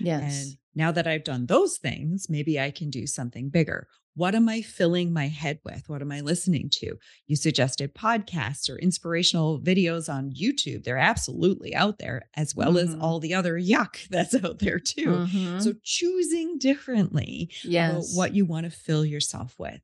Yes. 0.00 0.46
And 0.46 0.58
now 0.74 0.90
that 0.92 1.06
I've 1.06 1.24
done 1.24 1.46
those 1.46 1.78
things, 1.78 2.28
maybe 2.28 2.58
I 2.58 2.72
can 2.72 2.90
do 2.90 3.06
something 3.06 3.50
bigger. 3.50 3.86
What 4.14 4.34
am 4.34 4.48
I 4.48 4.60
filling 4.60 5.12
my 5.12 5.28
head 5.28 5.60
with? 5.64 5.88
What 5.88 6.02
am 6.02 6.10
I 6.12 6.20
listening 6.20 6.68
to? 6.74 6.98
You 7.26 7.36
suggested 7.36 7.94
podcasts 7.94 8.68
or 8.68 8.76
inspirational 8.78 9.60
videos 9.60 10.12
on 10.12 10.32
YouTube. 10.32 10.82
They're 10.84 10.98
absolutely 10.98 11.74
out 11.74 11.98
there, 11.98 12.28
as 12.34 12.54
well 12.54 12.76
as 12.76 12.90
Mhm. 12.94 13.00
all 13.02 13.20
the 13.20 13.34
other 13.34 13.54
yuck 13.58 14.08
that's 14.10 14.34
out 14.34 14.58
there 14.58 14.78
too. 14.80 15.06
Mhm. 15.06 15.62
So 15.62 15.74
choosing 15.84 16.58
differently 16.58 17.50
yes. 17.62 18.14
what 18.16 18.34
you 18.34 18.44
want 18.44 18.64
to 18.64 18.70
fill 18.70 19.04
yourself 19.04 19.58
with. 19.58 19.80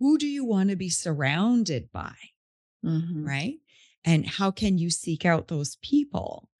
Who 0.00 0.18
do 0.18 0.26
you 0.26 0.44
want 0.44 0.70
to 0.70 0.76
be 0.76 0.90
surrounded 0.90 1.90
by? 1.92 2.14
Mhm. 2.84 3.24
Right. 3.26 3.60
And 4.04 4.26
how 4.26 4.50
can 4.50 4.76
you 4.78 4.90
seek 4.90 5.24
out 5.24 5.48
those 5.48 5.76
people? 5.76 6.50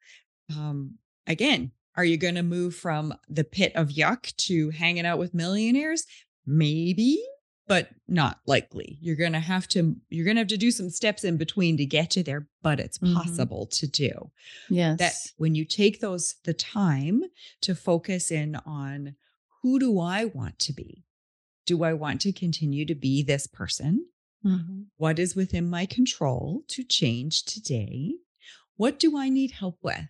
Um, 0.49 0.99
again, 1.27 1.73
are 1.97 2.05
you 2.05 2.17
going 2.17 2.37
to 2.37 2.43
move 2.43 2.75
from 2.75 3.15
the 3.29 3.45
pit 3.45 3.73
of 3.75 3.91
yuck 3.91 4.35
to 4.37 4.71
hanging 4.71 5.05
out 5.07 5.19
with 5.19 5.35
millionaires? 5.35 6.07
Maybe, 6.47 7.23
but 7.67 7.89
not 8.09 8.41
likely. 8.47 8.99
You're 9.01 9.17
going 9.17 9.33
to 9.33 9.41
have 9.41 9.67
to 9.69 9.97
you're 10.11 10.25
going 10.25 10.37
to 10.37 10.41
have 10.41 10.49
to 10.49 10.57
do 10.59 10.71
some 10.71 10.91
steps 10.91 11.25
in 11.25 11.37
between 11.39 11.77
to 11.79 11.87
get 11.87 12.17
you 12.17 12.23
there, 12.23 12.49
but 12.63 12.79
it's 12.81 12.99
Mhm. 12.99 13.15
possible 13.15 13.67
to 13.67 13.87
do 13.87 14.31
Yes. 14.69 14.99
that 14.99 15.15
when 15.39 15.55
you 15.55 15.65
take 15.65 16.01
those 16.01 16.35
the 16.45 16.55
time 16.55 17.25
to 17.63 17.75
focus 17.75 18.31
in 18.31 18.57
on 18.67 19.17
who 19.63 19.79
do 19.79 19.99
I 19.99 20.27
want 20.27 20.59
to 20.61 20.73
be? 20.75 21.05
Do 21.65 21.83
I 21.85 21.95
want 21.95 22.21
to 22.23 22.33
continue 22.33 22.85
to 22.85 22.95
be 22.95 23.23
this 23.23 23.47
person? 23.47 24.07
Mhm. 24.45 24.89
What 24.99 25.19
is 25.19 25.35
within 25.35 25.67
my 25.71 25.87
control 25.87 26.65
to 26.69 26.85
change 26.85 27.45
today? 27.45 28.17
What 28.77 28.99
do 28.99 29.17
I 29.17 29.31
need 29.31 29.53
help 29.53 29.79
with? 29.83 30.09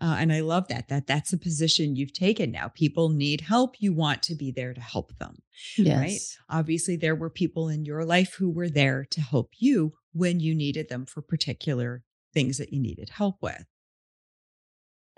Uh, 0.00 0.16
and 0.18 0.32
I 0.32 0.40
love 0.40 0.68
that 0.68 0.88
that 0.88 1.06
that's 1.06 1.32
a 1.32 1.38
position 1.38 1.96
you've 1.96 2.12
taken 2.12 2.50
now. 2.50 2.68
People 2.68 3.08
need 3.10 3.42
help. 3.42 3.76
You 3.80 3.92
want 3.92 4.22
to 4.24 4.34
be 4.34 4.50
there 4.50 4.74
to 4.74 4.80
help 4.80 5.16
them. 5.18 5.42
Yes. 5.76 6.38
Obviously, 6.48 6.96
there 6.96 7.14
were 7.14 7.30
people 7.30 7.68
in 7.68 7.84
your 7.84 8.04
life 8.04 8.34
who 8.34 8.50
were 8.50 8.68
there 8.68 9.04
to 9.06 9.20
help 9.20 9.50
you 9.58 9.94
when 10.12 10.40
you 10.40 10.54
needed 10.54 10.88
them 10.88 11.06
for 11.06 11.22
particular 11.22 12.04
things 12.32 12.58
that 12.58 12.72
you 12.72 12.80
needed 12.80 13.10
help 13.10 13.42
with. 13.42 13.64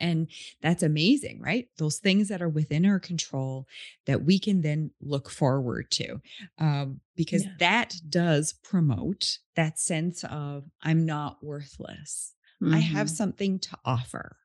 And 0.01 0.31
that's 0.63 0.85
amazing, 0.85 1.41
right? 1.43 1.69
Those 1.77 1.99
things 1.99 2.29
that 2.29 2.41
are 2.41 2.49
within 2.49 2.87
our 2.87 3.01
control 3.01 3.67
that 4.07 4.23
we 4.25 4.39
can 4.39 4.61
then 4.61 4.93
look 5.01 5.29
forward 5.29 5.91
to. 5.93 6.21
Um, 6.59 7.01
because 7.17 7.45
Yeah. 7.45 7.55
that 7.59 7.97
does 8.09 8.53
promote 8.53 9.39
that 9.57 9.81
sense 9.81 10.23
of 10.25 10.71
I'm 10.83 11.05
not 11.05 11.43
worthless. 11.43 12.35
I 12.63 12.79
have 12.79 13.09
Mhm. 13.09 13.17
something 13.17 13.59
to 13.61 13.79
offer 13.85 14.37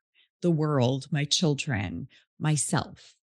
the 0.44 0.52
world, 0.52 1.08
my 1.12 1.26
children, 1.26 2.10
myself. 2.40 3.16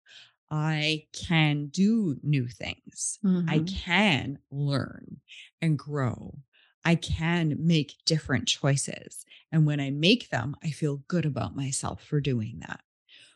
I 0.52 1.08
can 1.14 1.68
do 1.68 2.20
new 2.24 2.48
things. 2.48 3.20
I 3.48 3.60
Mhm. 3.60 3.60
can 3.60 4.40
learn 4.52 5.22
and 5.62 5.78
grow. 5.78 6.40
I 6.86 6.96
can 6.96 7.56
make 7.60 7.96
different 8.06 8.48
choices. 8.48 9.26
And 9.52 9.66
when 9.66 9.80
I 9.80 9.92
make 9.92 10.30
them, 10.30 10.56
I 10.64 10.72
feel 10.72 10.98
good 11.08 11.26
about 11.26 11.56
myself 11.56 12.04
for 12.04 12.22
doing 12.22 12.60
that. 12.60 12.82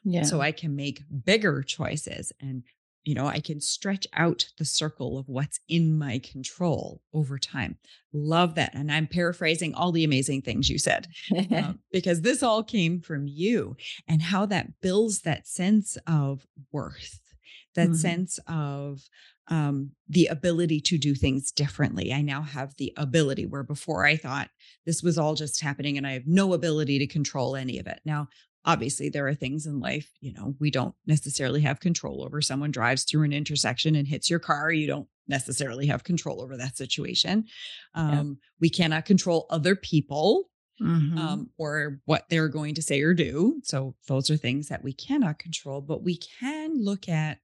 yeah. 0.03 0.31
So 0.31 0.41
I 0.41 0.51
can 0.51 0.75
make 0.75 1.03
bigger 1.25 1.63
choices 1.63 2.31
and 2.39 2.63
you 3.05 3.13
know, 3.15 3.27
I 3.27 3.39
can 3.39 3.59
stretch 3.59 4.07
out 4.13 4.45
the 4.57 4.65
circle 4.65 5.17
of 5.17 5.27
what's 5.27 5.59
in 5.67 5.97
my 5.97 6.19
control 6.19 7.01
over 7.13 7.37
time. 7.37 7.77
Love 8.13 8.55
that. 8.55 8.73
And 8.73 8.91
I'm 8.91 9.07
paraphrasing 9.07 9.73
all 9.73 9.91
the 9.91 10.03
amazing 10.05 10.41
things 10.41 10.69
you 10.69 10.77
said 10.79 11.07
uh, 11.51 11.73
because 11.91 12.21
this 12.21 12.41
all 12.41 12.63
came 12.63 13.01
from 13.01 13.27
you 13.27 13.75
and 14.07 14.21
how 14.21 14.45
that 14.47 14.79
builds 14.81 15.21
that 15.21 15.47
sense 15.47 15.97
of 16.07 16.45
worth, 16.71 17.19
that 17.75 17.89
Mhm. 17.89 17.95
sense 17.95 18.39
of 18.47 19.01
um, 19.49 19.91
the 20.07 20.27
ability 20.27 20.79
to 20.79 20.97
do 20.97 21.13
things 21.13 21.51
differently. 21.51 22.13
I 22.13 22.21
now 22.21 22.41
have 22.43 22.73
the 22.77 22.93
ability 22.95 23.45
where 23.45 23.63
before 23.63 24.05
I 24.05 24.15
thought 24.15 24.49
this 24.85 25.03
was 25.03 25.17
all 25.17 25.35
just 25.35 25.59
happening 25.59 25.97
and 25.97 26.07
I 26.07 26.13
have 26.13 26.25
no 26.25 26.53
ability 26.53 26.97
to 26.99 27.07
control 27.07 27.57
any 27.57 27.77
of 27.77 27.85
it. 27.87 27.99
Now, 28.05 28.29
obviously, 28.65 29.09
there 29.09 29.27
are 29.27 29.35
things 29.35 29.65
in 29.65 29.79
life, 29.79 30.11
you 30.21 30.33
know, 30.33 30.55
we 30.59 30.71
don't 30.71 30.95
necessarily 31.05 31.61
have 31.61 31.79
control 31.79 32.23
over. 32.23 32.41
Someone 32.41 32.71
drives 32.71 33.03
through 33.03 33.23
an 33.23 33.33
intersection 33.33 33.95
and 33.95 34.07
hits 34.07 34.29
your 34.29 34.39
car. 34.39 34.71
You 34.71 34.87
don't 34.87 35.07
necessarily 35.27 35.87
have 35.87 36.03
control 36.03 36.41
over 36.41 36.57
that 36.57 36.77
situation. 36.77 37.45
Yeah. 37.95 38.19
Um, 38.21 38.39
We 38.59 38.69
cannot 38.69 39.05
control 39.05 39.45
other 39.49 39.75
people 39.75 40.49
Mhm. 40.81 41.17
um, 41.17 41.49
or 41.57 42.01
what 42.05 42.25
they're 42.29 42.49
going 42.49 42.73
to 42.75 42.81
say 42.81 43.01
or 43.01 43.13
do. 43.13 43.61
So 43.63 43.95
those 44.07 44.29
are 44.31 44.37
things 44.37 44.69
that 44.69 44.83
we 44.83 44.91
cannot 44.91 45.37
control, 45.37 45.81
but 45.81 46.03
we 46.03 46.17
can 46.17 46.83
look 46.83 47.07
at 47.07 47.39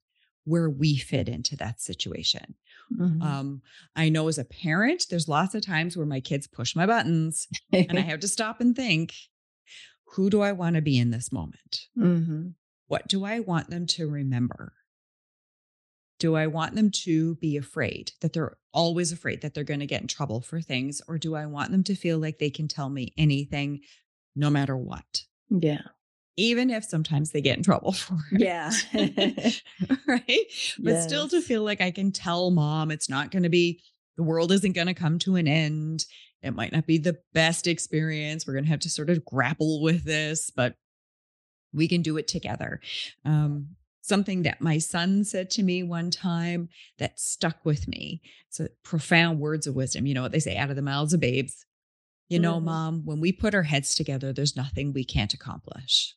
where 0.45 0.69
we 0.69 0.97
fit 0.97 1.29
into 1.29 1.55
that 1.57 1.79
situation. 1.79 2.55
Mhm. 2.91 3.21
Um, 3.21 3.61
I 3.95 4.09
know 4.09 4.27
as 4.29 4.39
a 4.39 4.45
parent, 4.45 5.05
there's 5.09 5.27
lots 5.27 5.53
of 5.53 5.61
times 5.61 5.95
where 5.95 6.07
my 6.07 6.19
kids 6.19 6.47
push 6.47 6.75
my 6.75 6.87
buttons 6.87 7.47
and 7.71 7.99
I 7.99 8.01
have 8.01 8.19
to 8.21 8.27
stop 8.27 8.59
and 8.61 8.75
think, 8.75 9.13
who 10.13 10.29
do 10.29 10.41
I 10.41 10.51
want 10.51 10.75
to 10.75 10.81
be 10.81 10.97
in 10.97 11.11
this 11.11 11.31
moment? 11.31 11.87
Mhm. 11.97 12.55
What 12.87 13.07
do 13.07 13.25
I 13.25 13.39
want 13.39 13.69
them 13.69 13.85
to 13.87 14.07
remember? 14.07 14.73
Do 16.17 16.35
I 16.35 16.47
want 16.47 16.75
them 16.75 16.91
to 17.05 17.35
be 17.35 17.55
afraid 17.55 18.11
that 18.21 18.33
they're 18.33 18.57
always 18.73 19.11
afraid 19.11 19.41
that 19.41 19.53
they're 19.53 19.63
going 19.63 19.79
to 19.79 19.85
get 19.85 20.01
in 20.01 20.07
trouble 20.07 20.41
for 20.41 20.59
things? 20.59 21.01
Or 21.07 21.17
do 21.17 21.35
I 21.35 21.45
want 21.45 21.71
them 21.71 21.83
to 21.85 21.95
feel 21.95 22.17
like 22.17 22.39
they 22.39 22.49
can 22.49 22.67
tell 22.67 22.89
me 22.89 23.13
anything 23.17 23.81
no 24.35 24.49
matter 24.49 24.75
what? 24.75 25.23
Yeah. 25.49 25.81
Even 26.35 26.69
if 26.69 26.83
sometimes 26.83 27.31
they 27.31 27.41
get 27.41 27.57
in 27.57 27.63
trouble 27.63 27.91
for 27.93 28.17
it. 28.31 28.41
Yeah. 28.41 28.71
right. 30.07 30.45
But 30.79 31.03
still 31.03 31.29
to 31.29 31.41
feel 31.41 31.63
like 31.63 31.81
I 31.81 31.91
can 31.91 32.11
tell 32.11 32.51
mom 32.51 32.91
it's 32.91 33.09
not 33.09 33.31
going 33.31 33.43
to 33.43 33.49
be, 33.49 33.81
the 34.17 34.23
world 34.23 34.51
isn't 34.51 34.73
going 34.73 34.87
to 34.87 34.93
come 34.93 35.19
to 35.19 35.35
an 35.35 35.47
end. 35.47 36.05
It 36.41 36.55
might 36.55 36.71
not 36.71 36.85
be 36.85 36.97
the 36.97 37.19
best 37.33 37.67
experience. 37.67 38.47
We're 38.47 38.53
going 38.53 38.65
to 38.65 38.69
have 38.71 38.79
to 38.81 38.89
sort 38.89 39.09
of 39.09 39.25
grapple 39.25 39.81
with 39.81 40.03
this, 40.05 40.49
but 40.49 40.75
we 41.73 41.87
can 41.87 42.01
do 42.01 42.17
it 42.17 42.27
together. 42.27 42.79
Um, 43.25 43.75
something 44.01 44.43
that 44.43 44.61
my 44.61 44.77
son 44.77 45.23
said 45.23 45.49
to 45.51 45.63
me 45.63 45.83
one 45.83 46.09
time 46.09 46.69
that 46.97 47.19
stuck 47.19 47.63
with 47.63 47.87
me. 47.87 48.21
It's 48.47 48.59
a 48.59 48.69
profound 48.83 49.39
words 49.39 49.67
of 49.67 49.75
wisdom. 49.75 50.05
You 50.05 50.13
know 50.13 50.21
what 50.21 50.31
they 50.31 50.39
say 50.39 50.55
out 50.57 50.69
of 50.69 50.75
the 50.75 50.81
mouths 50.81 51.13
of 51.13 51.19
babes. 51.19 51.65
You 52.29 52.39
know, 52.39 52.59
Mhm. 52.59 52.63
mom, 52.63 53.05
when 53.05 53.19
we 53.19 53.31
put 53.31 53.55
our 53.55 53.63
heads 53.63 53.95
together, 53.95 54.31
there's 54.31 54.55
nothing 54.55 54.93
we 54.93 55.03
can't 55.03 55.33
accomplish. 55.33 56.15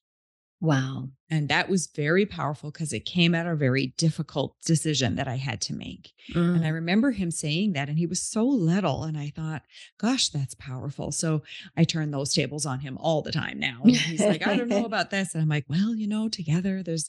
Wow. 0.62 1.08
And 1.28 1.48
that 1.48 1.68
was 1.68 1.88
very 1.88 2.24
powerful 2.24 2.70
because 2.70 2.92
it 2.92 3.00
came 3.04 3.34
at 3.34 3.48
a 3.48 3.56
very 3.56 3.88
difficult 3.98 4.54
decision 4.64 5.16
that 5.16 5.26
I 5.26 5.34
had 5.34 5.60
to 5.62 5.74
make. 5.74 6.12
And 6.32 6.64
I 6.64 6.68
Mm. 6.68 6.74
remember 6.74 7.10
him 7.10 7.32
saying 7.32 7.72
that, 7.72 7.88
and 7.88 7.98
he 7.98 8.06
was 8.06 8.22
so 8.22 8.46
little. 8.46 9.02
And 9.02 9.18
I 9.18 9.30
thought, 9.34 9.62
gosh, 9.98 10.28
that's 10.28 10.54
powerful. 10.54 11.10
So 11.10 11.42
I 11.76 11.82
turn 11.82 12.12
those 12.12 12.32
tables 12.32 12.64
on 12.64 12.78
him 12.78 12.96
all 12.98 13.22
the 13.22 13.32
time 13.32 13.58
now. 13.58 13.80
And 13.82 13.96
he's 13.96 14.20
like, 14.20 14.46
I 14.46 14.56
don't 14.56 14.68
know 14.68 14.84
about 14.92 15.10
this. 15.10 15.34
And 15.34 15.42
I'm 15.42 15.48
like, 15.48 15.64
well, 15.68 15.96
you 15.96 16.06
know, 16.06 16.28
together 16.28 16.80
there's, 16.84 17.08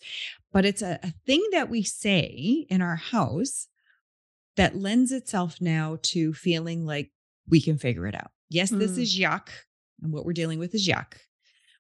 but 0.51 0.65
it's 0.65 0.81
a, 0.81 0.99
a 1.03 1.13
thing 1.27 1.45
that 1.51 1.69
we 1.69 1.83
say 1.83 2.65
in 2.71 2.81
our 2.81 2.95
house 2.95 3.67
that 4.55 4.75
lends 4.75 5.11
itself 5.11 5.61
now 5.61 5.99
to 6.01 6.33
feeling 6.33 6.87
like 6.87 7.11
we 7.47 7.61
can 7.61 7.77
figure 7.77 8.07
it 8.07 8.15
out. 8.15 8.31
Yes, 8.49 8.71
this 8.71 8.93
Mm. 8.97 9.01
is 9.03 9.19
yuck. 9.19 9.49
And 10.01 10.11
what 10.11 10.25
we're 10.25 10.33
dealing 10.33 10.57
with 10.57 10.73
is 10.73 10.87
yuck. 10.87 11.13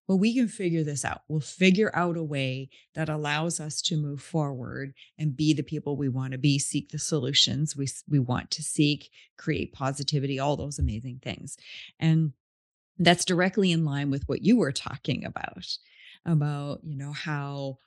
But 0.07 0.17
we 0.17 0.33
can 0.33 0.47
figure 0.49 0.83
this 0.83 1.05
out. 1.05 1.21
We'll 1.29 1.39
figure 1.39 1.89
out 1.95 2.17
a 2.17 2.23
way 2.23 2.69
that 2.93 3.07
allows 3.07 3.59
us 3.59 3.81
to 3.83 3.95
move 3.97 4.21
forward 4.21 4.93
and 5.17 5.35
be 5.35 5.53
the 5.53 5.63
people 5.63 5.95
we 5.95 6.09
want 6.09 6.33
to 6.33 6.37
be, 6.37 6.59
seek 6.59 6.89
the 6.89 6.99
solutions 6.99 7.77
we, 7.77 7.87
we 8.09 8.19
want 8.19 8.51
to 8.51 8.63
seek, 8.63 9.09
create 9.37 9.71
positivity, 9.71 10.39
all 10.39 10.57
those 10.57 10.77
amazing 10.77 11.19
things. 11.23 11.57
And 11.99 12.33
that's 12.99 13.25
directly 13.25 13.71
in 13.71 13.85
line 13.85 14.11
with 14.11 14.27
what 14.27 14.43
you 14.43 14.57
were 14.57 14.71
talking 14.73 15.23
about 15.25 15.77
about, 16.25 16.81
you 16.83 16.95
know, 16.95 17.11
how 17.11 17.79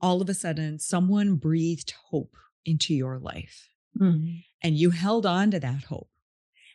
all 0.00 0.20
of 0.22 0.28
a 0.28 0.34
sudden 0.34 0.78
someone 0.78 1.36
breathed 1.36 1.92
hope 2.10 2.36
into 2.64 2.94
your 2.94 3.18
life 3.18 3.68
Mhm. 4.00 4.42
and 4.62 4.76
you 4.78 4.90
held 4.90 5.26
on 5.26 5.50
to 5.50 5.60
that 5.60 5.84
hope 5.84 6.10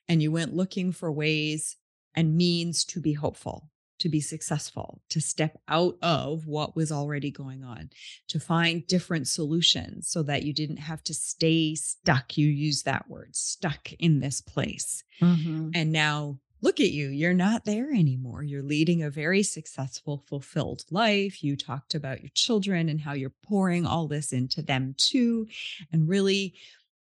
and 0.08 0.22
you 0.22 0.32
went 0.32 0.56
looking 0.56 0.92
for 0.92 1.12
ways 1.12 1.78
and 2.16 2.38
means 2.38 2.84
to 2.86 3.02
be 3.02 3.14
hopeful, 3.14 3.70
to 4.00 4.10
be 4.10 4.22
successful, 4.22 5.02
to 5.10 5.22
step 5.22 5.60
out 5.68 5.98
of 6.02 6.48
what 6.48 6.76
was 6.76 6.92
already 6.92 7.32
going 7.32 7.64
on, 7.64 7.90
to 8.28 8.40
find 8.40 8.86
different 8.88 9.28
solutions 9.28 10.10
so 10.10 10.24
that 10.24 10.44
you 10.44 10.54
didn't 10.54 10.78
have 10.78 11.04
to 11.04 11.14
stay 11.14 11.76
stuck. 11.76 12.38
You 12.38 12.48
use 12.48 12.84
that 12.84 13.10
word, 13.10 13.36
stuck 13.36 13.94
in 13.94 14.20
this 14.20 14.42
place. 14.42 15.04
Mhm. 15.22 15.72
And 15.74 15.92
now 15.92 16.40
look 16.62 16.80
at 16.80 16.92
you, 16.92 17.10
you're 17.10 17.34
not 17.34 17.66
there 17.66 17.92
anymore. 17.94 18.44
You're 18.44 18.64
leading 18.64 19.02
a 19.02 19.10
very 19.10 19.44
successful, 19.44 20.24
fulfilled 20.28 20.84
life. 20.92 21.44
You 21.44 21.56
talked 21.56 21.96
about 21.96 22.22
your 22.22 22.32
children 22.34 22.90
and 22.90 23.00
how 23.02 23.14
you're 23.14 23.34
pouring 23.44 23.86
all 23.86 24.08
this 24.08 24.34
into 24.34 24.62
them 24.62 24.96
too, 24.98 25.48
and 25.92 26.08
really 26.10 26.54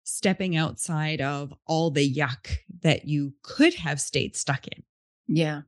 stepping 0.04 0.56
outside 0.56 1.22
of 1.22 1.54
all 1.66 1.91
the 1.91 2.14
yuck 2.14 2.58
that 2.82 3.08
you 3.08 3.34
could 3.41 3.74
have 3.74 4.00
stayed 4.00 4.36
stuck 4.36 4.66
in 4.68 4.84
Yeah. 5.28 5.64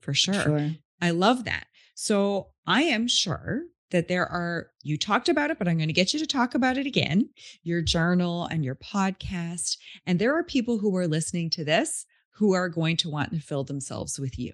For 0.00 0.14
sure. 0.14 0.34
Sure. 0.34 0.70
I 1.00 1.10
love 1.10 1.44
that. 1.44 1.66
So 1.94 2.48
I 2.66 2.82
am 2.82 3.08
sure 3.08 3.62
that 3.90 4.08
there 4.08 4.26
are, 4.26 4.68
you 4.82 4.98
talked 4.98 5.28
about 5.28 5.50
it, 5.50 5.58
but 5.58 5.66
I'm 5.66 5.78
going 5.78 5.88
to 5.88 5.94
get 5.94 6.12
you 6.12 6.18
to 6.18 6.26
talk 6.26 6.54
about 6.54 6.76
it 6.76 6.86
again 6.86 7.30
your 7.62 7.80
journal 7.80 8.44
and 8.46 8.64
your 8.64 8.74
podcast. 8.74 9.78
And 10.06 10.18
there 10.18 10.36
are 10.36 10.44
people 10.44 10.78
who 10.78 10.94
are 10.96 11.08
listening 11.08 11.50
to 11.50 11.64
this 11.64 12.06
who 12.32 12.52
are 12.54 12.68
going 12.68 12.96
to 12.98 13.10
want 13.10 13.32
to 13.32 13.40
fill 13.40 13.64
themselves 13.64 14.18
with 14.18 14.38
you, 14.38 14.52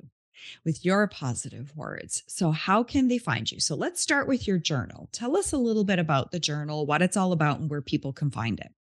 with 0.64 0.84
your 0.84 1.07
positive 1.07 1.76
words. 1.76 2.22
So, 2.26 2.51
how 2.51 2.82
can 2.82 3.09
they 3.09 3.18
find 3.18 3.51
you? 3.51 3.61
So, 3.61 3.74
let's 3.74 4.01
start 4.01 4.26
with 4.26 4.49
your 4.49 4.59
journal. 4.59 5.09
Tell 5.12 5.36
us 5.36 5.53
a 5.53 5.59
little 5.59 5.84
bit 5.84 5.99
about 5.99 6.30
the 6.30 6.40
journal, 6.40 6.86
what 6.86 7.03
it's 7.03 7.16
all 7.16 7.32
about, 7.32 7.61
and 7.61 7.68
where 7.68 7.82
people 7.82 8.12
can 8.14 8.30
find 8.30 8.59
it. 8.59 8.72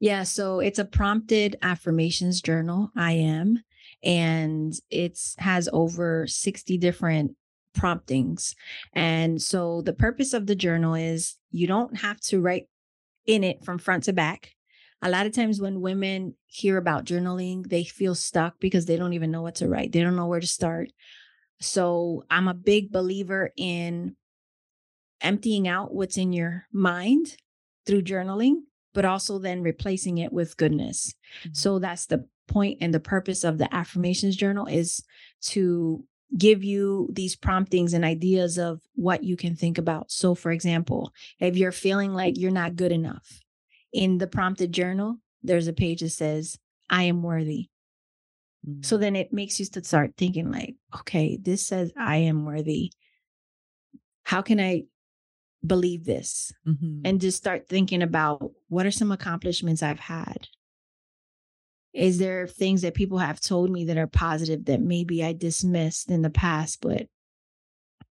Yeah, 0.00 0.24
so 0.24 0.60
it's 0.60 0.78
a 0.78 0.84
prompted 0.84 1.56
affirmations 1.62 2.40
journal. 2.40 2.90
I 2.96 3.12
am, 3.12 3.62
and 4.04 4.74
it's 4.90 5.34
has 5.38 5.68
over 5.72 6.26
60 6.26 6.78
different 6.78 7.36
promptings. 7.74 8.54
And 8.92 9.42
so 9.42 9.82
the 9.82 9.92
purpose 9.92 10.32
of 10.32 10.46
the 10.46 10.54
journal 10.54 10.94
is 10.94 11.36
you 11.50 11.66
don't 11.66 11.98
have 11.98 12.20
to 12.22 12.40
write 12.40 12.68
in 13.26 13.42
it 13.42 13.64
from 13.64 13.78
front 13.78 14.04
to 14.04 14.12
back. 14.12 14.52
A 15.02 15.10
lot 15.10 15.26
of 15.26 15.32
times 15.32 15.60
when 15.60 15.80
women 15.80 16.34
hear 16.46 16.76
about 16.76 17.04
journaling, 17.04 17.68
they 17.68 17.84
feel 17.84 18.14
stuck 18.14 18.58
because 18.60 18.86
they 18.86 18.96
don't 18.96 19.12
even 19.12 19.30
know 19.30 19.42
what 19.42 19.56
to 19.56 19.68
write. 19.68 19.92
They 19.92 20.00
don't 20.00 20.16
know 20.16 20.26
where 20.26 20.40
to 20.40 20.46
start. 20.46 20.90
So 21.60 22.24
I'm 22.30 22.48
a 22.48 22.54
big 22.54 22.90
believer 22.90 23.50
in 23.56 24.16
emptying 25.20 25.66
out 25.68 25.94
what's 25.94 26.16
in 26.16 26.32
your 26.32 26.66
mind 26.72 27.36
through 27.86 28.02
journaling, 28.02 28.62
but 28.92 29.04
also 29.04 29.38
then 29.38 29.62
replacing 29.62 30.18
it 30.18 30.32
with 30.32 30.56
goodness. 30.56 31.14
Mhm. 31.44 31.56
So 31.56 31.78
that's 31.78 32.06
the 32.06 32.26
point 32.46 32.78
and 32.80 32.92
the 32.92 33.00
purpose 33.00 33.44
of 33.44 33.58
the 33.58 33.72
affirmations 33.74 34.36
journal 34.36 34.66
is 34.66 35.02
to 35.42 36.04
give 36.36 36.64
you 36.64 37.08
these 37.12 37.36
promptings 37.36 37.92
and 37.92 38.04
ideas 38.04 38.58
of 38.58 38.80
what 38.94 39.22
you 39.22 39.36
can 39.36 39.54
think 39.54 39.78
about. 39.78 40.10
So 40.10 40.34
for 40.34 40.50
example, 40.50 41.12
if 41.38 41.56
you're 41.56 41.72
feeling 41.72 42.12
like 42.12 42.38
you're 42.38 42.50
not 42.50 42.76
good 42.76 42.92
enough, 42.92 43.40
in 43.92 44.18
the 44.18 44.26
prompted 44.26 44.72
journal, 44.72 45.18
there's 45.42 45.68
a 45.68 45.72
page 45.72 46.00
that 46.00 46.10
says, 46.10 46.58
I 46.90 47.04
am 47.04 47.22
worthy. 47.22 47.68
So 48.80 48.96
then 48.96 49.14
it 49.14 49.32
makes 49.32 49.60
you 49.60 49.66
to 49.66 49.84
start 49.84 50.14
thinking 50.16 50.50
like, 50.50 50.74
okay, 51.00 51.36
this 51.40 51.66
says 51.66 51.92
I 51.96 52.16
am 52.16 52.44
worthy. 52.46 52.92
how 54.24 54.40
can 54.40 54.58
I 54.58 54.84
believe 55.66 56.04
this? 56.04 56.50
Mhm. 56.66 57.02
And 57.04 57.20
just 57.20 57.36
start 57.36 57.68
thinking 57.68 58.02
about 58.02 58.52
what 58.68 58.86
are 58.86 58.90
some 58.90 59.12
accomplishments 59.12 59.82
I've 59.82 60.00
had? 60.00 60.48
Is 61.94 62.18
there 62.18 62.46
things 62.48 62.82
that 62.82 62.94
people 62.94 63.18
have 63.18 63.40
told 63.40 63.70
me 63.70 63.84
that 63.86 63.96
are 63.98 64.08
positive 64.08 64.64
that 64.66 64.80
maybe 64.82 65.24
I 65.24 65.32
dismissed 65.32 66.10
in 66.10 66.22
the 66.22 66.30
past, 66.30 66.80
but 66.82 67.06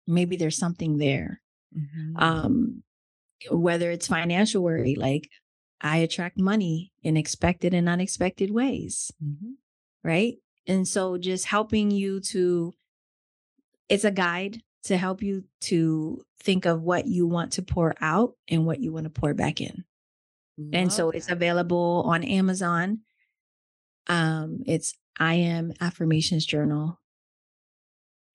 maybe 0.07 0.36
there's 0.38 0.57
something 0.57 0.97
there? 0.97 1.41
Mhm. 1.75 2.21
Um, 2.21 2.84
whether 3.51 3.91
it's 3.91 4.07
financial 4.07 4.63
worry, 4.63 4.95
like 4.95 5.30
I 5.82 5.97
attract 5.97 6.39
money 6.39 6.93
in 7.03 7.17
expected 7.17 7.73
and 7.73 7.89
unexpected 7.89 8.51
ways, 8.51 9.11
Mhm. 9.23 9.57
right? 10.03 10.38
And 10.67 10.88
so 10.88 11.17
just 11.17 11.45
helping 11.45 11.91
you 11.91 12.19
to, 12.21 12.73
it's 13.89 14.03
a 14.05 14.11
guide 14.11 14.61
to 14.84 14.97
help 14.97 15.21
you 15.23 15.45
to 15.61 16.23
think 16.39 16.65
of 16.65 16.82
what 16.84 17.07
you 17.07 17.28
want 17.28 17.53
to 17.53 17.61
pour 17.63 17.95
out 18.01 18.36
and 18.47 18.65
what 18.65 18.80
you 18.82 18.91
want 18.93 19.05
to 19.05 19.09
pour 19.09 19.34
back 19.34 19.61
in. 19.61 19.86
And 20.73 20.91
so 20.93 21.09
Love 21.09 21.15
it's 21.15 21.30
available 21.32 22.03
on 22.07 22.23
Amazon. 22.23 23.01
Um, 24.08 24.64
it's 24.66 24.93
I 25.20 25.36
am 25.36 25.74
affirmations 25.82 26.45
journal. 26.45 26.99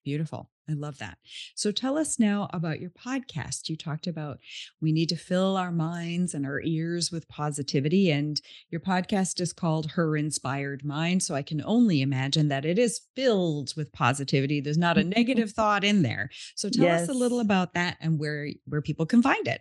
Beautiful. 0.04 0.50
I 0.68 0.74
love 0.74 0.98
that. 0.98 1.18
So 1.54 1.72
tell 1.72 1.98
us 1.98 2.18
now 2.18 2.48
about 2.52 2.80
your 2.80 2.90
podcast. 2.90 3.68
You 3.68 3.76
talked 3.76 4.06
about 4.06 4.38
we 4.80 4.92
need 4.92 5.08
to 5.08 5.16
fill 5.16 5.56
our 5.56 5.72
minds 5.72 6.34
and 6.34 6.46
our 6.46 6.60
ears 6.60 7.10
with 7.10 7.28
positivity. 7.28 8.10
And 8.10 8.40
your 8.70 8.80
podcast 8.80 9.40
is 9.40 9.52
called 9.52 9.92
Her 9.92 10.16
Inspired 10.16 10.84
Mind. 10.84 11.22
So 11.22 11.34
I 11.34 11.42
can 11.42 11.62
only 11.64 12.00
imagine 12.00 12.48
that 12.48 12.64
it 12.64 12.78
is 12.78 13.00
filled 13.16 13.74
with 13.76 13.92
positivity. 13.92 14.60
There's 14.60 14.78
not 14.78 14.98
a 14.98 15.04
negative 15.16 15.50
thought 15.50 15.84
in 15.84 16.02
there. 16.02 16.30
So 16.54 16.68
tell 16.68 16.88
us 16.88 17.08
a 17.08 17.14
little 17.14 17.40
about 17.40 17.74
that 17.74 17.96
and 18.00 18.18
where 18.18 18.48
where 18.64 18.82
people 18.82 19.06
can 19.06 19.22
find 19.22 19.46
it. 19.48 19.60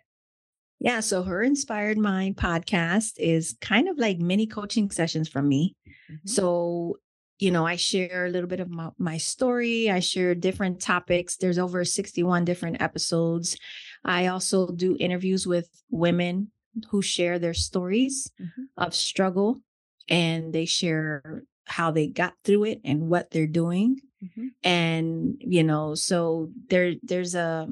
Yeah, 0.83 0.99
so 1.01 1.21
her 1.21 1.43
Inspired 1.43 1.99
Mind 1.99 2.37
podcast 2.37 3.13
is 3.19 3.55
kind 3.61 3.87
of 3.87 3.99
like 3.99 4.17
mini 4.17 4.47
coaching 4.47 4.89
sessions 4.89 5.29
from 5.29 5.47
me. 5.47 5.75
Mhm. 6.11 6.27
So, 6.27 6.97
you 7.37 7.51
know, 7.51 7.67
I 7.67 7.75
share 7.75 8.25
a 8.25 8.29
little 8.29 8.49
bit 8.49 8.59
of 8.59 8.69
my, 8.69 8.89
my 8.97 9.17
story. 9.17 9.91
I 9.91 9.99
share 9.99 10.33
different 10.33 10.81
topics. 10.81 11.37
There's 11.37 11.59
over 11.59 11.85
61 11.85 12.45
different 12.45 12.81
episodes. 12.81 13.55
I 14.03 14.25
also 14.27 14.71
do 14.71 14.97
interviews 14.99 15.45
with 15.45 15.69
women 15.91 16.51
who 16.89 17.03
share 17.03 17.37
their 17.37 17.53
stories 17.53 18.31
Mhm. 18.41 18.65
of 18.77 18.95
struggle 18.95 19.61
and 20.09 20.51
they 20.51 20.65
share 20.65 21.43
how 21.65 21.91
they 21.91 22.07
got 22.07 22.33
through 22.43 22.63
it 22.63 22.81
and 22.83 23.07
what 23.07 23.29
they're 23.29 23.45
doing. 23.45 24.01
Mhm. 24.23 24.49
And, 24.63 25.35
you 25.39 25.63
know, 25.63 25.93
so 25.93 26.49
there 26.69 26.95
there's 27.03 27.35
a 27.35 27.69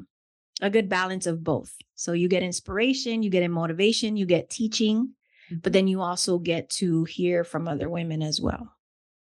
a 0.60 0.70
good 0.70 0.88
balance 0.88 1.26
of 1.26 1.44
both. 1.44 1.74
So 1.94 2.12
you 2.12 2.28
get 2.28 2.42
inspiration, 2.42 3.22
you 3.22 3.30
get 3.30 3.42
in 3.42 3.50
motivation, 3.50 4.16
you 4.16 4.26
get 4.26 4.50
teaching, 4.50 5.14
but 5.50 5.56
mm-hmm. 5.56 5.72
then 5.72 5.88
you 5.88 6.00
also 6.00 6.38
get 6.38 6.70
to 6.70 7.04
hear 7.04 7.44
from 7.44 7.68
other 7.68 7.88
women 7.88 8.22
as 8.22 8.40
well. 8.40 8.74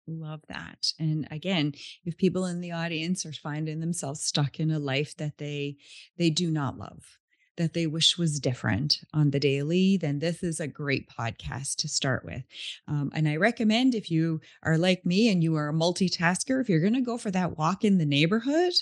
Love 0.08 0.42
that. 0.50 0.92
And 1.00 1.28
again, 1.32 1.74
if 2.04 2.18
people 2.18 2.46
in 2.46 2.60
the 2.60 2.74
audience 2.74 3.26
are 3.26 3.34
finding 3.34 3.80
themselves 3.80 4.24
stuck 4.24 4.60
in 4.60 4.70
a 4.72 4.80
life 4.80 5.16
that 5.18 5.38
they 5.38 5.78
they 6.18 6.30
do 6.30 6.52
not 6.52 6.78
love, 6.78 7.18
that 7.58 7.74
they 7.74 7.86
wish 7.88 8.18
was 8.18 8.40
different 8.40 9.00
on 9.14 9.30
the 9.32 9.40
daily, 9.40 9.98
then 9.98 10.20
this 10.20 10.42
is 10.44 10.60
a 10.60 10.68
great 10.68 11.08
podcast 11.10 11.76
to 11.78 11.88
start 11.88 12.26
with. 12.26 12.44
Um, 12.88 13.12
and 13.14 13.28
I 13.28 13.36
recommend 13.36 13.94
if 13.96 14.10
you 14.10 14.42
are 14.64 14.78
like 14.78 15.06
me 15.06 15.30
and 15.30 15.44
you 15.44 15.56
are 15.56 15.70
a 15.70 15.74
multitasker, 15.74 16.60
if 16.62 16.70
you're 16.70 16.80
going 16.82 16.94
to 16.96 17.02
go 17.02 17.18
for 17.18 17.32
that 17.32 17.58
walk 17.58 17.84
in 17.84 17.98
the 17.98 18.06
neighborhood, 18.06 18.74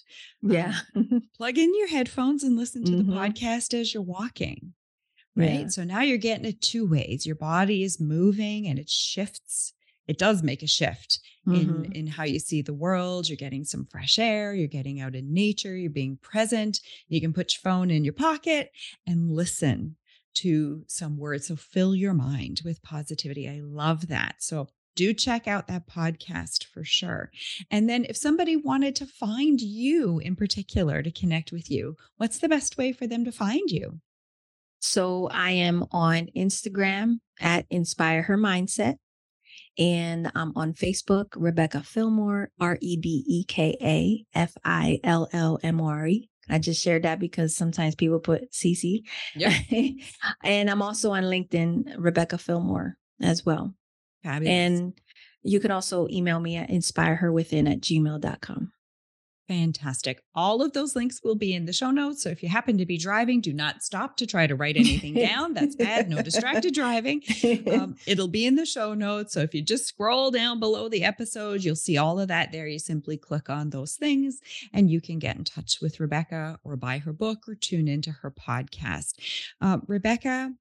Yeah. 0.42 0.76
plug 1.38 1.58
in 1.58 1.74
your 1.78 1.90
headphones 1.90 2.44
and 2.44 2.56
listen 2.56 2.84
to 2.86 2.96
the 2.96 3.04
Mhm. 3.04 3.14
podcast 3.16 3.74
as 3.74 3.94
you're 3.94 4.04
walking. 4.04 4.74
Right. 5.36 5.62
Yeah. 5.62 5.68
So 5.68 5.84
now 5.84 6.02
you're 6.02 6.18
getting 6.18 6.46
it 6.46 6.62
two 6.62 6.86
ways. 6.86 7.26
Your 7.26 7.36
body 7.36 7.84
is 7.84 8.00
moving 8.02 8.68
and 8.68 8.78
it 8.78 8.90
shifts. 8.90 9.74
It 10.08 10.18
does 10.18 10.44
make 10.44 10.62
a 10.64 10.68
shift 10.68 11.20
in 11.48 11.84
Mhm. 11.84 11.92
in 11.94 12.08
how 12.08 12.24
you 12.24 12.40
see 12.40 12.62
the 12.62 12.74
world. 12.74 13.28
You're 13.28 13.36
getting 13.36 13.64
some 13.64 13.86
fresh 13.86 14.20
air, 14.20 14.54
you're 14.54 14.68
getting 14.68 15.00
out 15.00 15.16
in 15.16 15.34
nature, 15.34 15.76
you're 15.76 15.90
being 15.90 16.18
present. 16.18 16.82
You 17.08 17.20
can 17.20 17.34
put 17.34 17.54
your 17.54 17.62
phone 17.62 17.90
in 17.90 18.04
your 18.04 18.14
pocket 18.14 18.72
and 19.08 19.32
listen 19.32 19.98
to 20.36 20.86
some 20.88 21.18
words. 21.18 21.48
So 21.48 21.56
fill 21.56 21.96
your 21.96 22.14
mind 22.14 22.62
with 22.64 22.82
positivity. 22.84 23.50
I 23.50 23.60
love 23.62 24.08
that. 24.08 24.36
So 24.40 24.70
do 24.96 25.14
check 25.14 25.48
out 25.48 25.68
that 25.68 25.88
podcast 25.88 26.66
for 26.66 26.84
sure. 26.84 27.32
And 27.70 27.90
then 27.90 28.06
if 28.08 28.18
somebody 28.18 28.56
wanted 28.56 28.96
to 28.98 29.06
find 29.06 29.60
you 29.62 30.20
in 30.20 30.36
particular 30.36 31.02
to 31.02 31.12
connect 31.12 31.52
with 31.52 31.72
you, 31.72 31.96
what's 32.18 32.40
the 32.40 32.50
best 32.50 32.78
way 32.78 32.92
for 32.94 33.08
them 33.08 33.26
to 33.26 33.32
find 33.32 33.70
you? 33.72 34.00
So 34.80 35.28
I 35.28 35.52
am 35.52 35.86
on 35.92 36.28
Instagram 36.36 37.20
at 37.40 37.66
Inspire 37.70 38.24
Her 38.24 38.38
Mindset. 38.38 38.96
And 39.78 40.32
I'm 40.36 40.52
on 40.56 40.74
Facebook, 40.74 41.30
Rebeka 41.30 41.86
Fillmore, 41.86 42.52
R 42.60 42.78
E 42.82 42.98
B 42.98 43.24
E 43.28 43.44
K 43.46 43.78
A 43.82 44.26
F 44.38 44.54
I 44.64 45.00
L 45.04 45.30
L 45.32 45.60
M 45.64 45.82
O 45.82 45.86
R 45.86 46.08
E. 46.08 46.30
I 46.50 46.60
just 46.60 46.84
shared 46.84 47.04
that 47.04 47.20
because 47.20 47.56
sometimes 47.56 47.96
people 47.96 48.20
put 48.20 48.52
CC. 48.52 49.04
Yeah. 49.36 49.58
and 50.44 50.70
I'm 50.70 50.82
also 50.82 51.12
on 51.12 51.24
LinkedIn, 51.24 51.98
Rebeka 51.98 52.40
Fillmore 52.40 52.98
as 53.22 53.46
well. 53.46 53.74
Fabulous. 54.24 54.52
And 54.52 54.94
you 55.44 55.60
can 55.60 55.72
also 55.72 56.08
email 56.10 56.40
me 56.40 56.58
at 56.58 56.70
inspireherwithin 56.70 57.72
at 57.72 57.82
gmail.com. 57.82 58.72
Fantastic. 59.52 60.24
All 60.34 60.62
of 60.62 60.72
those 60.72 60.96
links 60.96 61.20
will 61.26 61.36
be 61.36 61.54
in 61.54 61.66
the 61.66 61.74
show 61.74 61.92
notes. 61.92 62.24
So 62.24 62.30
if 62.30 62.42
you 62.42 62.48
happen 62.48 62.78
to 62.78 62.86
be 62.86 62.98
driving, 62.98 63.42
do 63.42 63.52
not 63.52 63.84
stop 63.84 64.16
to 64.16 64.26
try 64.26 64.48
to 64.48 64.56
write 64.56 64.78
anything 64.78 65.14
down. 65.14 65.54
That's 65.54 65.76
bad. 65.76 66.10
No 66.10 66.22
distracted 66.22 66.74
driving. 66.74 67.22
Um, 67.70 67.98
it'll 68.08 68.30
be 68.30 68.46
in 68.46 68.56
the 68.56 68.66
show 68.66 68.94
notes. 68.94 69.34
So 69.34 69.42
if 69.42 69.54
you 69.54 69.62
just 69.62 69.88
scroll 69.88 70.32
down 70.32 70.62
below 70.62 70.88
the 70.88 71.04
episode, 71.04 71.66
you'll 71.66 71.76
see 71.76 71.98
all 71.98 72.18
of 72.18 72.30
that 72.30 72.54
there. 72.54 72.66
You 72.66 72.80
simply 72.80 73.18
click 73.18 73.50
on 73.50 73.72
those 73.72 73.96
things 73.96 74.40
and 74.72 74.90
you 74.90 75.02
can 75.02 75.20
get 75.20 75.36
in 75.36 75.44
touch 75.44 75.80
with 75.82 75.98
Rebeka 75.98 76.56
or 76.64 76.78
buy 76.78 77.00
her 77.00 77.12
book 77.12 77.40
or 77.46 77.56
tune 77.56 77.90
into 77.90 78.12
her 78.12 78.32
podcast. 78.32 79.16
Uh, 79.60 79.80
Rebeka, 79.80 80.54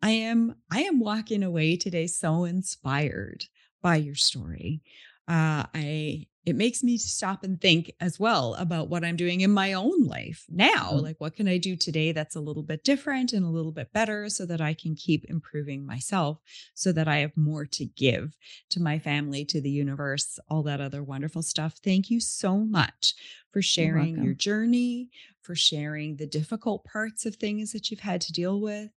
I 0.00 0.10
am 0.12 0.54
I 0.70 0.84
am 0.84 1.00
walking 1.00 1.42
away 1.42 1.76
today 1.76 2.06
so 2.06 2.44
inspired 2.44 3.44
by 3.82 3.96
your 3.96 4.14
story. 4.14 4.80
Uh, 5.28 5.64
I 5.74 6.26
it 6.48 6.56
makes 6.56 6.82
me 6.82 6.96
stop 6.96 7.44
and 7.44 7.60
think 7.60 7.92
as 8.00 8.18
well 8.18 8.54
about 8.54 8.88
what 8.88 9.04
I'm 9.04 9.16
doing 9.16 9.42
in 9.42 9.50
my 9.50 9.74
own 9.74 10.04
life 10.04 10.46
now. 10.48 10.92
Mm. 10.92 11.02
Like, 11.02 11.16
what 11.18 11.36
can 11.36 11.46
I 11.46 11.58
do 11.58 11.76
today 11.76 12.12
that's 12.12 12.36
a 12.36 12.40
little 12.40 12.62
bit 12.62 12.84
different 12.84 13.34
and 13.34 13.44
a 13.44 13.50
little 13.50 13.70
bit 13.70 13.92
better 13.92 14.30
so 14.30 14.46
that 14.46 14.58
I 14.58 14.72
can 14.72 14.94
keep 14.94 15.26
improving 15.26 15.84
myself, 15.84 16.38
so 16.72 16.90
that 16.92 17.06
I 17.06 17.18
have 17.18 17.36
more 17.36 17.66
to 17.66 17.84
give 17.84 18.34
to 18.70 18.80
my 18.80 18.98
family, 18.98 19.44
to 19.44 19.60
the 19.60 19.68
universe, 19.68 20.38
all 20.48 20.62
that 20.62 20.80
other 20.80 21.02
wonderful 21.02 21.42
stuff. 21.42 21.74
Thank 21.84 22.08
you 22.08 22.18
so 22.18 22.56
much 22.56 23.14
for 23.52 23.60
sharing 23.60 24.22
your 24.24 24.34
journey, 24.34 25.10
for 25.42 25.54
sharing 25.54 26.16
the 26.16 26.26
difficult 26.26 26.82
parts 26.86 27.26
of 27.26 27.36
things 27.36 27.72
that 27.72 27.90
you've 27.90 28.00
had 28.00 28.22
to 28.22 28.32
deal 28.32 28.58
with, 28.58 28.88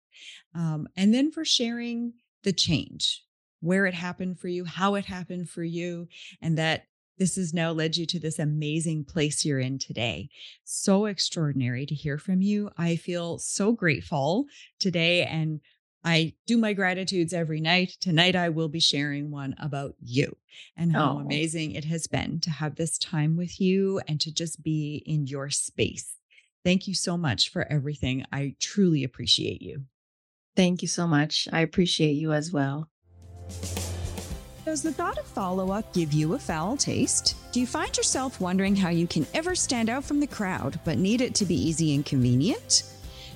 um, 0.54 0.86
and 0.96 1.12
then 1.12 1.32
for 1.32 1.44
sharing 1.44 2.12
the 2.44 2.52
change, 2.52 3.24
where 3.60 3.86
it 3.86 3.94
happened 3.94 4.38
for 4.38 4.48
you, 4.48 4.64
how 4.64 4.94
it 4.94 5.04
happened 5.04 5.48
for 5.48 5.62
you, 5.64 6.08
and 6.40 6.56
that 6.58 6.86
this 7.18 7.36
has 7.36 7.52
now 7.52 7.70
led 7.70 7.96
you 7.98 8.06
to 8.06 8.18
this 8.18 8.38
amazing 8.38 9.04
place 9.04 9.44
you're 9.44 9.60
in 9.60 9.78
today. 9.78 10.30
So 10.64 11.04
extraordinary 11.04 11.84
to 11.86 11.94
hear 11.94 12.16
from 12.16 12.40
you. 12.40 12.70
I 12.78 12.96
feel 12.96 13.38
so 13.38 13.72
grateful 13.72 14.46
today 14.78 15.24
and 15.24 15.60
I 16.02 16.32
do 16.46 16.56
my 16.56 16.72
gratitudes 16.72 17.34
every 17.34 17.60
night. 17.60 17.98
Tonight, 18.00 18.34
I 18.34 18.48
will 18.48 18.70
be 18.70 18.80
sharing 18.80 19.30
one 19.30 19.54
about 19.60 19.96
you 20.00 20.34
and 20.74 20.92
how 20.92 21.16
Oh. 21.16 21.20
amazing 21.20 21.72
it 21.72 21.84
has 21.84 22.06
been 22.06 22.40
to 22.40 22.50
have 22.50 22.76
this 22.76 22.96
time 22.96 23.36
with 23.36 23.60
you 23.60 24.00
and 24.08 24.18
to 24.22 24.32
just 24.32 24.62
be 24.62 25.02
in 25.04 25.26
your 25.26 25.50
space. 25.50 26.14
Thank 26.64 26.88
you 26.88 26.94
so 26.94 27.18
much 27.18 27.50
for 27.50 27.70
everything. 27.70 28.24
I 28.32 28.54
truly 28.58 29.04
appreciate 29.04 29.60
you. 29.60 29.84
Thank 30.56 30.80
you 30.80 30.88
so 30.88 31.06
much. 31.06 31.48
I 31.52 31.60
appreciate 31.60 32.14
you 32.14 32.32
as 32.32 32.50
well. 32.50 32.88
Does 34.64 34.82
the 34.82 34.92
thought 34.92 35.18
of 35.18 35.26
follow 35.26 35.72
up 35.72 35.92
give 35.92 36.12
you 36.12 36.34
a 36.34 36.38
foul 36.38 36.76
taste? 36.76 37.34
Do 37.52 37.60
you 37.60 37.66
find 37.66 37.96
yourself 37.96 38.40
wondering 38.40 38.76
how 38.76 38.90
you 38.90 39.06
can 39.06 39.26
ever 39.34 39.54
stand 39.54 39.88
out 39.88 40.04
from 40.04 40.20
the 40.20 40.26
crowd 40.26 40.78
but 40.84 40.98
need 40.98 41.20
it 41.20 41.34
to 41.36 41.44
be 41.44 41.54
easy 41.54 41.94
and 41.94 42.06
convenient? 42.06 42.84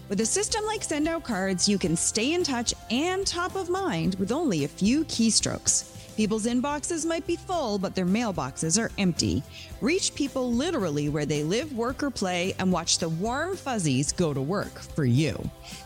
With 0.09 0.21
a 0.21 0.27
system 0.27 0.65
like 0.67 0.85
Send 0.85 1.09
Out 1.09 1.25
Cards, 1.25 1.69
you 1.69 1.79
can 1.79 1.97
stay 1.97 2.35
in 2.35 2.45
touch 2.45 2.75
and 2.91 3.27
top 3.27 3.57
of 3.57 3.71
mind 3.71 4.17
with 4.17 4.33
only 4.33 4.65
a 4.65 4.69
few 4.69 5.05
keystrokes. 5.07 5.91
People's 6.17 6.47
inboxes 6.47 7.05
might 7.05 7.27
be 7.27 7.37
full, 7.37 7.79
but 7.79 7.95
their 7.95 8.07
mailboxes 8.07 8.81
are 8.81 8.93
empty. 8.99 9.43
Reach 9.81 10.15
people 10.15 10.53
literally 10.53 11.09
where 11.09 11.27
they 11.27 11.43
live, 11.43 11.73
work, 11.73 12.03
or 12.03 12.11
play, 12.11 12.55
and 12.59 12.71
watch 12.71 12.99
the 12.99 13.09
warm 13.09 13.57
fuzzies 13.57 14.13
go 14.13 14.33
to 14.33 14.41
work 14.41 14.79
for 14.79 15.05
you. 15.05 15.37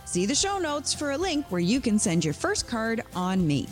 See 0.05 0.27
the 0.27 0.35
show 0.35 0.59
notes 0.59 0.93
for 0.93 1.13
a 1.13 1.19
link 1.19 1.47
where 1.51 1.61
you 1.61 1.81
can 1.81 1.99
send 1.99 2.25
your 2.25 2.35
first 2.35 2.69
card 2.69 3.03
on 3.15 3.47
me. 3.47 3.69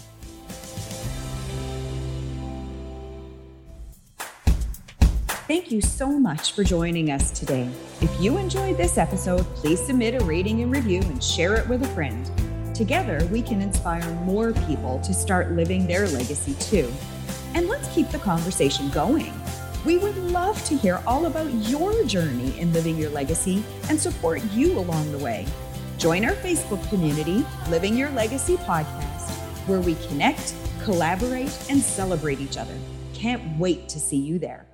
Thank 5.47 5.70
you 5.70 5.80
so 5.80 6.09
much 6.09 6.55
for 6.55 6.64
joining 6.64 7.12
us 7.12 7.30
today. 7.30 7.70
If 8.01 8.11
you 8.20 8.36
enjoyed 8.36 8.76
this 8.76 8.99
episode, 8.99 9.44
please 9.55 9.80
submit 9.80 10.20
a 10.20 10.24
rating 10.24 10.61
and 10.62 10.72
review 10.72 11.01
and 11.03 11.22
share 11.22 11.55
it 11.55 11.68
with 11.68 11.84
a 11.84 11.88
friend. 11.94 12.28
Together, 12.74 13.24
we 13.30 13.42
can 13.42 13.61
inspire 13.61 14.11
more 14.24 14.53
people 14.66 14.99
to 15.03 15.14
start 15.14 15.53
living 15.53 15.86
their 15.86 16.09
legacy 16.09 16.55
too. 16.55 16.92
And 17.55 17.68
let's 17.68 17.86
keep 17.94 18.09
the 18.09 18.18
conversation 18.18 18.90
going. 18.90 19.32
We 19.84 19.99
would 19.99 20.16
love 20.16 20.61
to 20.64 20.76
hear 20.76 21.01
all 21.07 21.26
about 21.26 21.53
your 21.68 22.03
journey 22.07 22.59
in 22.59 22.72
living 22.72 22.99
your 22.99 23.11
legacy 23.11 23.62
and 23.88 24.01
support 24.01 24.42
you 24.51 24.76
along 24.76 25.12
the 25.12 25.18
way. 25.18 25.47
Join 25.97 26.24
our 26.24 26.34
Facebook 26.34 26.86
community, 26.88 27.47
Living 27.70 27.97
Your 27.97 28.11
Legacy 28.11 28.57
Podcast, 28.57 29.30
where 29.68 29.80
we 29.80 29.94
connect, 30.09 30.57
collaborate, 30.82 31.57
and 31.70 31.80
celebrate 31.80 32.40
each 32.40 32.59
other. 32.59 32.76
Can't 33.14 33.57
wait 33.61 33.88
to 33.90 34.01
see 34.01 34.16
you 34.16 34.40
there. 34.40 34.66